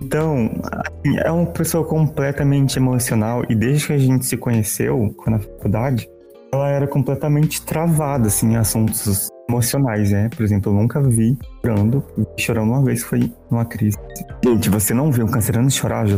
Então, 0.00 0.50
assim, 0.62 1.18
é 1.18 1.30
uma 1.30 1.46
pessoa 1.46 1.84
completamente 1.84 2.78
emocional 2.78 3.44
e 3.48 3.54
desde 3.54 3.86
que 3.86 3.92
a 3.92 3.98
gente 3.98 4.26
se 4.26 4.36
conheceu 4.36 5.14
na 5.26 5.38
faculdade, 5.38 6.08
ela 6.54 6.68
era 6.68 6.86
completamente 6.86 7.62
travada, 7.64 8.28
assim, 8.28 8.52
em 8.52 8.56
assuntos 8.56 9.28
emocionais, 9.48 10.10
né? 10.10 10.30
Por 10.34 10.42
exemplo, 10.42 10.72
eu 10.72 10.76
nunca 10.76 11.00
vi 11.02 11.36
chorando, 11.60 12.04
chorando 12.38 12.70
uma 12.70 12.82
vez, 12.82 13.02
foi 13.02 13.32
numa 13.50 13.64
crise. 13.64 13.96
Gente, 14.44 14.70
você 14.70 14.94
não 14.94 15.10
vê 15.10 15.22
um 15.22 15.28
cancerano 15.28 15.70
chorar, 15.70 16.06
já 16.06 16.16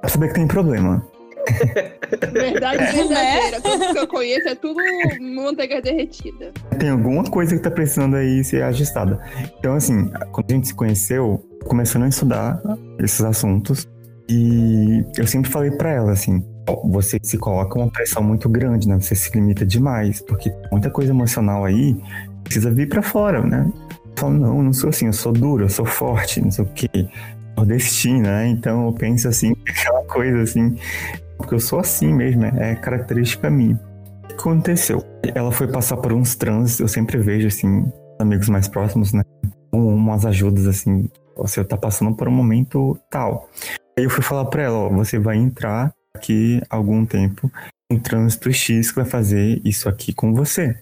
pra 0.00 0.08
saber 0.08 0.28
que 0.28 0.34
tem 0.34 0.46
problema. 0.46 1.04
Verdade 2.32 2.78
Né? 2.78 2.92
verdadeira. 2.92 3.60
Tudo 3.60 3.92
que 3.92 3.98
eu 3.98 4.08
conheço 4.08 4.48
é 4.48 4.54
tudo 4.54 4.80
manteiga 5.20 5.80
derretida. 5.80 6.52
Tem 6.78 6.90
alguma 6.90 7.22
coisa 7.24 7.54
que 7.54 7.62
tá 7.62 7.70
precisando 7.70 8.16
aí 8.16 8.42
ser 8.42 8.62
ajustada. 8.64 9.20
Então, 9.58 9.74
assim, 9.74 10.10
quando 10.32 10.50
a 10.50 10.54
gente 10.54 10.68
se 10.68 10.74
conheceu, 10.74 11.44
começando 11.66 12.04
a 12.04 12.08
estudar 12.08 12.60
esses 12.98 13.20
assuntos, 13.20 13.86
e 14.28 15.04
eu 15.16 15.26
sempre 15.26 15.50
falei 15.50 15.70
pra 15.70 15.92
ela, 15.92 16.12
assim, 16.12 16.44
você 16.84 17.18
se 17.22 17.38
coloca 17.38 17.78
uma 17.78 17.90
pressão 17.90 18.22
muito 18.22 18.48
grande, 18.48 18.88
né? 18.88 18.98
Você 19.00 19.14
se 19.14 19.30
limita 19.34 19.64
demais, 19.64 20.20
porque 20.20 20.52
muita 20.70 20.90
coisa 20.90 21.12
emocional 21.12 21.64
aí 21.64 21.96
precisa 22.44 22.70
vir 22.70 22.88
pra 22.88 23.02
fora, 23.02 23.42
né? 23.42 23.70
Eu 23.90 24.12
falo, 24.16 24.34
não, 24.34 24.56
eu 24.56 24.62
não 24.62 24.72
sou 24.72 24.90
assim, 24.90 25.06
eu 25.06 25.12
sou 25.12 25.32
duro, 25.32 25.64
eu 25.64 25.68
sou 25.68 25.84
forte, 25.84 26.40
não 26.40 26.50
sei 26.50 26.64
o 26.64 26.68
quê. 26.68 26.88
Nordestina, 27.56 28.28
né? 28.28 28.48
Então 28.48 28.86
eu 28.86 28.92
penso 28.92 29.28
assim, 29.28 29.52
aquela 29.68 30.04
coisa 30.04 30.42
assim, 30.42 30.76
porque 31.38 31.54
eu 31.54 31.60
sou 31.60 31.78
assim 31.78 32.12
mesmo, 32.12 32.44
é 32.44 32.74
característica 32.76 33.48
minha. 33.50 33.78
O 34.24 34.28
que 34.28 34.34
aconteceu? 34.34 35.02
Ela 35.34 35.50
foi 35.52 35.66
passar 35.68 35.96
por 35.96 36.12
uns 36.12 36.34
trânsitos, 36.34 36.80
eu 36.80 36.88
sempre 36.88 37.18
vejo, 37.18 37.46
assim, 37.48 37.90
amigos 38.18 38.48
mais 38.48 38.68
próximos, 38.68 39.12
né? 39.12 39.22
Um- 39.72 39.94
Umas 39.94 40.24
ajudas, 40.26 40.66
assim, 40.66 41.08
você 41.36 41.62
tá 41.64 41.76
passando 41.76 42.14
por 42.14 42.28
um 42.28 42.32
momento 42.32 42.98
tal. 43.10 43.48
Aí 43.98 44.04
eu 44.04 44.10
fui 44.10 44.22
falar 44.22 44.44
pra 44.46 44.62
ela, 44.62 44.76
ó, 44.76 44.88
você 44.90 45.18
vai 45.18 45.36
entrar 45.36 45.92
aqui 46.16 46.60
algum 46.68 47.04
tempo 47.06 47.50
em 47.90 47.98
trânsito 47.98 48.52
X 48.52 48.90
que 48.90 48.96
vai 48.96 49.04
fazer 49.04 49.60
isso 49.64 49.88
aqui 49.88 50.12
com 50.12 50.34
você. 50.34 50.76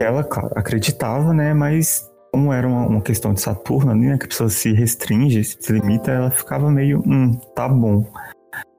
Ela, 0.00 0.24
claro, 0.24 0.50
acreditava, 0.56 1.32
né? 1.32 1.54
Mas 1.54 2.08
como 2.32 2.52
era 2.52 2.66
uma, 2.66 2.86
uma 2.86 3.00
questão 3.00 3.34
de 3.34 3.40
Saturno 3.40 3.92
ali, 3.92 4.06
né? 4.06 4.18
Que 4.18 4.24
a 4.24 4.28
pessoa 4.28 4.50
se 4.50 4.72
restringe, 4.72 5.44
se 5.44 5.72
limita, 5.72 6.10
ela 6.10 6.30
ficava 6.30 6.70
meio, 6.70 7.02
hum, 7.06 7.34
tá 7.54 7.68
bom. 7.68 8.10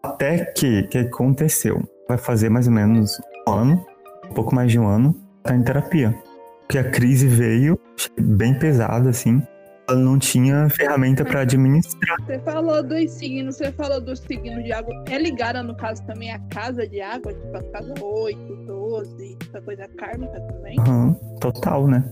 Até 0.04 0.46
que, 0.46 0.84
que 0.84 0.98
aconteceu? 0.98 1.82
Vai 2.08 2.18
fazer 2.18 2.50
mais 2.50 2.68
ou 2.68 2.74
menos 2.74 3.20
um 3.48 3.52
ano, 3.52 3.86
um 4.30 4.34
pouco 4.34 4.54
mais 4.54 4.72
de 4.72 4.80
um 4.80 4.88
ano, 4.88 5.16
tá 5.42 5.56
em 5.56 5.64
terapia. 5.64 6.14
Porque 6.62 6.78
a 6.78 6.90
crise 6.90 7.28
veio 7.28 7.80
bem 8.20 8.58
pesada, 8.58 9.10
assim. 9.10 9.42
Ela 9.88 10.00
não 10.00 10.18
tinha 10.18 10.70
ferramenta 10.70 11.26
pra 11.26 11.42
administrar. 11.42 12.18
Você 12.26 12.40
falou 12.40 12.82
dos 12.82 13.12
signos, 13.12 13.58
você 13.58 13.72
falou 13.74 14.00
dos 14.00 14.20
signos 14.20 14.64
de 14.64 14.72
água. 14.72 14.94
É 15.10 15.18
ligada, 15.18 15.62
no 15.62 15.76
caso, 15.76 16.06
também 16.06 16.32
a 16.32 16.40
casa 16.50 16.88
de 16.88 17.02
água, 17.02 17.34
tipo 17.34 17.58
a 17.58 17.64
casa 17.64 17.94
8, 18.02 18.56
12, 18.66 19.38
essa 19.50 19.62
coisa 19.62 19.88
kármica 19.98 20.40
também. 20.40 20.80
Aham, 20.80 21.14
total, 21.42 21.88
né? 21.88 22.04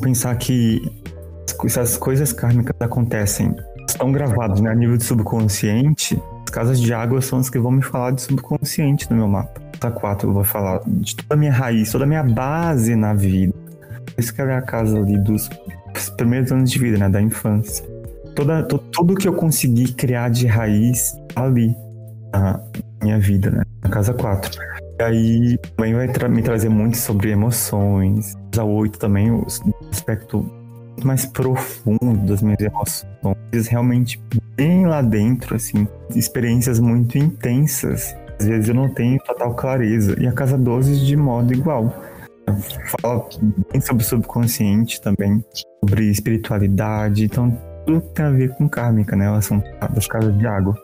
Pensar 0.00 0.36
que 0.36 0.82
essas 1.64 1.96
coisas 1.96 2.32
kármicas 2.32 2.74
acontecem, 2.80 3.54
estão 3.88 4.10
gravadas 4.10 4.60
né, 4.60 4.70
a 4.70 4.74
nível 4.74 4.96
de 4.96 5.04
subconsciente. 5.04 6.20
As 6.42 6.50
casas 6.50 6.80
de 6.80 6.92
água 6.92 7.20
são 7.20 7.38
as 7.38 7.48
que 7.48 7.58
vão 7.58 7.70
me 7.70 7.82
falar 7.82 8.10
de 8.10 8.22
subconsciente 8.22 9.08
no 9.10 9.16
meu 9.16 9.28
mapa. 9.28 9.60
Casa 9.80 9.94
4 9.94 10.28
eu 10.28 10.32
vou 10.32 10.44
falar 10.44 10.80
de 10.86 11.14
toda 11.16 11.34
a 11.34 11.36
minha 11.36 11.52
raiz, 11.52 11.92
toda 11.92 12.04
a 12.04 12.06
minha 12.06 12.22
base 12.22 12.96
na 12.96 13.14
vida. 13.14 13.54
Isso 14.18 14.34
que 14.34 14.40
é 14.40 14.54
a 14.54 14.62
casa 14.62 14.98
ali 14.98 15.18
dos 15.18 15.48
primeiros 16.10 16.50
anos 16.52 16.70
de 16.70 16.78
vida, 16.78 16.98
né? 16.98 17.08
Da 17.08 17.20
infância. 17.22 17.84
Toda, 18.34 18.62
to- 18.64 18.78
tudo 18.92 19.14
que 19.14 19.28
eu 19.28 19.34
consegui 19.34 19.92
criar 19.92 20.28
de 20.28 20.46
raiz 20.46 21.12
ali 21.36 21.74
na 22.32 22.60
minha 23.02 23.18
vida, 23.18 23.50
né? 23.50 23.62
Na 23.82 23.90
casa 23.90 24.12
4. 24.12 24.50
E 24.98 25.02
aí 25.02 25.58
também 25.76 25.94
vai 25.94 26.08
tra- 26.08 26.28
me 26.28 26.42
trazer 26.42 26.68
muito 26.68 26.96
sobre 26.96 27.30
emoções. 27.30 28.34
A 28.58 28.64
8 28.64 28.98
também, 28.98 29.30
o 29.30 29.46
aspecto 29.90 30.44
mais 31.04 31.26
profundo 31.26 32.26
das 32.26 32.40
minhas 32.42 32.60
emoções. 32.60 33.68
Realmente 33.68 34.20
bem 34.56 34.86
lá 34.86 35.02
dentro, 35.02 35.54
assim. 35.56 35.86
Experiências 36.14 36.78
muito 36.80 37.18
intensas. 37.18 38.14
Às 38.40 38.46
vezes 38.46 38.68
eu 38.68 38.74
não 38.74 38.88
tenho 38.88 39.18
total 39.24 39.54
clareza. 39.54 40.16
E 40.20 40.26
a 40.26 40.32
casa 40.32 40.56
12 40.58 41.04
de 41.04 41.16
modo 41.16 41.52
igual. 41.52 41.94
Fala 43.00 43.28
bem 43.72 43.80
sobre 43.80 44.02
o 44.02 44.06
subconsciente 44.06 45.00
também, 45.00 45.44
sobre 45.80 46.10
espiritualidade. 46.10 47.24
Então, 47.24 47.50
tudo 47.86 48.00
tem 48.00 48.24
a 48.24 48.30
ver 48.30 48.54
com 48.54 48.68
kármica, 48.68 49.16
né? 49.16 49.30
O 49.30 49.34
assunto 49.34 49.66
das 49.92 50.06
casas 50.06 50.36
de 50.38 50.46
água. 50.46 50.76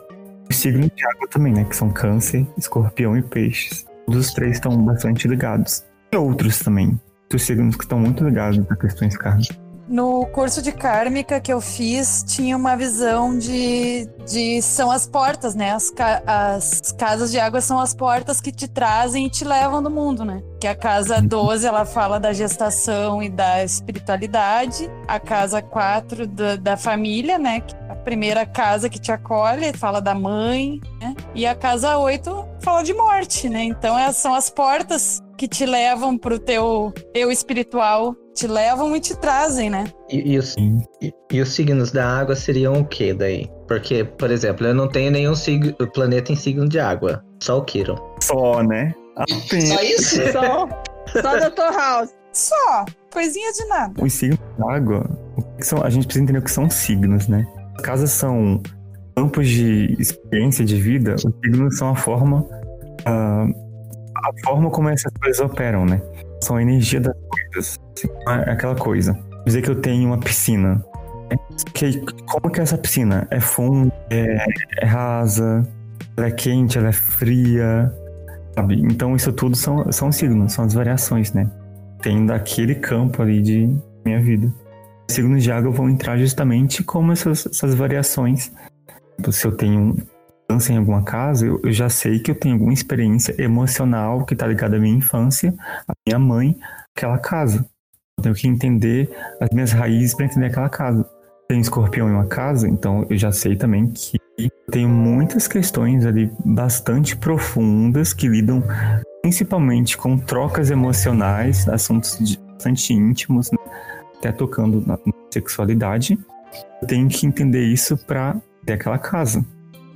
Os 0.48 0.56
signos 0.56 0.90
de 0.94 1.06
água 1.06 1.28
também, 1.28 1.52
né? 1.52 1.64
Que 1.64 1.76
são 1.76 1.90
câncer, 1.90 2.46
escorpião 2.56 3.16
e 3.16 3.22
peixes. 3.22 3.86
Todos 4.06 4.26
os 4.26 4.34
três 4.34 4.56
estão 4.56 4.76
bastante 4.84 5.28
ligados. 5.28 5.84
E 6.12 6.16
outros 6.16 6.58
também. 6.58 7.00
Outros 7.22 7.42
signos 7.42 7.76
que 7.76 7.84
estão 7.84 7.98
muito 7.98 8.24
ligados 8.24 8.64
a 8.68 8.76
questões 8.76 9.16
kármicas. 9.16 9.69
No 9.90 10.24
curso 10.26 10.62
de 10.62 10.70
kármica 10.70 11.40
que 11.40 11.52
eu 11.52 11.60
fiz, 11.60 12.22
tinha 12.24 12.56
uma 12.56 12.76
visão 12.76 13.36
de, 13.36 14.08
de 14.24 14.62
são 14.62 14.88
as 14.88 15.04
portas, 15.04 15.56
né? 15.56 15.72
As, 15.72 15.90
ca- 15.90 16.22
as 16.24 16.92
casas 16.92 17.32
de 17.32 17.40
água 17.40 17.60
são 17.60 17.80
as 17.80 17.92
portas 17.92 18.40
que 18.40 18.52
te 18.52 18.68
trazem 18.68 19.26
e 19.26 19.30
te 19.30 19.44
levam 19.44 19.82
do 19.82 19.90
mundo, 19.90 20.24
né? 20.24 20.40
Que 20.60 20.68
a 20.68 20.76
casa 20.76 21.20
12, 21.20 21.66
ela 21.66 21.84
fala 21.84 22.20
da 22.20 22.32
gestação 22.32 23.20
e 23.20 23.28
da 23.28 23.64
espiritualidade. 23.64 24.88
A 25.08 25.18
casa 25.18 25.60
4 25.60 26.24
da, 26.24 26.54
da 26.54 26.76
família, 26.76 27.36
né? 27.36 27.60
é 27.88 27.92
A 27.92 27.96
primeira 27.96 28.46
casa 28.46 28.88
que 28.88 28.98
te 29.00 29.10
acolhe, 29.10 29.72
fala 29.76 30.00
da 30.00 30.14
mãe, 30.14 30.80
né? 31.00 31.16
E 31.34 31.44
a 31.44 31.54
casa 31.56 31.98
8 31.98 32.46
fala 32.60 32.82
de 32.84 32.94
morte, 32.94 33.48
né? 33.48 33.64
Então 33.64 33.98
essas 33.98 34.18
são 34.18 34.34
as 34.34 34.48
portas 34.50 35.20
que 35.40 35.48
te 35.48 35.64
levam 35.64 36.18
pro 36.18 36.38
teu 36.38 36.92
eu 37.14 37.32
espiritual, 37.32 38.14
te 38.34 38.46
levam 38.46 38.94
e 38.94 39.00
te 39.00 39.16
trazem, 39.18 39.70
né? 39.70 39.84
E, 40.10 40.34
e 40.34 40.38
os, 40.38 40.54
e, 41.00 41.10
e 41.32 41.40
os 41.40 41.48
signos 41.54 41.90
da 41.90 42.06
água 42.06 42.36
seriam 42.36 42.74
o 42.74 42.84
que 42.84 43.14
daí? 43.14 43.50
Porque, 43.66 44.04
por 44.04 44.30
exemplo, 44.30 44.66
eu 44.66 44.74
não 44.74 44.86
tenho 44.86 45.10
nenhum 45.10 45.34
sig- 45.34 45.72
planeta 45.94 46.30
em 46.30 46.36
signo 46.36 46.68
de 46.68 46.78
água. 46.78 47.24
Só 47.42 47.56
o 47.56 47.64
Kiron. 47.64 47.96
Só, 48.22 48.62
né? 48.62 48.94
Apenas. 49.16 49.68
Só 49.70 49.80
isso? 49.82 50.16
Só, 50.30 50.68
só 51.22 51.48
Dr. 51.48 51.74
House. 51.74 52.10
Só, 52.34 52.84
coisinha 53.10 53.50
de 53.54 53.64
nada. 53.64 53.94
Os 54.04 54.12
signos 54.12 54.38
da 54.58 54.74
água, 54.74 55.10
o 55.38 55.42
que 55.56 55.64
são, 55.64 55.82
a 55.82 55.88
gente 55.88 56.04
precisa 56.04 56.22
entender 56.22 56.40
o 56.40 56.42
que 56.42 56.50
são 56.50 56.68
signos, 56.68 57.28
né? 57.28 57.46
As 57.76 57.82
casas 57.82 58.10
são 58.10 58.62
campos 59.16 59.48
de 59.48 59.96
experiência 59.98 60.66
de 60.66 60.76
vida, 60.76 61.14
os 61.14 61.22
signos 61.22 61.78
são 61.78 61.88
a 61.88 61.96
forma. 61.96 62.46
ah, 63.06 63.46
a 64.22 64.30
forma 64.44 64.70
como 64.70 64.88
essas 64.88 65.12
coisas 65.20 65.40
operam, 65.40 65.84
né? 65.84 66.00
São 66.42 66.56
a 66.56 66.62
energia 66.62 67.00
das 67.00 67.14
coisas. 67.28 67.80
assim, 67.96 68.08
aquela 68.26 68.74
coisa. 68.74 69.18
Dizer 69.44 69.62
que 69.62 69.70
eu 69.70 69.80
tenho 69.80 70.08
uma 70.08 70.18
piscina. 70.18 70.84
né? 71.30 71.36
Que, 71.74 72.00
como 72.26 72.52
que 72.52 72.60
é 72.60 72.62
essa 72.62 72.78
piscina? 72.78 73.26
É 73.30 73.40
funda, 73.40 73.92
é, 74.10 74.44
é 74.80 74.86
rasa, 74.86 75.66
ela 76.16 76.26
é 76.26 76.30
quente, 76.30 76.78
ela 76.78 76.88
é 76.88 76.92
fria, 76.92 77.92
sabe? 78.54 78.80
Então 78.80 79.16
isso 79.16 79.32
tudo 79.32 79.56
são, 79.56 79.90
são 79.92 80.12
signos, 80.12 80.52
são 80.52 80.64
as 80.64 80.74
variações, 80.74 81.32
né? 81.32 81.50
Tem 82.02 82.24
daquele 82.24 82.74
campo 82.74 83.22
ali 83.22 83.42
de 83.42 83.76
minha 84.04 84.20
vida. 84.20 84.52
Os 85.08 85.14
signos 85.14 85.42
de 85.42 85.50
água 85.52 85.70
vão 85.70 85.88
entrar 85.88 86.16
justamente 86.16 86.82
como 86.82 87.12
essas, 87.12 87.46
essas 87.46 87.74
variações. 87.74 88.52
Tipo, 89.16 89.32
Se 89.32 89.46
eu 89.46 89.52
tenho 89.52 89.96
em 90.72 90.76
alguma 90.76 91.02
casa, 91.02 91.46
eu, 91.46 91.60
já 91.72 91.88
sei 91.88 92.18
que 92.18 92.30
eu 92.30 92.34
tenho 92.34 92.54
alguma 92.54 92.72
experiência 92.72 93.34
emocional 93.40 94.24
que 94.24 94.34
está 94.34 94.46
ligada 94.46 94.76
à 94.76 94.80
minha 94.80 94.96
infância, 94.96 95.54
à 95.86 95.92
minha 96.06 96.18
mãe, 96.18 96.58
aquela 96.96 97.18
casa. 97.18 97.66
Eu 98.18 98.22
tenho 98.22 98.34
que 98.34 98.48
entender 98.48 99.10
as 99.40 99.48
minhas 99.50 99.72
raízes 99.72 100.14
para 100.14 100.26
entender 100.26 100.46
aquela 100.46 100.68
casa. 100.68 101.08
Tenho 101.48 101.60
escorpião 101.60 102.08
em 102.08 102.12
uma 102.12 102.26
casa, 102.26 102.68
então 102.68 103.06
eu 103.08 103.16
já 103.16 103.32
sei 103.32 103.56
também 103.56 103.90
que 103.90 104.18
tenho 104.70 104.88
muitas 104.88 105.46
questões 105.48 106.06
ali 106.06 106.30
bastante 106.44 107.16
profundas 107.16 108.12
que 108.12 108.28
lidam 108.28 108.62
principalmente 109.22 109.96
com 109.98 110.16
trocas 110.16 110.70
emocionais, 110.70 111.68
assuntos 111.68 112.36
bastante 112.52 112.92
íntimos, 112.92 113.50
né? 113.50 113.58
até 114.18 114.32
tocando 114.32 114.84
na 114.86 114.98
sexualidade. 115.32 116.18
Eu 116.82 116.88
tenho 116.88 117.08
que 117.08 117.26
entender 117.26 117.64
isso 117.64 117.96
para 117.96 118.36
ter 118.64 118.74
aquela 118.74 118.98
casa. 118.98 119.44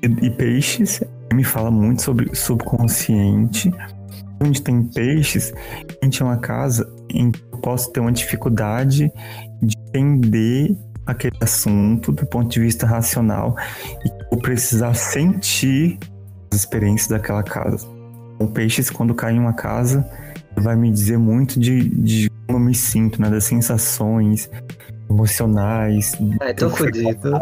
E, 0.05 0.31
peixes 0.31 1.03
me 1.33 1.43
fala 1.43 1.71
muito 1.71 2.03
sobre 2.03 2.35
subconsciente. 2.35 3.73
Onde 4.41 4.61
tem 4.61 4.83
peixes, 4.83 5.53
a 6.01 6.05
gente 6.05 6.23
é 6.23 6.25
uma 6.25 6.37
casa 6.37 6.87
em 7.09 7.31
que 7.31 7.43
eu 7.53 7.59
posso 7.59 7.91
ter 7.91 8.01
uma 8.01 8.13
dificuldade 8.13 9.11
de 9.63 9.77
entender 9.89 10.77
aquele 11.07 11.37
assunto 11.41 12.13
do 12.13 12.27
ponto 12.27 12.51
de 12.51 12.61
vista 12.61 12.87
racional 12.87 13.57
e 14.05 14.09
vou 14.31 14.41
precisar 14.41 14.95
sentir 14.95 15.99
as 16.53 16.61
experiências 16.61 17.09
daquela 17.09 17.43
casa. 17.43 17.87
O 18.39 18.47
peixes, 18.47 18.91
quando 18.91 19.15
cai 19.15 19.35
em 19.35 19.39
uma 19.39 19.55
casa, 19.55 20.07
vai 20.57 20.77
me 20.77 20.91
dizer 20.91 21.19
muito 21.19 21.59
de, 21.59 21.89
de 21.89 22.31
como 22.47 22.59
eu 22.59 22.63
me 22.63 22.75
sinto, 22.75 23.23
né? 23.23 23.31
Das 23.31 23.45
sensações 23.45 24.51
emocionais. 25.11 26.13
Ai, 26.41 26.55
tô 26.55 26.71
fodido. 26.71 27.33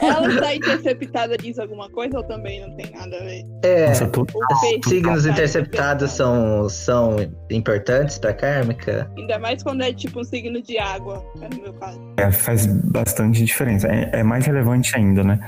Ela 0.00 0.40
tá 0.40 0.54
interceptada 0.54 1.36
diz 1.36 1.58
alguma 1.58 1.88
coisa 1.90 2.18
ou 2.18 2.24
também 2.24 2.60
não 2.60 2.76
tem 2.76 2.90
nada 2.90 3.16
a 3.16 3.20
ver? 3.20 3.44
É, 3.62 3.88
Nossa, 3.88 4.06
tô... 4.06 4.22
O 4.22 4.60
peixe 4.60 4.88
signos 4.88 5.26
interceptados 5.26 6.12
são, 6.12 6.68
são 6.68 7.16
importantes 7.50 8.18
pra 8.18 8.32
kármica? 8.32 9.10
Ainda 9.16 9.38
mais 9.38 9.62
quando 9.62 9.82
é 9.82 9.92
tipo 9.92 10.20
um 10.20 10.24
signo 10.24 10.62
de 10.62 10.78
água, 10.78 11.24
é 11.40 11.54
no 11.54 11.62
meu 11.62 11.72
caso. 11.74 12.00
É, 12.18 12.30
faz 12.30 12.66
bastante 12.66 13.44
diferença. 13.44 13.88
É, 13.88 14.20
é 14.20 14.22
mais 14.22 14.46
relevante 14.46 14.96
ainda, 14.96 15.22
né? 15.24 15.38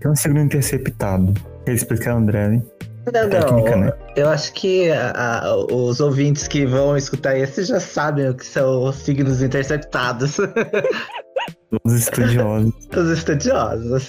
Tem 0.00 0.10
um 0.10 0.16
signo 0.16 0.40
interceptado. 0.40 1.34
Quer 1.64 1.74
explicar, 1.74 2.14
André? 2.14 2.48
né? 2.48 2.62
Não, 3.06 3.28
Técnica, 3.30 3.70
não. 3.72 3.80
né? 3.86 3.92
Eu 4.16 4.28
acho 4.28 4.52
que 4.52 4.90
a- 4.90 5.40
a- 5.44 5.56
os 5.56 6.00
ouvintes 6.00 6.46
que 6.46 6.64
vão 6.66 6.96
escutar 6.96 7.36
esse 7.36 7.64
já 7.64 7.80
sabem 7.80 8.28
o 8.28 8.34
que 8.34 8.46
são 8.46 8.84
os 8.84 8.96
signos 8.96 9.42
interceptados. 9.42 10.36
Todos 11.70 11.98
estudiosos. 11.98 12.72
os 12.94 13.08
estudiosos. 13.10 14.08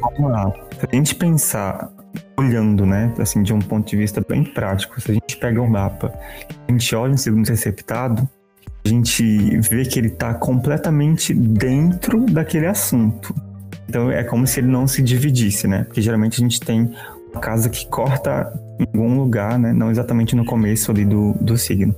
Vamos 0.00 0.30
lá. 0.30 0.52
Se 0.78 0.86
a 0.90 0.94
gente 0.96 1.14
pensar, 1.16 1.90
olhando, 2.38 2.86
né, 2.86 3.12
assim, 3.18 3.42
de 3.42 3.52
um 3.52 3.58
ponto 3.58 3.88
de 3.90 3.96
vista 3.96 4.22
bem 4.26 4.44
prático, 4.44 5.00
se 5.00 5.10
a 5.10 5.14
gente 5.14 5.36
pega 5.36 5.60
um 5.60 5.66
mapa, 5.68 6.12
a 6.68 6.72
gente 6.72 6.94
olha 6.94 7.12
um 7.12 7.16
segundo 7.16 7.40
interceptado, 7.42 8.26
a 8.84 8.88
gente 8.88 9.60
vê 9.60 9.84
que 9.84 9.98
ele 9.98 10.08
está 10.08 10.32
completamente 10.34 11.34
dentro 11.34 12.24
daquele 12.26 12.66
assunto. 12.66 13.34
Então 13.88 14.10
é 14.10 14.22
como 14.24 14.46
se 14.46 14.60
ele 14.60 14.68
não 14.68 14.86
se 14.86 15.02
dividisse, 15.02 15.66
né? 15.68 15.84
Porque 15.84 16.00
geralmente 16.00 16.40
a 16.40 16.44
gente 16.44 16.60
tem 16.60 16.94
casa 17.40 17.68
que 17.68 17.86
corta 17.86 18.52
em 18.78 18.86
algum 18.86 19.16
lugar, 19.18 19.58
né? 19.58 19.72
Não 19.72 19.90
exatamente 19.90 20.34
no 20.36 20.44
começo 20.44 20.90
ali 20.90 21.04
do, 21.04 21.34
do 21.40 21.56
signo. 21.56 21.94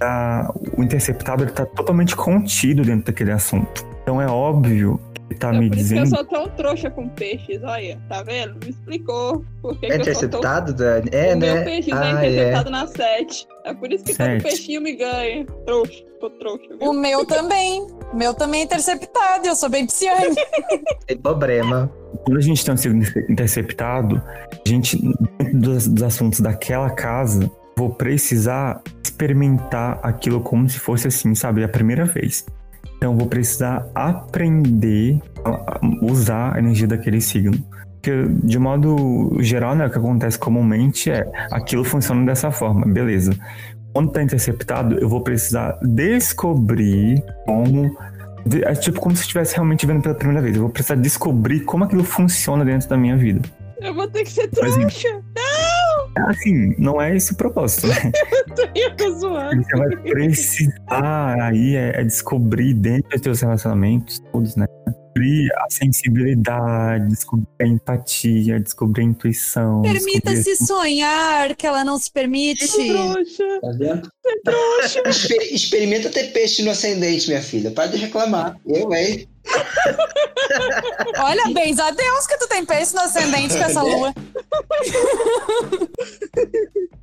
Ah, 0.00 0.52
o 0.76 0.82
interceptado 0.82 1.44
está 1.44 1.64
totalmente 1.64 2.14
contido 2.14 2.82
dentro 2.82 3.06
daquele 3.06 3.32
assunto. 3.32 3.86
Então 4.02 4.20
é 4.20 4.26
óbvio 4.26 5.00
que 5.28 5.32
ele 5.32 5.34
está 5.34 5.48
É 5.54 5.58
me 5.58 5.68
por 5.68 5.76
isso 5.78 5.88
que 5.92 5.98
eu 5.98 6.04
dizendo 6.04 6.16
sou 6.16 6.24
tão 6.24 6.48
trouxa 6.50 6.90
com 6.90 7.08
peixes, 7.08 7.62
olha, 7.62 7.98
tá 8.08 8.22
vendo? 8.22 8.54
Me 8.64 8.70
explicou 8.70 9.44
por 9.62 9.78
que, 9.78 9.86
É 9.86 9.98
que 9.98 10.10
eu 10.10 10.14
sou 10.14 10.28
tão 10.28 10.40
interceptado, 10.40 10.74
Dani? 10.74 11.08
É, 11.12 11.34
o 11.34 11.38
né? 11.38 11.54
meu 11.54 11.64
peixe 11.64 11.90
é 11.90 11.94
Ah, 11.94 12.06
é. 12.06 12.12
interceptado 12.30 12.70
na 12.70 12.86
7. 12.86 13.46
É 13.64 13.74
por 13.74 13.92
isso 13.92 14.04
que 14.04 14.12
todo 14.14 14.26
Sete. 14.26 14.42
peixinho 14.42 14.80
me 14.80 14.94
ganha. 14.96 15.44
Trouxa, 15.66 16.04
tô 16.20 16.30
trouxa. 16.30 16.68
viu? 16.68 16.90
O 16.90 16.92
meu 16.92 17.24
também. 17.26 17.86
O 18.12 18.16
meu 18.16 18.32
também 18.34 18.60
é 18.60 18.64
interceptado. 18.64 19.46
Eu 19.46 19.56
sou 19.56 19.68
bem 19.68 19.84
pisciane. 19.86 20.36
Tem 21.06 21.16
problema. 21.18 21.90
Quando 22.24 22.38
a 22.38 22.40
gente 22.40 22.64
tem 22.64 22.74
um 22.74 22.76
signo 22.76 23.02
interceptado, 23.28 24.22
a 24.64 24.68
gente, 24.68 24.96
dentro 25.38 25.58
dos, 25.60 25.88
dos 25.88 26.02
assuntos 26.02 26.40
daquela 26.40 26.90
casa, 26.90 27.50
vou 27.76 27.90
precisar 27.90 28.80
experimentar 29.04 29.98
aquilo 30.02 30.40
como 30.40 30.68
se 30.68 30.78
fosse 30.78 31.08
assim, 31.08 31.34
sabe, 31.34 31.64
a 31.64 31.68
primeira 31.68 32.04
vez. 32.04 32.44
Então, 32.96 33.12
eu 33.12 33.18
vou 33.18 33.26
precisar 33.26 33.86
aprender 33.94 35.20
a 35.44 35.80
usar 36.02 36.56
a 36.56 36.58
energia 36.58 36.86
daquele 36.86 37.20
signo. 37.20 37.58
Porque, 37.94 38.24
de 38.44 38.58
modo 38.58 39.36
geral, 39.40 39.74
né, 39.74 39.86
o 39.86 39.90
que 39.90 39.98
acontece 39.98 40.38
comumente 40.38 41.10
é 41.10 41.30
aquilo 41.50 41.84
funciona 41.84 42.24
dessa 42.24 42.50
forma, 42.50 42.86
beleza. 42.86 43.36
Quando 43.92 44.12
tá 44.12 44.22
interceptado, 44.22 44.98
eu 44.98 45.08
vou 45.08 45.22
precisar 45.22 45.78
descobrir 45.82 47.22
como 47.46 47.96
É 48.62 48.74
tipo 48.74 49.00
como 49.00 49.16
se 49.16 49.22
eu 49.22 49.24
estivesse 49.24 49.54
realmente 49.54 49.84
vendo 49.86 50.02
pela 50.02 50.14
primeira 50.14 50.40
vez. 50.40 50.54
Eu 50.54 50.62
vou 50.62 50.70
precisar 50.70 50.94
descobrir 50.94 51.60
como 51.60 51.84
aquilo 51.84 52.04
funciona 52.04 52.64
dentro 52.64 52.88
da 52.88 52.96
minha 52.96 53.16
vida. 53.16 53.40
Eu 53.80 53.92
vou 53.92 54.06
ter 54.08 54.22
que 54.22 54.30
ser 54.30 54.48
trouxa. 54.48 55.22
Assim, 56.28 56.74
não 56.78 57.00
é 57.00 57.14
esse 57.16 57.32
o 57.32 57.36
propósito, 57.36 57.86
né? 57.88 58.12
Eu 58.74 58.96
tô 58.96 59.10
zoando. 59.18 59.62
Você 59.62 59.76
vai 59.76 59.96
precisar 59.96 61.42
aí 61.42 61.76
é, 61.76 62.00
é 62.00 62.04
descobrir 62.04 62.74
dentro 62.74 63.10
dos 63.10 63.22
seus 63.22 63.40
relacionamentos 63.40 64.18
todos, 64.32 64.56
né? 64.56 64.66
Descobrir 64.86 65.50
a 65.56 65.66
sensibilidade, 65.70 67.08
descobrir 67.08 67.46
a 67.60 67.66
empatia, 67.66 68.60
descobrir 68.60 69.02
a 69.02 69.04
intuição. 69.06 69.82
Permita-se 69.82 70.50
assim, 70.50 70.66
sonhar, 70.66 71.54
que 71.54 71.66
ela 71.66 71.84
não 71.84 71.98
se 71.98 72.10
permite. 72.10 72.66
Trouxa. 72.66 73.60
Tá 73.60 73.70
vendo? 73.78 74.08
Exper- 75.06 75.54
experimenta 75.54 76.10
ter 76.10 76.32
peixe 76.32 76.62
no 76.62 76.70
ascendente, 76.70 77.28
minha 77.28 77.42
filha. 77.42 77.70
Para 77.70 77.88
de 77.88 77.96
reclamar. 77.96 78.56
Eu, 78.66 78.92
hein? 78.92 79.26
Olha, 81.18 81.52
bens 81.52 81.78
a 81.78 81.90
Deus 81.90 82.26
que 82.26 82.36
tu 82.38 82.48
tem 82.48 82.64
peixe 82.64 82.94
no 82.94 83.00
ascendente 83.00 83.56
com 83.56 83.64
essa 83.64 83.82
lua. 83.82 84.14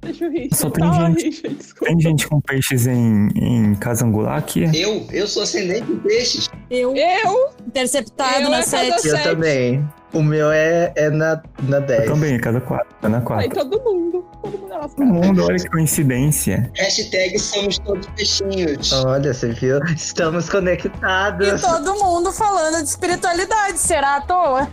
Deixa 0.02 0.26
eu 0.26 0.32
rir. 0.32 0.50
Só 0.54 0.70
tem 0.70 0.84
Tá, 0.84 1.12
gente-. 1.12 1.42
Tem 1.82 2.00
gente 2.00 2.28
com 2.28 2.42
peixes 2.42 2.88
em, 2.88 3.28
em 3.36 3.76
casa 3.76 4.06
angular 4.06 4.42
que 4.44 4.64
é 4.64 4.72
Eu, 4.74 5.08
eu 5.12 5.28
sou 5.28 5.44
ascendente 5.44 5.86
de 5.86 5.96
peixes. 6.02 6.50
Eu, 6.70 6.96
Eu? 6.96 7.50
interceptado 7.66 8.44
Eu 8.44 8.50
na 8.50 8.60
é 8.60 8.64
sete. 8.64 9.08
Eu 9.08 9.24
também. 9.24 9.84
O 10.14 10.22
meu 10.22 10.52
é, 10.52 10.94
é 10.96 11.10
na, 11.10 11.42
na 11.64 11.80
10. 11.80 12.06
também, 12.10 12.40
casa 12.40 12.62
4, 12.62 12.88
tá 13.02 13.10
na 13.10 13.18
Aí 13.18 13.24
4. 13.50 13.50
todo 13.50 13.84
mundo. 13.84 14.24
Todo 14.44 14.52
mundo 14.58 14.66
é 14.66 14.70
Todo 14.70 14.82
lascado. 14.82 15.06
mundo, 15.08 15.44
olha 15.46 15.58
que 15.58 15.70
coincidência. 15.70 16.72
Hashtag 16.78 17.40
somos 17.40 17.80
todos 17.80 18.06
peixinhos. 18.16 18.92
Olha, 18.94 19.34
você 19.34 19.52
viu? 19.54 19.80
Estamos 19.86 20.48
E 20.48 20.52
conectados. 20.52 21.62
todo 21.62 21.96
mundo 21.96 22.32
falando 22.32 22.78
de 22.84 22.90
espiritualidade. 22.90 23.80
Será 23.80 24.18
à 24.18 24.22
toa? 24.22 24.68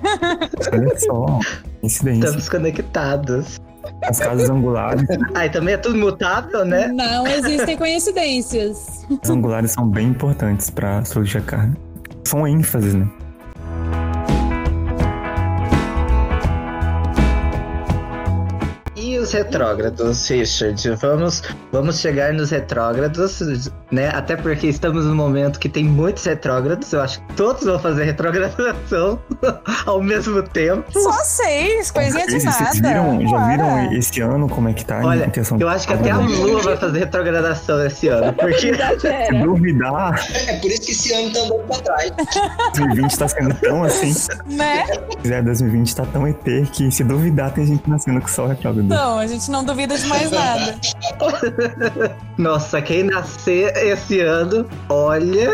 Olha 0.72 0.98
só, 1.00 1.38
coincidência. 1.80 2.24
Estamos 2.26 2.48
conectados. 2.48 3.60
As 4.04 4.18
casas 4.18 4.50
angulares, 4.50 5.04
Ah, 5.34 5.46
e 5.46 5.50
também 5.50 5.72
é 5.74 5.78
tudo 5.78 5.96
mutável, 5.96 6.64
né? 6.66 6.88
Não 6.88 7.26
existem 7.26 7.76
coincidências. 7.78 9.06
as 9.22 9.30
angulares 9.30 9.70
são 9.72 9.88
bem 9.88 10.08
importantes 10.08 10.68
pra 10.68 10.98
astrologia 10.98 11.40
carne. 11.40 11.74
São 12.26 12.46
ênfases, 12.46 12.94
né? 12.94 13.08
Os 19.30 19.32
retrógrados, 19.32 20.28
Richard? 20.28 20.90
Vamos, 21.00 21.42
vamos 21.70 22.00
chegar 22.00 22.32
nos 22.32 22.50
retrógrados, 22.50 23.70
né? 23.90 24.08
Até 24.08 24.36
porque 24.36 24.66
estamos 24.66 25.04
num 25.04 25.14
momento 25.14 25.58
que 25.58 25.68
tem 25.68 25.84
muitos 25.84 26.24
retrógrados. 26.24 26.92
Eu 26.92 27.00
acho 27.00 27.20
que 27.20 27.34
todos 27.34 27.64
vão 27.64 27.78
fazer 27.78 28.04
retrogradação 28.04 29.20
ao 29.86 30.02
mesmo 30.02 30.42
tempo. 30.42 30.84
Só 30.92 31.12
seis, 31.24 31.90
coisinha 31.90 32.26
de 32.26 32.44
nada. 32.44 32.50
Vocês 32.50 32.80
viram, 32.80 33.28
já 33.28 33.48
viram 33.48 33.92
esse 33.92 34.20
ano 34.20 34.48
como 34.48 34.68
é 34.68 34.72
que 34.72 34.84
tá 34.84 35.00
Olha, 35.04 35.30
questão 35.30 35.58
eu 35.60 35.68
acho 35.68 35.86
que 35.86 35.92
até 35.92 36.10
a 36.10 36.18
Lua 36.18 36.62
vai 36.62 36.76
fazer 36.76 36.98
retrogradação 36.98 37.84
esse 37.86 38.08
ano. 38.08 38.32
Porque 38.40 38.72
Se 39.00 39.38
duvidar, 39.42 40.20
É 40.48 40.56
por 40.56 40.70
isso 40.70 40.82
que 40.82 40.90
esse 40.90 41.12
ano 41.14 41.32
tá 41.32 41.40
andando 41.40 41.66
pra 41.66 41.78
trás. 41.78 42.12
2020 42.76 43.18
tá 43.18 43.28
sendo 43.28 43.54
tão 43.54 43.84
assim. 43.84 44.14
Né? 44.46 44.84
É, 45.24 45.42
2020 45.42 45.94
tá 45.94 46.04
tão 46.06 46.26
ET 46.26 46.44
que 46.72 46.90
se 46.90 47.04
duvidar 47.04 47.52
tem 47.52 47.66
gente 47.66 47.88
nascendo 47.88 48.20
com 48.20 48.28
sol 48.28 48.48
retrógrado. 48.48 48.86
Não, 48.86 49.19
a 49.20 49.26
gente 49.26 49.50
não 49.50 49.64
duvida 49.64 49.96
de 49.96 50.06
mais 50.06 50.30
nada. 50.30 50.78
Nossa, 52.38 52.80
quem 52.80 53.04
nascer 53.04 53.76
esse 53.76 54.20
ano, 54.20 54.68
olha. 54.88 55.50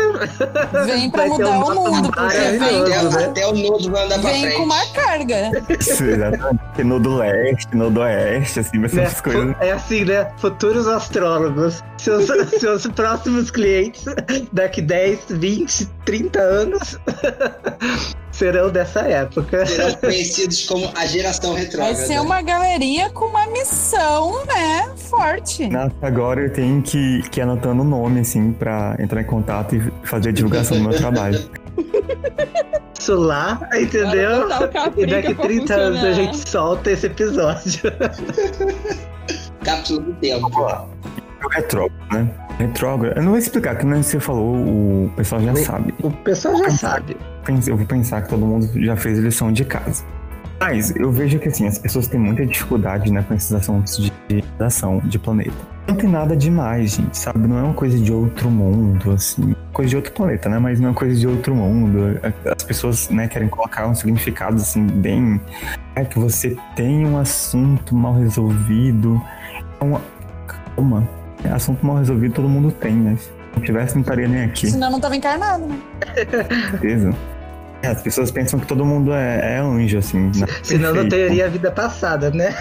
Vem 0.85 1.09
pra 1.11 1.27
vai 1.27 1.37
ter 1.37 1.43
mudar 1.43 1.59
um 1.59 1.63
o 1.63 1.91
mundo, 1.91 2.11
porque 2.11 2.37
vem, 2.37 2.59
maravilhoso, 2.59 3.07
Até, 3.07 3.17
né? 3.19 3.25
até 3.25 3.47
o 3.47 3.53
nodo 3.53 3.91
vai 3.91 4.05
andar 4.05 4.19
pra 4.19 4.31
vem 4.31 4.51
com 4.53 4.63
uma 4.63 4.85
carga. 4.87 5.51
Exatamente. 5.69 6.83
No 6.83 6.99
do 6.99 7.15
leste, 7.17 7.75
no 7.75 7.89
do 7.89 7.99
oeste, 8.01 8.59
assim, 8.59 8.79
vai 8.79 8.89
ser 8.89 8.95
Né? 8.97 9.03
essas 9.03 9.21
coisas. 9.21 9.55
É 9.59 9.71
assim, 9.71 10.05
né? 10.05 10.31
Futuros 10.37 10.87
astrólogos. 10.87 11.83
Seus, 11.97 12.27
seus 12.59 12.87
próximos 12.87 13.51
clientes, 13.51 14.05
daqui 14.53 14.81
10, 14.81 15.19
20, 15.29 15.85
30 16.05 16.39
anos, 16.39 16.97
serão 18.37 18.69
dessa 18.69 19.01
época. 19.01 19.65
Serão 19.65 19.93
conhecidos 19.99 20.65
como 20.65 20.89
a 20.95 21.05
geração 21.05 21.53
Vai 21.53 21.61
retrógrada. 21.63 21.95
ser 21.95 22.19
uma 22.21 22.41
galerinha 22.41 23.09
com 23.09 23.25
uma 23.25 23.47
missão, 23.47 24.45
né? 24.45 24.89
Forte. 24.95 25.67
Nossa, 25.67 25.93
agora 26.01 26.41
eu 26.41 26.53
tenho 26.53 26.81
que, 26.81 27.21
que 27.29 27.39
ir 27.39 27.43
anotando 27.43 27.81
o 27.81 27.85
nome, 27.85 28.19
assim, 28.21 28.51
pra 28.53 28.95
entrar 28.99 29.21
em 29.21 29.25
contato 29.25 29.75
e 29.75 29.91
fazer 30.03 30.29
a 30.29 30.31
divulgação 30.31 30.77
do 30.77 30.83
meu 30.83 30.97
trabalho. 30.97 31.39
Isso 32.99 33.15
lá, 33.15 33.59
entendeu? 33.75 34.47
E 34.97 35.05
daqui 35.05 35.33
pra 35.35 35.45
30 35.45 35.73
anos 35.75 36.03
a 36.03 36.11
gente 36.13 36.49
solta 36.49 36.91
esse 36.91 37.05
episódio. 37.05 37.91
Cápsula 39.63 40.01
do 40.01 40.13
tempo. 40.13 40.49
Vamos 40.49 40.71
lá. 40.71 40.85
O 41.43 41.49
retrógrado, 41.49 42.13
né? 42.13 42.27
Retrógrado. 42.57 43.15
Eu 43.17 43.21
não 43.23 43.29
vou 43.31 43.37
explicar, 43.39 43.75
que 43.77 43.85
nem 43.85 44.01
você 44.01 44.19
falou, 44.19 44.55
o 44.55 45.11
pessoal 45.15 45.41
já 45.41 45.53
O- 45.53 45.57
sabe. 45.57 45.93
O 46.01 46.09
pessoal 46.11 46.57
já 46.57 46.69
sabe. 46.71 47.13
Pense- 47.13 47.36
Eu 47.67 47.77
vou 47.77 47.85
pensar 47.85 48.21
que 48.21 48.29
todo 48.29 48.45
mundo 48.45 48.69
já 48.75 48.95
fez 48.95 49.19
lição 49.19 49.51
de 49.51 49.63
casa. 49.65 50.03
Mas 50.59 50.95
eu 50.95 51.11
vejo 51.11 51.37
que 51.39 51.49
assim, 51.49 51.67
as 51.67 51.77
pessoas 51.77 52.07
têm 52.07 52.19
muita 52.19 52.45
dificuldade 52.45 53.11
né, 53.11 53.23
com 53.27 53.33
esses 53.33 53.51
assuntos 53.53 54.11
de 54.27 54.43
ação 54.59 54.99
de 55.05 55.19
planeta. 55.19 55.55
Não 55.87 55.95
tem 55.95 56.09
nada 56.09 56.35
demais, 56.35 56.95
gente, 56.95 57.17
sabe? 57.17 57.47
Não 57.47 57.57
é 57.59 57.63
uma 57.63 57.73
coisa 57.73 57.97
de 57.97 58.11
outro 58.11 58.49
mundo, 58.49 59.11
assim. 59.11 59.55
Coisa 59.71 59.89
de 59.89 59.95
outro 59.95 60.11
planeta, 60.11 60.49
né? 60.49 60.59
Mas 60.59 60.79
não 60.79 60.87
é 60.87 60.89
uma 60.89 60.95
coisa 60.95 61.15
de 61.15 61.27
outro 61.27 61.55
mundo. 61.55 62.19
As 62.45 62.63
pessoas, 62.63 63.09
né, 63.09 63.27
querem 63.27 63.47
colocar 63.47 63.87
um 63.87 63.95
significado, 63.95 64.57
assim, 64.57 64.85
bem... 64.85 65.39
É 65.95 66.03
que 66.03 66.19
você 66.19 66.55
tem 66.75 67.07
um 67.07 67.17
assunto 67.17 67.95
mal 67.95 68.15
resolvido. 68.15 69.21
Então, 69.75 70.01
calma. 70.75 71.07
Assunto 71.51 71.85
mal 71.85 71.97
resolvido 71.97 72.33
todo 72.33 72.49
mundo 72.49 72.71
tem, 72.71 72.93
né? 72.93 73.15
Se 73.17 73.29
não 73.55 73.63
tivesse, 73.63 73.95
não 73.95 74.01
estaria 74.01 74.27
nem 74.27 74.43
aqui. 74.43 74.69
Senão 74.69 74.91
não 74.91 74.99
tava 74.99 75.15
encarnado, 75.15 75.65
né? 75.65 75.79
certeza. 76.71 77.15
É, 77.81 77.87
as 77.89 78.01
pessoas 78.01 78.31
pensam 78.31 78.59
que 78.59 78.65
todo 78.65 78.83
mundo 78.83 79.13
é, 79.13 79.55
é 79.55 79.57
anjo, 79.59 79.97
assim. 79.97 80.31
Né? 80.35 80.47
Senão 80.63 80.93
não 80.93 81.07
teria 81.07 81.45
a 81.45 81.49
vida 81.49 81.71
passada, 81.71 82.31
né? 82.31 82.55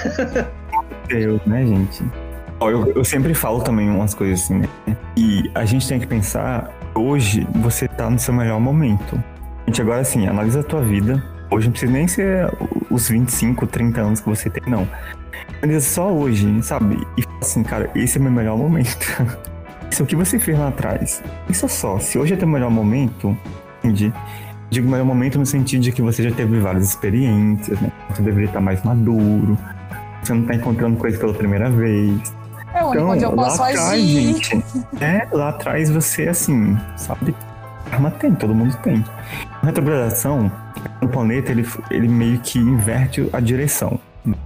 Deus, 1.09 1.41
né, 1.47 1.65
gente? 1.65 2.05
Ó, 2.61 2.71
Eu, 2.71 2.93
eu 2.93 3.05
sempre 3.05 3.35
falo 3.35 3.61
também 3.61 3.89
umas 3.89 4.15
coisas 4.15 4.43
assim, 4.43 4.59
né? 4.59 4.69
E 5.17 5.51
a 5.55 5.65
gente 5.65 5.89
tem 5.89 5.99
que 5.99 6.07
pensar, 6.07 6.71
hoje 6.95 7.47
você 7.57 7.89
tá 7.89 8.11
no 8.11 8.19
seu 8.19 8.35
melhor 8.35 8.61
momento. 8.61 9.23
Gente, 9.67 9.81
agora 9.81 10.01
assim, 10.01 10.27
analisa 10.27 10.61
a 10.61 10.63
tua 10.63 10.83
vida. 10.83 11.23
Hoje 11.51 11.67
não 11.67 11.73
precisa 11.73 11.93
nem 11.93 12.09
ser 12.09 12.51
os 12.91 13.09
25, 13.09 13.67
30 13.67 14.01
anos 14.01 14.21
que 14.21 14.29
você 14.29 14.51
tem, 14.51 14.63
não. 14.71 14.87
Analisa 15.63 15.87
só 15.87 16.13
hoje, 16.13 16.63
sabe? 16.63 16.97
E 17.17 17.23
fala 17.23 17.39
assim, 17.41 17.63
cara, 17.63 17.91
esse 17.95 18.19
é 18.19 18.21
meu 18.21 18.33
melhor 18.33 18.57
momento. 18.57 19.07
Isso 19.91 20.03
é 20.03 20.05
o 20.05 20.07
que 20.07 20.17
você 20.17 20.39
fez 20.39 20.59
lá 20.59 20.69
atrás. 20.69 21.23
Isso 21.49 21.69
só. 21.69 21.99
Se 21.99 22.19
hoje 22.19 22.35
é 22.35 22.37
teu 22.37 22.49
melhor 22.49 22.71
momento, 22.71 23.37
entende? 23.83 24.13
Digo 24.77 24.91
melhor 24.91 25.07
momento 25.07 25.39
no 25.39 25.47
sentido 25.47 25.81
de 25.85 25.91
que 25.91 26.03
você 26.03 26.23
já 26.23 26.31
teve 26.31 26.61
várias 26.61 26.91
experiências, 26.91 27.81
né? 27.81 27.91
Você 28.11 28.21
deveria 28.21 28.49
estar 28.49 28.61
mais 28.61 28.83
maduro. 28.83 29.57
Você 30.23 30.35
não 30.35 30.43
tá 30.45 30.55
encontrando 30.55 30.99
coisas 30.99 31.19
pela 31.19 31.33
primeira 31.33 31.71
vez. 31.71 32.35
É 32.75 32.85
o 32.85 32.89
único 32.89 32.95
Então, 32.95 33.09
onde 33.09 33.25
eu 33.25 33.31
lá 33.31 33.45
posso 33.45 33.63
atrás, 33.63 33.91
agir. 33.91 34.35
gente, 34.35 34.63
é, 35.01 35.27
lá 35.33 35.49
atrás 35.49 35.89
você, 35.89 36.29
assim, 36.29 36.77
sabe? 36.95 37.35
Karma 37.91 38.11
tem, 38.11 38.35
todo 38.35 38.55
mundo 38.55 38.77
tem. 38.83 39.03
A 39.63 39.65
retrogradação, 39.65 40.53
no 41.01 41.09
planeta, 41.09 41.53
ele, 41.53 41.67
ele 41.91 42.07
meio 42.07 42.39
que 42.41 42.59
inverte 42.59 43.31
a 43.33 43.41
direção. 43.41 43.99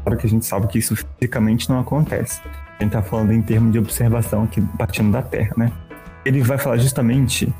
Claro 0.05 0.17
que 0.17 0.29
a 0.29 0.31
gente 0.31 0.47
sabe 0.47 0.69
que 0.69 0.79
isso 0.79 0.95
fisicamente 0.95 1.69
não 1.69 1.81
acontece. 1.81 2.41
A 2.79 2.85
gente 2.85 2.93
tá 2.93 3.03
falando 3.03 3.33
em 3.33 3.43
termos 3.43 3.73
de 3.73 3.81
observação 3.81 4.45
aqui, 4.45 4.63
partindo 4.79 5.11
da 5.11 5.23
Terra, 5.23 5.55
né? 5.57 5.73
Ele 6.25 6.41
vai 6.41 6.57
falar 6.57 6.77
justamente 6.77 7.53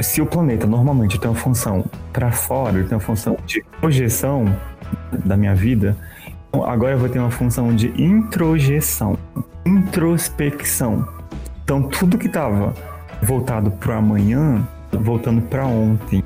se 0.00 0.20
o 0.20 0.26
planeta 0.26 0.66
normalmente 0.66 1.18
tem 1.18 1.30
uma 1.30 1.36
função 1.36 1.84
para 2.12 2.30
fora, 2.32 2.78
ele 2.78 2.88
tem 2.88 2.96
uma 2.96 3.04
função 3.04 3.36
de 3.46 3.62
projeção 3.80 4.44
da 5.24 5.36
minha 5.36 5.54
vida, 5.54 5.96
então 6.48 6.64
agora 6.64 6.92
eu 6.92 6.98
vou 6.98 7.08
ter 7.08 7.18
uma 7.18 7.30
função 7.30 7.74
de 7.74 7.88
introjeção, 8.00 9.18
introspecção. 9.64 11.06
Então 11.64 11.82
tudo 11.82 12.18
que 12.18 12.26
estava 12.26 12.74
voltado 13.22 13.70
para 13.70 13.96
amanhã, 13.96 14.66
voltando 15.00 15.42
para 15.42 15.64
ontem. 15.64 16.22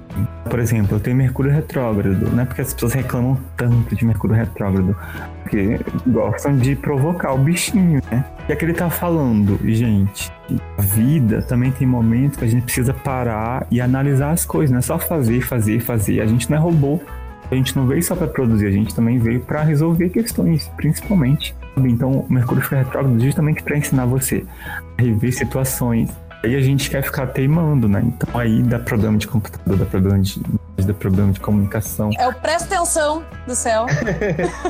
Por 0.48 0.58
exemplo, 0.58 0.96
eu 0.96 1.00
tenho 1.00 1.16
Mercúrio 1.16 1.52
retrógrado, 1.52 2.30
né? 2.30 2.44
Porque 2.44 2.62
as 2.62 2.72
pessoas 2.72 2.92
reclamam 2.92 3.38
tanto 3.56 3.94
de 3.94 4.04
Mercúrio 4.04 4.36
retrógrado, 4.36 4.96
porque 5.42 5.80
gostam 6.06 6.56
de 6.56 6.74
provocar 6.76 7.32
o 7.32 7.38
bichinho, 7.38 8.00
né? 8.10 8.24
E 8.48 8.52
é 8.52 8.56
que 8.56 8.64
ele 8.64 8.74
tá 8.74 8.88
falando, 8.88 9.58
gente, 9.64 10.30
a 10.78 10.82
vida 10.82 11.42
também 11.42 11.70
tem 11.72 11.86
momentos 11.86 12.38
que 12.38 12.44
a 12.44 12.48
gente 12.48 12.64
precisa 12.64 12.94
parar 12.94 13.66
e 13.70 13.80
analisar 13.80 14.30
as 14.30 14.44
coisas, 14.44 14.70
não 14.70 14.78
é 14.78 14.82
só 14.82 14.98
fazer, 14.98 15.40
fazer, 15.40 15.80
fazer. 15.80 16.20
A 16.20 16.26
gente 16.26 16.50
não 16.50 16.56
é 16.56 16.60
robô. 16.60 17.00
A 17.48 17.54
gente 17.54 17.76
não 17.76 17.86
veio 17.86 18.02
só 18.02 18.16
para 18.16 18.26
produzir, 18.26 18.66
a 18.66 18.72
gente 18.72 18.92
também 18.92 19.20
veio 19.20 19.38
para 19.38 19.62
resolver 19.62 20.08
questões, 20.08 20.68
principalmente. 20.76 21.54
Então, 21.76 22.10
o 22.10 22.32
Mercúrio 22.32 22.60
fica 22.60 22.78
retrógrado 22.78 23.20
justamente 23.20 23.62
para 23.62 23.78
ensinar 23.78 24.04
você 24.04 24.44
a 24.98 25.02
rever 25.02 25.32
situações. 25.32 26.10
Aí 26.44 26.54
a 26.54 26.60
gente 26.60 26.90
quer 26.90 27.02
ficar 27.02 27.26
teimando, 27.28 27.88
né? 27.88 28.02
Então 28.04 28.38
aí 28.38 28.62
dá 28.62 28.78
problema 28.78 29.18
de 29.18 29.26
computador, 29.26 29.76
dá 29.76 29.86
problema 29.86 30.20
de, 30.20 30.40
dá 30.76 30.94
problema 30.94 31.32
de 31.32 31.40
comunicação. 31.40 32.10
É 32.18 32.28
o 32.28 32.32
presta 32.34 32.74
atenção 32.74 33.24
do 33.46 33.54
céu. 33.54 33.86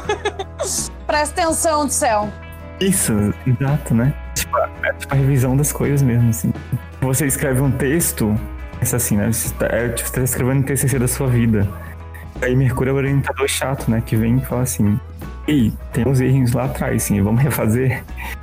presta 1.06 1.42
atenção 1.42 1.86
do 1.86 1.92
céu. 1.92 2.32
Isso, 2.80 3.12
exato, 3.46 3.94
né? 3.94 4.14
Tipo, 4.34 4.58
é 4.58 4.92
tipo 4.92 5.14
a 5.14 5.16
revisão 5.16 5.56
das 5.56 5.72
coisas 5.72 6.02
mesmo, 6.02 6.28
assim. 6.28 6.52
Você 7.00 7.26
escreve 7.26 7.60
um 7.60 7.70
texto, 7.70 8.34
pensa 8.78 8.96
assim, 8.96 9.16
né? 9.16 9.32
Você 9.32 9.52
tá, 9.54 9.66
é, 9.66 9.88
tipo, 9.88 10.08
você 10.08 10.14
tá 10.14 10.22
escrevendo 10.22 10.60
um 10.60 10.62
TCC 10.62 10.98
da 10.98 11.08
sua 11.08 11.26
vida. 11.26 11.66
Aí 12.42 12.54
Mercúrio 12.54 12.90
é 12.90 12.92
o 12.92 12.96
orientador 12.96 13.48
chato, 13.48 13.90
né? 13.90 14.02
Que 14.04 14.14
vem 14.14 14.36
e 14.36 14.40
fala 14.40 14.62
assim: 14.62 15.00
Ei, 15.46 15.72
tem 15.92 16.06
uns 16.06 16.20
erros 16.20 16.52
lá 16.52 16.64
atrás, 16.64 17.04
sim, 17.04 17.22
vamos 17.22 17.40
refazer. 17.40 18.02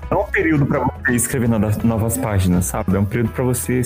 Não 0.10 0.22
é 0.22 0.24
um 0.24 0.28
período 0.28 0.66
pra 0.66 0.80
você 0.80 1.14
escrever 1.14 1.50
novas, 1.50 1.78
novas 1.78 2.18
páginas, 2.18 2.66
sabe? 2.66 2.96
É 2.96 3.00
um 3.00 3.06
período 3.06 3.30
pra 3.32 3.44
você 3.44 3.82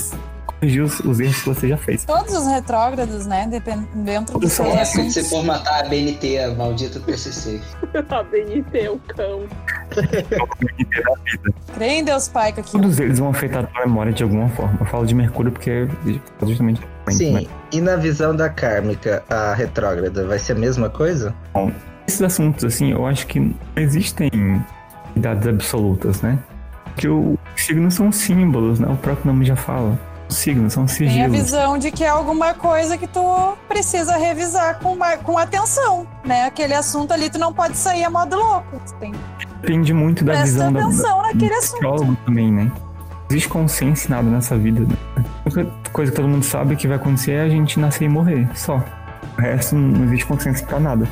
corrigir 0.46 0.84
os, 0.84 1.00
os 1.00 1.20
erros 1.20 1.42
que 1.42 1.50
você 1.50 1.68
já 1.70 1.78
fez. 1.78 2.06
Todos 2.06 2.34
os 2.34 2.48
retrógrados, 2.48 3.26
né? 3.26 3.50
Dentro 3.96 4.40
dos 4.40 4.52
seus 4.52 4.68
É, 4.68 4.86
você 4.86 5.24
formatar 5.24 5.86
a 5.86 5.90
BNT, 5.90 6.40
a 6.40 6.54
maldita 6.54 7.00
TCC. 7.00 7.60
A 8.10 8.24
BNT, 8.24 8.90
o 8.90 9.00
cão. 9.08 9.44
Crê 11.74 11.88
em 11.88 12.04
Deus 12.04 12.28
Pai 12.28 12.52
que 12.54 12.60
aqui. 12.60 12.72
Todos 12.72 13.00
eles 13.00 13.20
vão 13.20 13.30
afetar 13.30 13.64
a 13.64 13.68
tua 13.68 13.86
memória 13.86 14.14
de 14.14 14.24
alguma 14.24 14.50
forma. 14.50 14.78
Eu 14.80 14.86
falo 14.86 15.06
de 15.06 15.16
Mercúrio 15.16 15.52
porque 15.52 15.70
é 15.72 15.88
justamente. 16.46 16.82
Sim. 17.10 17.34
Né? 17.34 17.46
E 17.72 17.82
na 17.82 17.96
visão 17.96 18.36
da 18.36 18.50
kármica, 18.50 19.24
a 19.30 19.54
retrógrada 19.54 20.28
vai 20.28 20.38
ser 20.38 20.54
a 20.54 20.56
mesma 20.56 20.90
coisa? 20.90 21.34
Esses 22.08 22.22
assuntos, 22.22 22.64
assim, 22.64 22.92
eu 22.92 23.06
acho 23.06 23.28
que 23.28 23.40
não 23.40 23.54
existem 23.76 24.30
idades 25.16 25.48
absolutas, 25.48 26.22
né? 26.22 26.40
Porque 26.86 27.08
os 27.10 27.38
signos 27.56 27.94
são 27.96 28.12
símbolos, 28.12 28.80
né? 28.80 28.88
O 28.90 28.96
próprio 28.98 29.28
nome 29.32 29.46
já 29.46 29.56
fala. 29.56 30.00
Os 30.30 30.36
signos 30.38 30.74
são 30.74 30.86
Tem 30.86 31.08
a 31.08 31.12
sigilos. 31.12 31.38
visão 31.38 31.78
de 31.78 31.92
que 31.92 32.04
é 32.04 32.10
alguma 32.10 32.54
coisa 32.54 32.98
que 32.98 33.08
tu 33.08 33.54
precisa 33.68 34.18
revisar 34.18 34.80
com, 34.80 34.96
ma- 34.96 35.18
com 35.18 35.38
atenção, 35.38 36.08
né? 36.26 36.46
Aquele 36.46 36.74
assunto 36.74 37.14
ali 37.14 37.30
tu 37.30 37.38
não 37.38 37.54
pode 37.54 37.78
sair 37.78 38.04
a 38.04 38.10
modo 38.10 38.36
louco. 38.38 38.82
Tem 39.00 39.14
Depende 39.62 39.94
muito 39.94 40.24
da 40.26 40.34
prestar 40.34 40.46
visão 40.46 40.74
da, 40.74 40.80
atenção 40.82 41.22
naquele 41.22 41.54
assunto. 41.54 42.18
também, 42.26 42.52
né? 42.52 42.64
Não 42.74 43.28
existe 43.30 43.50
consciência 43.50 44.08
em 44.08 44.12
nada 44.12 44.30
nessa 44.30 44.58
vida. 44.58 44.82
Né? 44.82 44.96
A 45.18 45.50
única 45.50 45.72
coisa 45.92 46.12
que 46.12 46.16
todo 46.16 46.28
mundo 46.28 46.44
sabe 46.44 46.76
que 46.76 46.88
vai 46.88 46.98
acontecer 46.98 47.32
é 47.34 47.42
a 47.42 47.50
gente 47.50 47.80
nascer 47.80 48.06
e 48.06 48.10
morrer, 48.10 48.48
só. 48.56 48.82
O 49.38 49.42
resto 49.42 49.76
não 49.76 50.06
existe 50.06 50.26
consciência 50.26 50.66
pra 50.66 50.80
nada. 50.80 51.08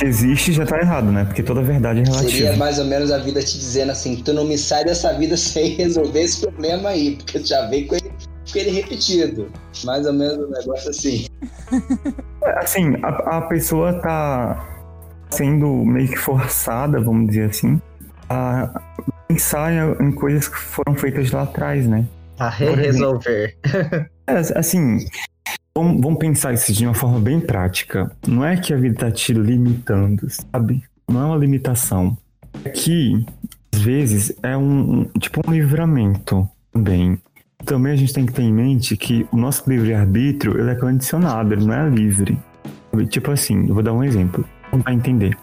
Se 0.00 0.06
existe, 0.06 0.52
já 0.54 0.64
tá 0.64 0.78
errado, 0.78 1.12
né? 1.12 1.26
Porque 1.26 1.42
toda 1.42 1.60
verdade 1.60 2.00
é 2.00 2.04
Seria 2.06 2.20
relativa. 2.20 2.56
mais 2.56 2.78
ou 2.78 2.86
menos 2.86 3.10
a 3.12 3.18
vida 3.18 3.42
te 3.42 3.58
dizendo 3.58 3.92
assim: 3.92 4.16
tu 4.16 4.32
não 4.32 4.46
me 4.46 4.56
sai 4.56 4.82
dessa 4.82 5.12
vida 5.12 5.36
sem 5.38 5.74
resolver 5.74 6.22
esse 6.22 6.40
problema 6.40 6.88
aí, 6.88 7.16
porque 7.16 7.38
tu 7.38 7.46
já 7.46 7.66
veio 7.66 7.86
com 7.86 7.96
ele, 7.96 8.10
com 8.50 8.58
ele 8.58 8.70
repetido. 8.70 9.52
Mais 9.84 10.06
ou 10.06 10.14
menos 10.14 10.38
um 10.38 10.50
negócio 10.50 10.88
assim. 10.88 11.26
Assim, 12.42 12.94
a, 13.02 13.36
a 13.36 13.42
pessoa 13.42 13.92
tá 14.00 14.66
sendo 15.30 15.84
meio 15.84 16.08
que 16.08 16.16
forçada, 16.16 16.98
vamos 16.98 17.28
dizer 17.28 17.50
assim, 17.50 17.80
a 18.30 18.80
pensar 19.28 19.70
em, 19.70 20.06
em 20.06 20.10
coisas 20.12 20.48
que 20.48 20.56
foram 20.56 20.94
feitas 20.94 21.30
lá 21.30 21.42
atrás, 21.42 21.86
né? 21.86 22.06
A 22.38 22.48
re-resolver. 22.48 23.54
É, 24.26 24.36
assim, 24.56 24.98
vamos, 25.76 26.00
vamos 26.00 26.18
pensar 26.18 26.52
isso 26.52 26.72
de 26.72 26.84
uma 26.84 26.94
forma 26.94 27.18
bem 27.20 27.40
prática. 27.40 28.10
Não 28.26 28.44
é 28.44 28.56
que 28.56 28.72
a 28.72 28.76
vida 28.76 28.94
tá 28.96 29.10
te 29.10 29.32
limitando, 29.32 30.26
sabe? 30.28 30.82
Não 31.08 31.20
é 31.22 31.24
uma 31.26 31.36
limitação. 31.36 32.16
É 32.64 32.70
que, 32.70 33.24
às 33.74 33.80
vezes, 33.80 34.32
é 34.42 34.56
um, 34.56 35.00
um- 35.00 35.04
tipo 35.18 35.40
um 35.46 35.52
livramento 35.52 36.48
também. 36.72 37.18
Também 37.64 37.92
a 37.92 37.96
gente 37.96 38.12
tem 38.12 38.24
que 38.26 38.32
ter 38.32 38.42
em 38.42 38.52
mente 38.52 38.96
que 38.96 39.26
o 39.30 39.36
nosso 39.36 39.68
livre-arbítrio, 39.68 40.58
ele 40.58 40.70
é 40.70 40.74
condicionado, 40.74 41.52
ele 41.52 41.64
não 41.66 41.74
é 41.74 41.88
livre. 41.88 42.38
Sabe? 42.90 43.06
Tipo 43.06 43.30
assim, 43.32 43.66
eu 43.68 43.74
vou 43.74 43.82
dar 43.82 43.92
um 43.92 44.02
exemplo. 44.02 44.44
Vai 44.72 44.94
entender. 44.94 45.36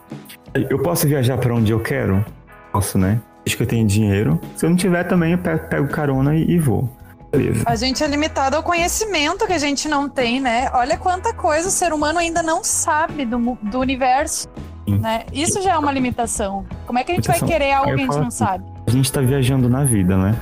Eu 0.53 0.79
posso 0.81 1.07
viajar 1.07 1.37
para 1.37 1.53
onde 1.53 1.71
eu 1.71 1.79
quero? 1.79 2.25
Posso, 2.71 2.97
né? 2.97 3.21
Desde 3.45 3.57
que 3.57 3.63
eu 3.63 3.67
tenha 3.67 3.85
dinheiro. 3.85 4.39
Se 4.55 4.65
eu 4.65 4.69
não 4.69 4.77
tiver 4.77 5.03
também, 5.03 5.33
eu 5.33 5.37
pego, 5.37 5.67
pego 5.69 5.87
carona 5.89 6.35
e, 6.35 6.49
e 6.51 6.57
vou. 6.59 6.89
Beleza. 7.31 7.63
A 7.65 7.75
gente 7.75 8.03
é 8.03 8.07
limitado 8.07 8.55
ao 8.55 8.63
conhecimento 8.63 9.45
que 9.45 9.53
a 9.53 9.57
gente 9.57 9.87
não 9.87 10.07
tem, 10.07 10.39
né? 10.39 10.69
Olha 10.73 10.97
quanta 10.97 11.33
coisa 11.33 11.67
o 11.67 11.71
ser 11.71 11.91
humano 11.91 12.19
ainda 12.19 12.41
não 12.41 12.63
sabe 12.63 13.25
do, 13.25 13.57
do 13.61 13.79
universo. 13.79 14.47
Né? 14.87 15.25
Isso 15.33 15.61
já 15.61 15.73
é 15.73 15.77
uma 15.77 15.91
limitação. 15.91 16.65
Como 16.85 16.97
é 16.97 17.03
que 17.03 17.11
a 17.11 17.15
gente 17.15 17.27
vai 17.27 17.39
querer 17.41 17.73
algo 17.73 17.93
que 17.93 17.95
a 17.95 17.97
gente 17.97 18.15
não 18.15 18.27
assim, 18.27 18.31
sabe? 18.31 18.63
A 18.87 18.91
gente 18.91 19.11
tá 19.11 19.19
viajando 19.19 19.69
na 19.69 19.83
vida, 19.83 20.15
né? 20.15 20.33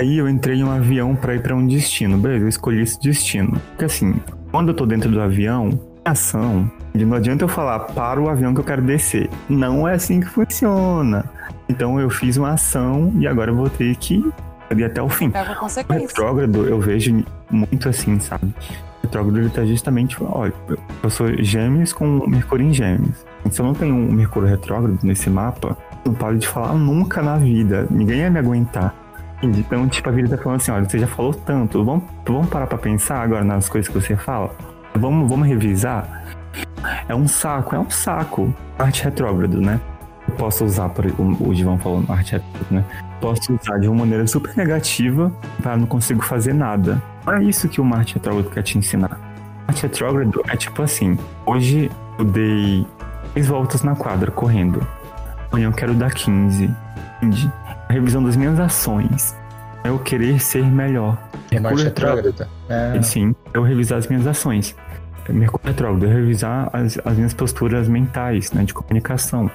Aí 0.00 0.16
eu 0.16 0.28
entrei 0.28 0.58
em 0.58 0.64
um 0.64 0.70
avião 0.70 1.14
pra 1.14 1.34
ir 1.34 1.42
pra 1.42 1.54
um 1.54 1.66
destino. 1.66 2.16
Beleza, 2.16 2.44
eu 2.44 2.48
escolhi 2.48 2.80
esse 2.80 2.98
destino. 2.98 3.60
Porque 3.70 3.84
assim, 3.84 4.14
quando 4.50 4.68
eu 4.68 4.74
tô 4.74 4.86
dentro 4.86 5.10
do 5.10 5.20
avião, 5.20 5.78
ação, 6.02 6.70
não 6.94 7.16
adianta 7.16 7.44
eu 7.44 7.48
falar 7.48 7.80
para 7.80 8.18
o 8.20 8.30
avião 8.30 8.54
que 8.54 8.60
eu 8.60 8.64
quero 8.64 8.80
descer. 8.80 9.28
Não 9.48 9.86
é 9.86 9.94
assim 9.94 10.20
que 10.20 10.26
funciona. 10.26 11.24
Então 11.68 12.00
eu 12.00 12.08
fiz 12.08 12.38
uma 12.38 12.52
ação 12.52 13.12
e 13.18 13.26
agora 13.26 13.50
eu 13.50 13.56
vou 13.56 13.68
ter 13.68 13.94
que 13.96 14.24
ir 14.70 14.84
até 14.84 15.02
o 15.02 15.08
fim. 15.08 15.30
O 15.88 15.92
retrógrado 15.92 16.66
eu 16.66 16.80
vejo 16.80 17.24
muito 17.50 17.88
assim, 17.88 18.18
sabe? 18.20 18.52
retrógrado 19.06 19.38
ele 19.38 19.50
tá 19.50 19.64
justamente, 19.64 20.16
olha, 20.20 20.52
eu 21.02 21.10
sou 21.10 21.32
gêmeos 21.42 21.92
com 21.92 22.26
Mercúrio 22.26 22.66
em 22.66 22.74
gêmeos. 22.74 23.24
Se 23.50 23.60
eu 23.60 23.66
não 23.66 23.74
tenho 23.74 23.94
um 23.94 24.12
Mercúrio 24.12 24.48
retrógrado 24.48 24.98
nesse 25.02 25.30
mapa, 25.30 25.76
não 26.04 26.12
paro 26.12 26.36
de 26.36 26.46
falar 26.46 26.74
nunca 26.74 27.22
na 27.22 27.36
vida. 27.36 27.86
Ninguém 27.90 28.18
ia 28.18 28.30
me 28.30 28.38
aguentar. 28.38 28.94
Então, 29.42 29.88
tipo, 29.88 30.08
a 30.08 30.12
vida 30.12 30.36
tá 30.36 30.42
falando 30.42 30.60
assim, 30.60 30.70
olha, 30.72 30.88
você 30.88 30.98
já 30.98 31.06
falou 31.06 31.32
tanto, 31.32 31.84
vamos, 31.84 32.04
vamos 32.26 32.48
parar 32.48 32.66
pra 32.66 32.78
pensar 32.78 33.22
agora 33.22 33.44
nas 33.44 33.68
coisas 33.68 33.88
que 33.88 33.94
você 33.94 34.16
fala? 34.16 34.50
Vamos, 34.94 35.28
vamos 35.28 35.46
revisar? 35.46 36.24
É 37.08 37.14
um 37.14 37.28
saco, 37.28 37.76
é 37.76 37.78
um 37.78 37.90
saco. 37.90 38.52
Arte 38.78 39.04
retrógrado, 39.04 39.60
né? 39.60 39.80
Posso 40.38 40.64
usar, 40.64 40.88
por, 40.88 41.06
o, 41.06 41.48
o 41.48 41.54
Givão 41.54 41.78
falou, 41.78 42.04
arte 42.08 42.32
retrógrado, 42.32 42.72
né? 42.72 42.84
Posso 43.20 43.54
usar 43.54 43.78
de 43.78 43.88
uma 43.88 44.00
maneira 44.00 44.26
super 44.26 44.56
negativa 44.56 45.32
para 45.62 45.76
não 45.76 45.86
consigo 45.86 46.22
fazer 46.22 46.52
nada. 46.52 47.02
Não 47.24 47.34
é 47.34 47.42
isso 47.42 47.68
que 47.68 47.80
o 47.80 47.84
Marte 47.84 48.14
retrógrado 48.14 48.50
quer 48.50 48.62
te 48.62 48.78
ensinar. 48.78 49.18
Marte 49.66 49.82
retrógrado 49.82 50.42
é 50.48 50.56
tipo 50.56 50.82
assim, 50.82 51.18
hoje 51.44 51.90
eu 52.18 52.24
dei 52.24 52.86
10 53.34 53.48
voltas 53.48 53.82
na 53.82 53.96
quadra 53.96 54.30
correndo. 54.30 54.86
Amanhã 55.50 55.68
eu 55.68 55.72
quero 55.72 55.94
dar 55.94 56.12
15. 56.12 56.70
Entende? 57.22 57.52
A 57.88 57.92
revisão 57.92 58.22
das 58.22 58.36
minhas 58.36 58.60
ações. 58.60 59.34
É 59.82 59.88
eu 59.88 59.98
querer 59.98 60.40
ser 60.40 60.64
melhor. 60.64 61.16
É 61.50 61.60
Marte 61.60 61.84
retrógrado? 61.84 62.46
É. 62.68 62.98
e 62.98 63.02
sim, 63.02 63.34
eu 63.54 63.62
revisar 63.62 63.98
as 63.98 64.06
minhas 64.06 64.26
ações. 64.26 64.74
Mercúrio 65.28 65.66
retrógrado, 65.66 66.04
eu 66.04 66.10
revisar 66.10 66.70
as, 66.72 66.98
as 67.04 67.16
minhas 67.16 67.34
posturas 67.34 67.88
mentais, 67.88 68.52
né, 68.52 68.64
de 68.64 68.72
comunicação. 68.72 69.50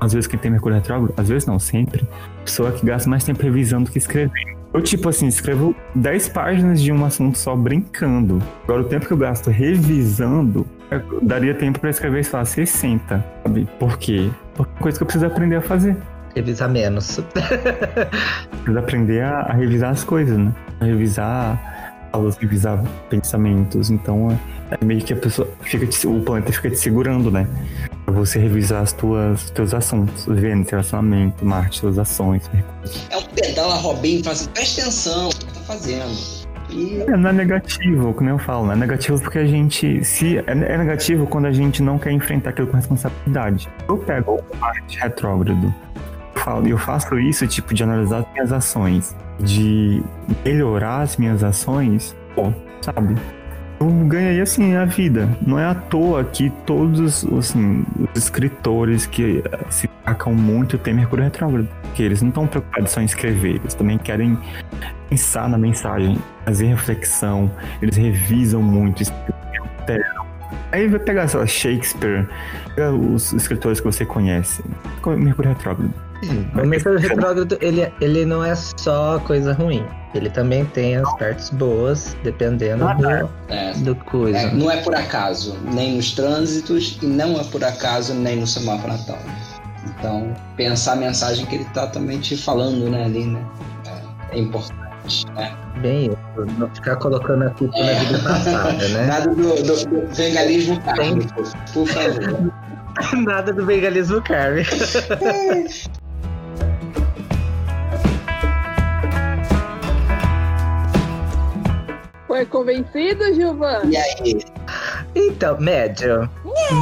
Às 0.00 0.12
vezes 0.12 0.26
quem 0.26 0.38
tem 0.38 0.50
Mercúrio 0.50 0.76
retrógrado, 0.76 1.14
às 1.16 1.28
vezes 1.28 1.46
não, 1.46 1.58
sempre, 1.58 2.06
pessoa 2.44 2.72
que 2.72 2.84
gasta 2.84 3.08
mais 3.08 3.24
tempo 3.24 3.42
revisando 3.42 3.84
do 3.86 3.90
que 3.90 3.98
escrevendo. 3.98 4.32
Eu, 4.72 4.82
tipo 4.82 5.08
assim, 5.08 5.28
escrevo 5.28 5.74
10 5.94 6.28
páginas 6.30 6.82
de 6.82 6.90
um 6.90 7.04
assunto 7.04 7.38
só 7.38 7.54
brincando. 7.54 8.42
Agora, 8.64 8.80
o 8.82 8.84
tempo 8.84 9.06
que 9.06 9.12
eu 9.12 9.16
gasto 9.16 9.48
revisando, 9.48 10.66
eu 10.90 11.20
daria 11.22 11.54
tempo 11.54 11.78
pra 11.78 11.90
escrever, 11.90 12.24
sei 12.24 12.38
lá, 12.38 12.44
60, 12.44 13.24
sabe? 13.44 13.68
Por 13.78 13.96
quê? 13.98 14.30
Porque 14.56 14.70
é 14.72 14.74
uma 14.74 14.80
coisa 14.82 14.98
que 14.98 15.02
eu 15.02 15.06
preciso 15.06 15.26
aprender 15.26 15.56
a 15.56 15.60
fazer. 15.62 15.96
Revisar 16.34 16.68
menos. 16.68 17.20
Preciso 18.50 18.78
aprender 18.78 19.22
a, 19.22 19.40
a 19.42 19.52
revisar 19.52 19.90
as 19.90 20.02
coisas, 20.02 20.36
né? 20.36 20.52
A 20.80 20.84
revisar 20.84 22.08
aulas, 22.12 22.36
revisar 22.36 22.82
pensamentos. 23.08 23.90
Então 23.90 24.30
é, 24.32 24.74
é 24.80 24.84
meio 24.84 25.00
que 25.02 25.12
a 25.12 25.16
pessoa 25.16 25.48
fica 25.62 25.86
te- 25.86 26.06
o 26.08 26.20
planeta 26.20 26.52
fica 26.52 26.70
te 26.70 26.76
segurando, 26.78 27.30
né? 27.30 27.46
Pra 28.04 28.12
você 28.14 28.38
revisar 28.38 28.82
as 28.82 28.92
tuas 28.92 29.50
teus 29.50 29.72
assuntos, 29.72 30.26
Vênus, 30.26 30.68
relacionamento, 30.68 31.44
Marte, 31.44 31.78
suas 31.78 31.98
ações. 31.98 32.50
É 33.10 33.16
um 33.16 33.22
pedala 33.22 33.74
Robin, 33.76 34.22
fala 34.22 34.34
assim, 34.34 34.48
presta 34.50 34.82
atenção, 34.82 35.28
o 35.28 35.30
que 35.30 35.44
tá 35.46 35.60
fazendo? 35.60 36.44
E 36.70 37.00
É, 37.02 37.16
não 37.16 37.30
é 37.30 37.32
negativo, 37.32 38.12
como 38.12 38.28
eu 38.28 38.38
falo, 38.38 38.66
né? 38.66 38.74
É 38.74 38.76
negativo 38.76 39.18
porque 39.20 39.38
a 39.38 39.46
gente. 39.46 40.04
Se, 40.04 40.38
é, 40.38 40.42
é 40.46 40.78
negativo 40.78 41.26
quando 41.26 41.46
a 41.46 41.52
gente 41.52 41.82
não 41.82 41.98
quer 41.98 42.10
enfrentar 42.12 42.50
aquilo 42.50 42.66
com 42.68 42.76
responsabilidade. 42.76 43.68
Eu 43.88 43.96
pego 43.98 44.34
o 44.52 44.56
Marte 44.58 44.98
retrógrado 44.98 45.74
eu 46.34 46.40
falo- 46.40 46.66
e 46.66 46.70
eu 46.70 46.78
faço 46.78 47.18
isso, 47.18 47.46
tipo, 47.46 47.72
de 47.72 47.82
analisar 47.84 48.18
as 48.18 48.32
minhas 48.32 48.52
ações, 48.52 49.16
de 49.40 50.02
melhorar 50.44 51.00
as 51.02 51.16
minhas 51.16 51.42
ações, 51.44 52.14
pô, 52.34 52.52
sabe? 52.82 53.14
Eu 53.84 53.90
ganhei 54.06 54.40
assim 54.40 54.74
a 54.76 54.86
vida. 54.86 55.28
Não 55.46 55.58
é 55.58 55.66
à 55.66 55.74
toa 55.74 56.24
que 56.24 56.48
todos 56.64 57.26
assim, 57.26 57.84
os 58.14 58.22
escritores 58.22 59.04
que 59.04 59.42
eh, 59.44 59.58
se 59.68 59.86
destacam 59.86 60.34
muito 60.34 60.78
têm 60.78 60.94
Mercúrio 60.94 61.24
retrógrado. 61.24 61.68
Porque 61.82 62.02
eles 62.02 62.22
não 62.22 62.30
estão 62.30 62.46
preocupados 62.46 62.92
só 62.92 63.02
em 63.02 63.04
escrever, 63.04 63.56
eles 63.56 63.74
também 63.74 63.98
querem 63.98 64.38
pensar 65.10 65.50
na 65.50 65.58
mensagem, 65.58 66.16
fazer 66.46 66.66
reflexão, 66.66 67.50
eles 67.82 67.96
revisam 67.96 68.62
muito. 68.62 69.02
Aí 70.72 70.88
vai 70.88 70.98
pegar, 70.98 71.28
sei 71.28 71.40
lá, 71.40 71.46
Shakespeare, 71.46 72.26
os 73.12 73.34
escritores 73.34 73.80
que 73.80 73.86
você 73.86 74.06
conhece. 74.06 74.64
Mercúrio 75.06 75.50
retrógrado. 75.50 75.92
O 76.54 76.66
Mercúrio 76.66 76.98
retrógrado, 76.98 77.58
ele, 77.60 77.92
ele 78.00 78.24
não 78.24 78.44
é 78.44 78.54
só 78.54 79.18
coisa 79.20 79.52
ruim. 79.52 79.84
Ele 80.14 80.30
também 80.30 80.64
tem 80.66 80.96
as 80.96 81.12
partes 81.18 81.50
boas, 81.50 82.16
dependendo 82.22 82.84
do, 82.94 83.30
é, 83.48 83.72
do 83.78 83.96
coisa. 83.96 84.38
é, 84.38 84.54
não 84.54 84.70
é 84.70 84.76
por 84.76 84.94
acaso, 84.94 85.58
nem 85.72 85.96
nos 85.96 86.12
trânsitos 86.12 86.98
e 87.02 87.06
não 87.06 87.40
é 87.40 87.44
por 87.44 87.64
acaso 87.64 88.14
nem 88.14 88.36
no 88.36 88.46
semáforo 88.46 88.92
natal. 88.92 89.18
Então, 89.98 90.32
pensar 90.56 90.92
a 90.92 90.96
mensagem 90.96 91.44
que 91.46 91.56
ele 91.56 91.64
tá 91.66 91.86
também 91.88 92.20
te 92.20 92.36
falando, 92.36 92.88
né, 92.88 93.04
ali, 93.04 93.24
né? 93.24 93.44
É, 94.30 94.36
é 94.36 94.40
importante, 94.40 95.26
né? 95.34 95.52
Bem 95.80 96.06
isso. 96.06 96.16
Não 96.58 96.68
ficar 96.74 96.96
colocando 96.96 97.44
a 97.44 97.50
culpa 97.50 97.78
na 97.78 97.92
vida 97.94 98.18
passada, 98.20 98.88
né? 98.88 99.06
Nada 99.06 99.34
do, 99.34 99.62
do, 99.62 99.86
do 99.86 100.14
vengalismo 100.14 100.80
kármico, 100.80 101.42
por 101.72 101.86
favor. 101.88 102.52
Nada 103.24 103.52
do 103.52 103.66
bengalismo 103.66 104.22
kármico. 104.22 104.70
Foi 112.34 112.44
convencido, 112.46 113.32
Gilvan? 113.32 113.82
E 113.84 113.96
aí? 113.96 114.44
Então, 115.14 115.56
médio. 115.60 116.28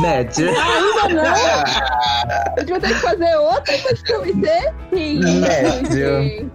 Médio. 0.00 0.48
Ainda 0.48 1.22
não? 1.22 1.24
Ah, 2.24 2.54
A 2.56 2.60
gente 2.60 2.70
vai 2.70 2.80
ter 2.80 2.88
que 2.88 2.94
fazer 2.94 3.36
outra 3.36 3.76
pra 3.78 3.96
se 3.96 4.04
convencer? 4.04 4.74
Que 4.88 5.18
Médio. 5.18 6.50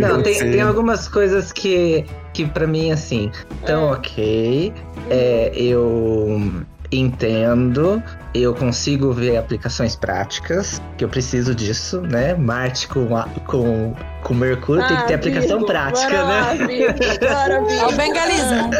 Não, 0.00 0.22
tem, 0.22 0.38
tem 0.38 0.62
algumas 0.62 1.06
coisas 1.06 1.52
que, 1.52 2.06
que 2.32 2.46
pra 2.46 2.66
mim, 2.66 2.92
assim, 2.92 3.30
tão 3.66 3.90
É. 3.90 3.92
ok. 3.92 4.72
É, 5.10 5.52
eu 5.54 6.64
entendo, 6.92 8.02
eu 8.34 8.54
consigo 8.54 9.12
ver 9.12 9.36
aplicações 9.36 9.94
práticas, 9.96 10.80
que 10.96 11.04
eu 11.04 11.08
preciso 11.08 11.54
disso, 11.54 12.00
né? 12.00 12.34
Marte 12.34 12.88
com, 12.88 13.16
a- 13.16 13.28
com, 13.46 13.94
com 14.22 14.34
Mercúrio 14.34 14.86
tem 14.86 14.96
que 14.96 15.06
ter 15.06 15.12
Ah, 15.14 15.16
aplicação 15.16 15.48
Virgo, 15.58 15.66
prática, 15.66 16.08
bora 16.10 16.22
lá, 16.22 16.54
né? 16.54 16.66
Virgo, 16.66 16.98
bora, 17.20 17.54
É 17.54 17.60
o 17.60 17.66
Virgo. 17.66 17.92
bengalismo. 17.96 18.70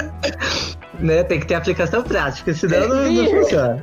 né? 1.00 1.22
Tem 1.24 1.40
que 1.40 1.46
ter 1.46 1.54
aplicação 1.54 2.02
prática, 2.02 2.52
senão 2.52 2.88
não, 2.88 3.12
não 3.12 3.26
funciona. 3.26 3.82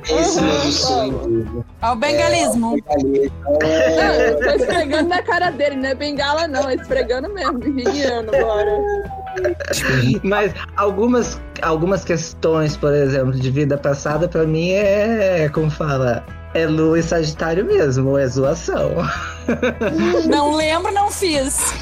sonho. 0.72 1.18
vamos. 1.18 1.48
incrível. 1.48 1.64
É 1.82 1.90
o 1.90 1.96
bengalismo. 1.96 2.76
Não, 2.88 3.66
É, 3.68 4.30
eu 4.30 4.38
tô 4.38 4.50
esfregando 4.50 5.08
na 5.08 5.22
cara 5.22 5.50
dele, 5.50 5.76
não 5.76 5.88
é 5.88 5.94
bengala 5.94 6.48
não, 6.48 6.68
é 6.68 6.74
esfregando 6.74 7.32
mesmo, 7.32 7.58
virginiano, 7.58 8.30
bora. 8.30 8.78
Mas 10.22 10.52
algumas, 10.76 11.40
algumas 11.62 12.04
questões, 12.04 12.76
por 12.76 12.92
exemplo, 12.92 13.32
de 13.32 13.50
vida 13.50 13.76
passada, 13.76 14.28
pra 14.28 14.44
mim 14.44 14.70
é, 14.70 15.48
como 15.48 15.70
fala, 15.70 16.24
é 16.54 16.66
lua 16.66 16.98
e 16.98 17.02
sagitário 17.02 17.64
mesmo, 17.64 18.16
é 18.18 18.26
zoação. 18.26 18.90
Não 20.28 20.54
lembro, 20.54 20.92
não 20.92 21.10
fiz. 21.10 21.72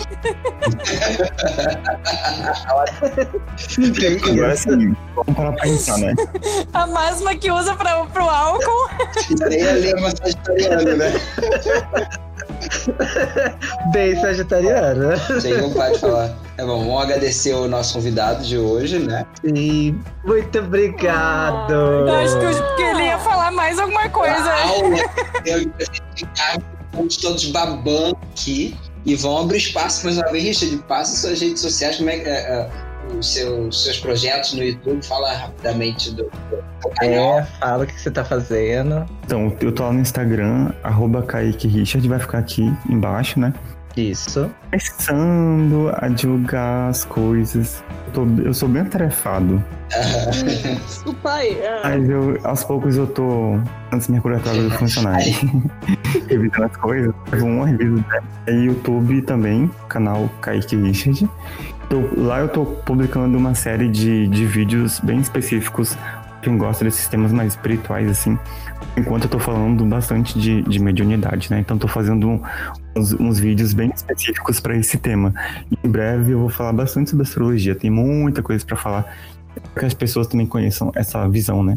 Agora 4.31 4.57
sim, 4.57 4.95
vamos 5.15 5.35
parar 5.35 5.53
pra 5.53 5.63
pensar, 5.63 5.99
né? 5.99 6.15
A 6.73 6.87
máxima 6.87 7.35
que 7.35 7.51
usa 7.51 7.75
pra, 7.75 8.05
pro 8.07 8.23
álcool. 8.25 8.89
Isso 9.31 9.45
aí 9.45 9.61
é 9.61 9.73
lema 9.73 10.11
sagitariano, 10.11 10.97
né? 10.97 11.13
Bem 13.93 14.21
sagitariano. 14.21 15.13
Isso 15.15 15.47
aí 15.47 15.61
não 15.61 15.71
pode 15.73 15.99
falar. 15.99 16.31
É 16.59 16.65
bom, 16.65 16.79
vamos 16.87 17.03
agradecer 17.03 17.53
o 17.55 17.69
nosso 17.69 17.95
convidado 17.95 18.43
de 18.45 18.57
hoje, 18.57 18.99
né? 18.99 19.27
E 19.45 19.95
muito 20.25 20.59
obrigado. 20.59 21.73
Eu 21.73 22.15
acho 22.15 22.39
que, 22.39 22.45
eu- 22.45 22.77
mais 23.67 23.79
alguma 23.81 24.09
coisa. 24.09 24.35
A 24.35 24.69
aula, 24.69 24.97
eu 25.45 25.71
estamos 26.93 27.17
todos 27.17 27.47
babando 27.51 28.17
aqui. 28.33 28.77
E 29.05 29.15
vão 29.15 29.39
abrir 29.39 29.59
espaço 29.59 30.05
mais 30.05 30.19
uma 30.19 30.33
vez, 30.33 30.45
Richard. 30.45 30.77
Passa 30.89 31.17
suas 31.17 31.41
redes 31.41 31.61
sociais, 31.61 31.97
como 31.97 32.11
é 32.11 32.19
que. 32.19 32.29
é, 32.29 32.33
é, 32.33 32.87
os 33.17 33.33
seus, 33.33 33.85
seus 33.85 33.99
projetos 34.01 34.55
no 34.55 34.65
YouTube, 34.65 35.01
fala 35.07 35.33
rapidamente 35.33 36.11
do, 36.11 36.25
do, 36.25 36.57
do 36.83 36.91
canal. 36.97 37.39
É, 37.39 37.45
fala 37.61 37.85
o 37.85 37.87
que 37.87 38.01
você 38.01 38.11
tá 38.11 38.25
fazendo. 38.25 39.07
Então, 39.25 39.57
eu 39.61 39.71
tô 39.71 39.85
lá 39.85 39.93
no 39.93 40.01
Instagram, 40.01 40.73
arroba 40.83 41.23
Kaique 41.23 41.69
Richard, 41.69 42.07
vai 42.09 42.19
ficar 42.19 42.39
aqui 42.39 42.63
embaixo, 42.91 43.39
né? 43.39 43.55
Isso. 43.97 44.51
Começando 44.71 45.91
a 45.97 46.09
divulgar 46.09 46.91
as 46.91 47.05
coisas. 47.05 47.83
Eu, 48.09 48.13
tô- 48.13 48.43
eu 48.43 48.53
sou 48.55 48.69
bem 48.69 48.83
atarefado. 48.83 49.63
Desculpa 50.87 51.31
aí. 51.33 51.59
ah. 51.65 51.81
Mas 51.85 52.09
eu, 52.09 52.39
aos 52.45 52.63
poucos 52.65 52.97
eu 52.97 53.07
tô. 53.07 53.59
Antes 53.93 54.09
minha 54.09 54.21
curatória 54.21 54.69
funcionar. 54.71 55.19
revisando 56.29 56.65
as 56.65 56.77
coisas. 56.77 57.15
Reviso 57.31 57.47
uma, 57.47 57.67
reviso 57.67 58.05
dez. 58.09 58.23
Aí 58.49 58.65
YouTube 58.67 59.23
também, 59.23 59.71
canal 59.89 60.29
Kaique 60.41 60.77
Richard. 60.77 61.29
Eu- 61.89 62.11
lá 62.17 62.41
eu 62.41 62.49
tô 62.49 62.65
publicando 62.67 63.39
uma 63.39 63.55
série 63.55 63.89
de, 63.89 64.27
de 64.29 64.45
vídeos 64.45 65.01
bem 65.01 65.21
específicos. 65.21 65.97
Quem 66.43 66.59
gosta 66.59 66.85
desses 66.85 67.09
temas 67.09 67.33
mais 67.33 67.55
espirituais, 67.55 68.09
assim. 68.11 68.39
Enquanto 68.97 69.25
eu 69.25 69.31
tô 69.31 69.39
falando 69.39 69.85
bastante 69.85 70.39
de, 70.39 70.63
de 70.63 70.79
mediunidade, 70.79 71.51
né? 71.51 71.61
Então 71.61 71.77
tô 71.77 71.87
fazendo 71.87 72.41
uns, 72.97 73.13
uns 73.13 73.39
vídeos 73.39 73.75
bem 73.75 73.93
específicos 73.95 74.59
para 74.59 74.77
esse 74.77 74.97
tema. 74.97 75.35
Em 75.85 75.89
breve 75.89 76.33
eu 76.33 76.39
vou 76.39 76.49
falar 76.49 76.73
bastante 76.73 77.11
sobre 77.11 77.25
astrologia. 77.25 77.75
Tem 77.75 77.91
muita 77.91 78.43
coisa 78.43 78.65
para 78.65 78.77
falar 78.77 79.17
que 79.79 79.85
as 79.85 79.95
pessoas 79.95 80.27
também 80.27 80.47
conheçam 80.47 80.91
essa 80.95 81.29
visão, 81.29 81.63
né? 81.63 81.77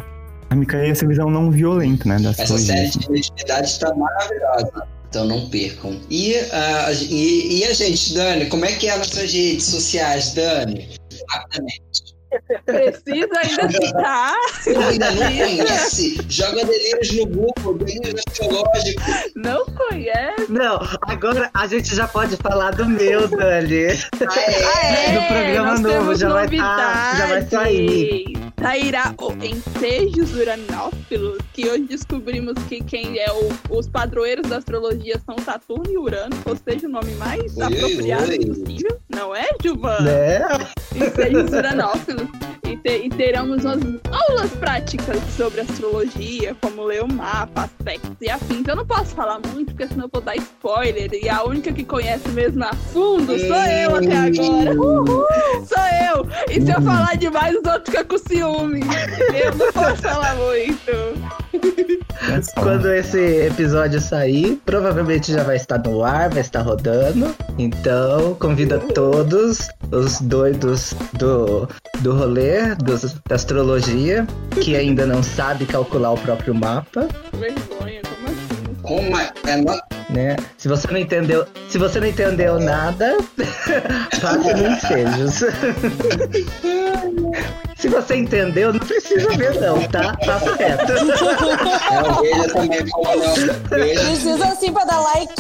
Kármica 0.50 0.78
é 0.78 0.90
essa 0.90 1.08
visão 1.08 1.30
não 1.30 1.52
violenta, 1.52 2.08
né? 2.10 2.20
Da 2.20 2.32
Essa 2.32 2.58
série 2.58 2.90
de 2.90 3.00
criatividade 3.00 3.68
está 3.68 3.94
maravilhosa. 3.94 4.88
Então 5.10 5.26
não 5.26 5.50
percam. 5.50 6.00
E, 6.10 6.36
ah, 6.52 6.92
e, 6.94 7.60
e 7.60 7.64
a 7.66 7.74
gente, 7.74 8.14
Dani, 8.14 8.46
como 8.48 8.66
é 8.66 8.72
que 8.74 8.88
é 8.88 8.98
nas 8.98 9.08
suas 9.08 9.32
redes 9.32 9.66
sociais, 9.66 10.34
Dani? 10.34 10.90
Rapidamente. 11.30 12.09
Precisa 12.66 13.40
ainda 13.40 13.70
citar. 13.72 14.34
Se 14.62 14.70
ainda 14.76 15.12
não 15.12 15.28
conhece, 15.28 16.18
joga 16.30 16.64
delírios 16.66 17.12
no 17.14 17.26
Google, 17.26 17.78
delírios 17.80 18.22
astrológicos. 18.28 19.04
Não 19.36 19.66
conhece? 19.66 20.46
Não, 20.52 20.80
agora 21.02 21.50
a 21.54 21.68
gente 21.68 21.96
já 21.96 22.08
pode 22.08 22.36
falar 22.38 22.72
do 22.72 22.86
meu, 22.86 23.28
Dani. 23.28 23.88
Ah, 24.14 25.12
Do 25.14 25.28
programa 25.28 25.72
nós 25.72 25.80
novo, 25.82 26.16
já 26.16 26.30
vai 26.30 26.48
tá- 26.48 27.16
já 27.18 27.26
vai 27.28 27.42
sair. 27.48 28.24
Sairá 28.62 29.14
o 29.18 29.32
Ensejos 29.44 30.36
Uranófilos, 30.36 31.38
que 31.54 31.68
hoje 31.68 31.84
descobrimos 31.84 32.56
que 32.68 32.82
quem 32.84 33.18
é 33.18 33.32
o- 33.32 33.78
os 33.78 33.88
padroeiros 33.88 34.50
da 34.50 34.58
astrologia 34.58 35.20
são 35.26 35.38
Saturno 35.44 35.90
e 35.90 35.98
Urano, 35.98 36.36
ou 36.46 36.56
seja, 36.58 36.88
o 36.88 36.90
nome 36.90 37.14
mais 37.14 37.56
Oi, 37.56 37.64
apropriado 37.64 38.30
oi. 38.32 38.46
possível. 38.46 39.00
Não 39.08 39.34
é, 39.36 39.48
Gilvan? 39.62 40.00
Né? 40.02 40.40
Ensejos 40.96 41.52
Uranófilos. 41.54 42.28
E, 42.68 42.78
te- 42.78 43.02
e 43.06 43.10
teremos 43.10 43.66
umas 43.66 43.80
aulas 44.12 44.52
práticas 44.52 45.18
sobre 45.36 45.62
astrologia, 45.62 46.56
como 46.62 46.84
ler 46.84 47.02
o 47.04 47.12
mapa, 47.12 47.64
aspectos 47.64 48.16
e 48.22 48.30
afins. 48.30 48.68
Eu 48.68 48.76
não 48.76 48.86
posso 48.86 49.16
falar 49.16 49.40
muito, 49.54 49.74
porque 49.74 49.88
senão 49.88 50.06
eu 50.06 50.10
vou 50.14 50.22
dar 50.22 50.36
spoiler. 50.36 51.10
E 51.12 51.28
a 51.28 51.44
única 51.44 51.74
que 51.74 51.84
conhece 51.84 52.30
mesmo 52.30 52.64
a 52.64 52.72
fundo 52.74 53.40
sou 53.40 53.56
eu 53.66 53.96
até 53.96 54.18
agora. 54.18 54.72
Uhul, 54.80 55.26
sou 55.66 55.84
eu. 56.14 56.28
E 56.56 56.62
se 56.62 56.70
eu 56.72 56.80
falar 56.84 57.18
demais, 57.18 57.56
os 57.58 57.66
outros 57.66 57.86
ficam 57.96 58.06
com 58.06 58.18
ciúme. 58.30 58.49
Eu 58.50 59.56
não 59.56 59.72
posso 59.72 60.02
falar 60.02 60.36
muito. 60.36 61.20
Quando 62.56 62.94
esse 62.94 63.48
episódio 63.48 64.00
sair, 64.00 64.62
provavelmente 64.66 65.32
já 65.32 65.44
vai 65.44 65.56
estar 65.56 65.80
no 65.80 66.04
ar, 66.04 66.30
vai 66.30 66.42
estar 66.42 66.62
rodando. 66.62 67.36
Então, 67.58 68.36
convido 68.36 68.76
a 68.76 68.80
todos 68.80 69.68
os 69.92 70.22
doidos 70.22 70.94
do, 71.14 71.68
do 72.00 72.16
rolê, 72.16 72.76
dos, 72.76 73.16
da 73.28 73.36
astrologia, 73.36 74.28
que 74.62 74.76
ainda 74.76 75.06
não 75.06 75.24
sabe 75.24 75.66
calcular 75.66 76.12
o 76.12 76.18
próprio 76.18 76.54
mapa, 76.54 77.08
Vergonha, 77.34 78.02
como 78.04 78.28
assim? 78.28 78.60
Como 78.82 79.18
é, 79.18 79.32
é 79.48 80.14
né? 80.14 80.36
Se 80.58 80.68
você 80.68 80.88
não 80.90 80.98
entendeu, 80.98 81.46
se 81.70 81.78
você 81.78 82.00
não 82.00 82.08
entendeu 82.08 82.60
nada, 82.60 83.18
passe 84.22 84.54
no 84.54 84.68
ensejos. 84.68 85.44
Se 87.78 87.88
você 87.88 88.18
entendeu, 88.18 88.74
não 88.74 88.80
precisa 88.80 89.30
ver 89.38 89.60
não, 89.62 89.82
tá? 89.88 90.16
Tá 90.18 90.40
certo. 90.58 90.94
Não, 92.06 92.22
veja 92.22 92.48
também 92.54 92.88
como 92.90 93.16
não. 93.16 93.60
Precisa 93.70 94.46
assim 94.48 94.74
pra 94.74 94.84
dar 94.86 95.00
like. 95.00 95.34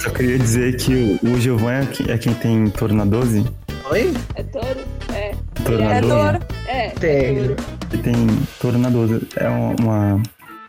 Só 0.00 0.10
queria 0.10 0.38
dizer 0.38 0.76
que 0.76 1.18
o 1.22 1.40
Gilvan 1.40 1.72
é 1.82 1.86
que- 1.86 2.10
é 2.10 2.18
quem 2.18 2.34
tem 2.34 2.70
touro 2.70 2.94
na 2.94 3.04
12. 3.04 3.44
Oi? 3.90 4.14
É 4.36 4.42
touro? 4.44 4.80
É. 5.12 5.32
Touro 5.64 5.82
É 5.82 5.86
na 5.94 6.00
12. 6.00 6.14
touro. 6.14 6.38
É. 6.66 6.88
Tem. 6.90 7.36
Ele 7.36 7.56
tem 8.02 8.14
touro 8.60 8.78
na 8.78 8.88
12. 8.90 9.26
É 9.36 9.48
uma, 9.48 9.74
uma 9.80 10.22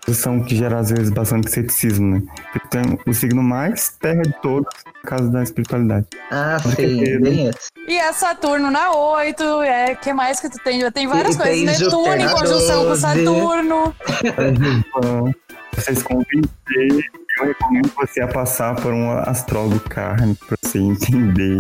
posição 0.06 0.44
que 0.44 0.56
gera, 0.56 0.80
às 0.80 0.90
vezes, 0.92 1.10
bastante 1.10 1.50
ceticismo, 1.52 2.16
né? 2.16 2.22
Porque 2.54 2.68
tem 2.70 3.00
o 3.08 3.14
signo 3.14 3.42
mais 3.44 3.90
terra 4.00 4.22
de 4.22 4.34
todos, 4.42 4.70
no 5.04 5.10
caso 5.10 5.32
da 5.32 5.42
espiritualidade. 5.44 6.06
Ah, 6.32 6.58
Com 6.62 6.70
sim, 6.70 6.76
certeza. 6.76 7.20
bem 7.22 7.50
isso. 7.50 7.60
E 7.88 7.98
é 7.98 8.14
Saturno 8.14 8.70
na 8.72 8.92
8, 8.96 9.44
é, 9.64 9.96
que 9.96 10.14
mais 10.14 10.40
que 10.40 10.50
tu 10.50 10.58
tem? 10.64 10.90
Tem 10.92 11.08
várias 11.08 11.36
E 11.36 11.38
coisas. 11.38 11.56
tem 11.56 11.66
Netuno 11.66 12.16
em 12.16 12.30
conjunção 12.30 12.84
com 12.84 12.90
12. 12.90 13.02
Saturno. 13.02 13.96
Então, 14.24 15.34
vocês 15.76 16.04
convencer, 16.04 17.10
eu 17.40 17.46
recomendo 17.48 17.92
você 17.98 18.22
a 18.22 18.28
passar 18.28 18.76
por 18.76 18.94
um 18.94 19.12
astrólogo 19.12 19.80
kármico 19.82 20.46
pra 20.48 20.58
você 20.64 20.80
entender. 20.80 21.58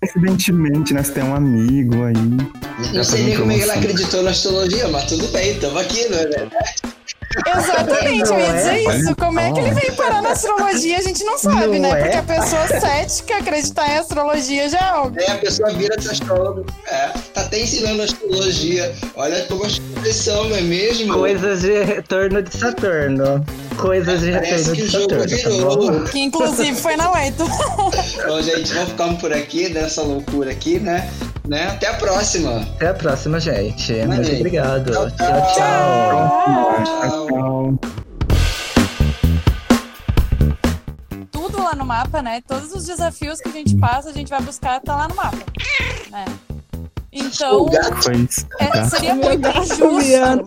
Coincidentemente, 0.00 0.94
né? 0.94 1.02
Você 1.02 1.12
tem 1.12 1.24
um 1.24 1.34
amigo 1.34 2.04
aí. 2.04 2.14
Não 2.94 3.04
sei 3.04 3.24
nem 3.24 3.36
como 3.36 3.52
é 3.52 3.56
que 3.56 3.62
ela 3.62 3.72
promoção. 3.72 3.90
acreditou 3.92 4.22
na 4.22 4.30
astrologia, 4.30 4.88
mas 4.88 5.04
tudo 5.04 5.28
bem, 5.28 5.52
estamos 5.52 5.76
aqui, 5.80 6.08
não 6.08 6.18
é 6.18 6.26
verdade? 6.26 6.74
Exatamente, 7.46 8.28
eu 8.28 8.38
ia 8.40 8.48
Não 8.48 8.56
dizer 8.56 8.70
é? 8.74 8.96
isso. 8.96 9.16
Como 9.16 9.38
é 9.38 9.52
que 9.52 9.60
ele 9.60 9.70
veio 9.70 9.92
parar 9.94 10.20
na 10.20 10.30
astrologia, 10.30 10.98
a 10.98 11.02
gente 11.02 11.22
não 11.22 11.38
sabe, 11.38 11.78
Não 11.78 11.90
né? 11.90 11.90
é? 11.90 12.02
Porque 12.02 12.16
a 12.16 12.22
pessoa 12.40 12.80
cética 12.80 13.36
acreditar 13.36 13.88
em 13.88 13.98
astrologia 13.98 14.68
já 14.68 14.78
é 14.78 14.84
algo. 14.90 15.16
Aí 15.18 15.26
a 15.26 15.38
pessoa 15.38 15.70
vira 15.70 15.96
de 15.96 16.08
astrólogo. 16.08 16.66
É, 16.88 17.08
tá 17.32 17.42
até 17.42 17.60
ensinando 17.62 18.02
astrologia. 18.02 18.92
Olha 19.14 19.44
como 19.44 19.64
as 19.64 19.78
coisas 19.78 20.16
são, 20.16 20.48
não 20.48 20.56
é 20.56 20.60
mesmo? 20.60 21.14
Coisas 21.14 21.60
de 21.60 21.84
retorno 21.84 22.42
de 22.42 22.56
Saturno. 22.56 23.46
Coisas 23.76 24.20
de 24.20 24.32
Parece 24.32 24.74
retorno 24.74 25.26
de 25.26 25.38
Saturno, 25.38 25.68
tá 25.78 25.88
virou. 25.88 26.04
Que 26.04 26.18
inclusive 26.20 26.74
foi 26.80 26.96
na 26.96 27.12
8. 27.12 27.34
Então, 28.18 28.42
gente, 28.42 28.74
vamos 28.74 28.90
ficando 28.90 29.16
por 29.18 29.32
aqui, 29.32 29.68
nessa 29.68 30.02
loucura 30.02 30.50
aqui, 30.50 30.80
né? 30.80 31.08
Né? 31.50 31.66
Até 31.66 31.88
a 31.88 31.94
próxima. 31.94 32.60
Até 32.60 32.86
a 32.86 32.94
próxima, 32.94 33.40
gente. 33.40 33.92
Muito 34.06 34.30
obrigado. 34.30 34.92
Tchau, 34.92 35.10
tchau. 35.10 35.16
tchau. 35.16 35.42
tchau. 35.52 36.84
Tchau, 36.84 37.26
tchau. 37.26 37.76
Tudo 41.32 41.58
lá 41.58 41.74
no 41.74 41.84
mapa, 41.84 42.22
né? 42.22 42.40
Todos 42.46 42.72
os 42.72 42.86
desafios 42.86 43.40
que 43.40 43.48
a 43.48 43.52
gente 43.52 43.76
passa, 43.78 44.10
a 44.10 44.12
gente 44.12 44.30
vai 44.30 44.40
buscar, 44.40 44.80
tá 44.80 44.94
lá 44.94 45.08
no 45.08 45.16
mapa. 45.16 45.38
Né? 46.12 46.24
Então, 47.12 47.68
é, 48.60 48.66
tá? 48.68 48.84
seria 48.84 49.16
Meu 49.16 49.30
muito 49.30 49.48
injusto. 49.48 49.92
miando. 49.92 50.46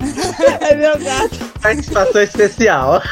É 0.60 0.74
meu 0.74 0.98
gato. 0.98 1.38
Participação 1.60 2.22
especial. 2.22 3.02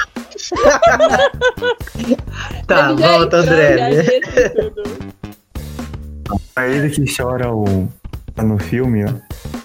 tá, 2.66 2.92
volta, 2.92 3.36
André. 3.38 4.20
É 6.56 6.70
ele 6.70 6.90
que 6.90 7.04
chora 7.14 7.52
o... 7.52 7.88
tá 8.34 8.42
no 8.42 8.58
filme, 8.58 9.04
ó. 9.04 9.12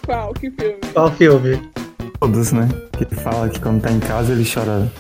Qual? 0.06 0.34
Que 0.34 0.52
filme? 0.52 0.78
Qual 0.94 1.12
filme? 1.12 1.72
Todos, 2.20 2.52
né? 2.52 2.68
Que 2.98 3.04
ele 3.04 3.16
fala 3.22 3.50
que 3.50 3.60
quando 3.60 3.82
tá 3.82 3.92
em 3.92 4.00
casa 4.00 4.32
ele 4.34 4.46
chora. 4.52 4.92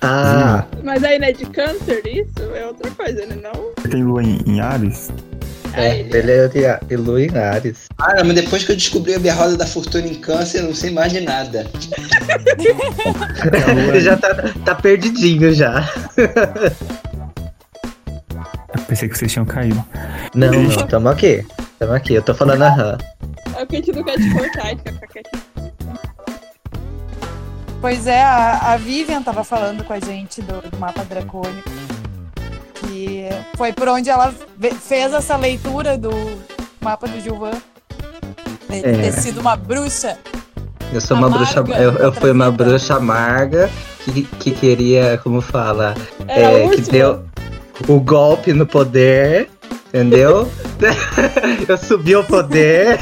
Ah, 0.00 0.64
Mas 0.82 1.04
aí 1.04 1.18
não 1.18 1.28
é 1.28 1.32
de 1.32 1.44
câncer 1.46 2.02
isso? 2.06 2.42
É 2.56 2.66
outra 2.66 2.90
coisa, 2.90 3.24
né? 3.26 3.36
Não? 3.40 3.70
Ele 3.78 3.88
tem 3.88 4.02
lua 4.02 4.22
em, 4.22 4.40
em 4.46 4.60
Ares. 4.60 5.10
é, 5.74 6.00
ele 6.00 6.30
é 6.32 6.48
de- 6.48 6.86
de 6.86 6.96
Lu 6.96 7.18
em 7.20 7.30
Ares. 7.36 7.84
Ah, 7.98 8.22
mas 8.24 8.34
depois 8.34 8.64
que 8.64 8.72
eu 8.72 8.76
descobri 8.76 9.14
a 9.14 9.18
minha 9.20 9.32
roda 9.34 9.56
da 9.56 9.66
fortuna 9.66 10.06
em 10.06 10.14
câncer, 10.16 10.58
eu 10.58 10.64
não 10.64 10.74
sei 10.74 10.90
mais 10.90 11.12
de 11.12 11.20
nada. 11.20 11.66
Ele 13.88 14.00
já 14.00 14.16
tá, 14.16 14.34
tá 14.64 14.74
perdidinho 14.74 15.52
já. 15.54 15.88
Pensei 18.92 19.08
que 19.08 19.16
vocês 19.16 19.32
tinham 19.32 19.46
caído. 19.46 19.82
Não, 20.34 20.52
não, 20.52 20.86
tamo 20.86 21.08
aqui. 21.08 21.46
Tamo 21.78 21.94
aqui, 21.94 22.12
eu 22.12 22.22
tô 22.22 22.34
falando 22.34 22.60
aham. 22.60 22.98
É 23.56 23.60
porque 23.60 23.76
a 23.76 23.78
gente 23.78 23.92
não 23.92 24.04
quer 24.04 24.18
te 24.18 24.30
cortar, 24.34 24.66
a 24.66 24.68
gente 24.68 24.82
quer 24.82 24.92
ficar 24.92 25.06
quietinho. 25.06 25.42
Pois 27.80 28.06
é, 28.06 28.22
a, 28.22 28.72
a 28.72 28.76
Vivian 28.76 29.22
tava 29.22 29.44
falando 29.44 29.82
com 29.82 29.94
a 29.94 29.98
gente 29.98 30.42
do, 30.42 30.60
do 30.70 30.76
mapa 30.76 31.04
dracônico. 31.04 31.70
Que 32.82 33.30
foi 33.56 33.72
por 33.72 33.88
onde 33.88 34.10
ela 34.10 34.30
fez 34.82 35.14
essa 35.14 35.38
leitura 35.38 35.96
do 35.96 36.10
mapa 36.78 37.08
do 37.08 37.18
Gilvan. 37.18 37.52
Ele 38.68 38.86
É. 38.86 39.10
ter 39.10 39.12
sido 39.12 39.40
uma 39.40 39.56
bruxa. 39.56 40.18
Eu 40.92 41.00
sou 41.00 41.16
uma 41.16 41.28
Amarga, 41.28 41.62
bruxa. 41.62 41.80
Eu, 41.80 41.92
eu 41.94 42.12
fui 42.12 42.30
uma 42.30 42.50
bruxa 42.50 42.96
amarga 42.96 43.70
que, 44.04 44.22
que 44.22 44.50
queria, 44.50 45.18
como 45.22 45.40
fala? 45.40 45.94
É, 46.28 46.68
que 46.68 46.76
última. 46.76 46.88
deu 46.92 47.24
o 47.88 48.00
golpe 48.00 48.52
no 48.52 48.66
poder, 48.66 49.48
entendeu? 49.88 50.50
eu 51.68 51.78
subi 51.78 52.14
ao 52.14 52.24
poder 52.24 52.98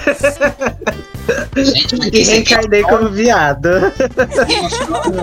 Gente, 1.57 1.95
e 2.13 2.23
reencarnei 2.23 2.83
como 2.83 3.09
viado. 3.11 3.69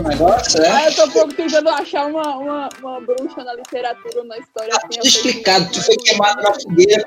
negócio, 0.07 0.61
é? 0.61 0.69
Ah, 0.69 0.85
eu 0.85 0.95
tô 0.95 1.05
um 1.05 1.11
pouco 1.11 1.33
tentando 1.33 1.69
achar 1.69 2.05
uma, 2.05 2.37
uma, 2.37 2.69
uma 2.81 3.01
bruxa 3.01 3.43
na 3.43 3.53
literatura, 3.53 4.23
na 4.23 4.37
história. 4.37 4.69
Tá 4.69 4.77
assim, 4.77 4.99
tudo 4.99 5.07
explicado. 5.07 5.71
Tu 5.71 5.83
foi 5.83 5.95
queimado 5.97 6.41
na 6.41 6.53
fogueira 6.53 7.03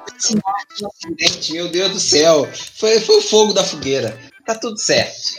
no 0.81 0.89
acidente. 0.89 1.53
Meu 1.53 1.69
Deus 1.69 1.93
do 1.93 2.01
céu. 2.01 2.49
Foi, 2.77 3.01
foi 3.01 3.17
o 3.17 3.23
fogo 3.23 3.53
da 3.53 3.65
fogueira. 3.65 4.17
Tá 4.45 4.55
tudo 4.55 4.79
certo. 4.79 5.35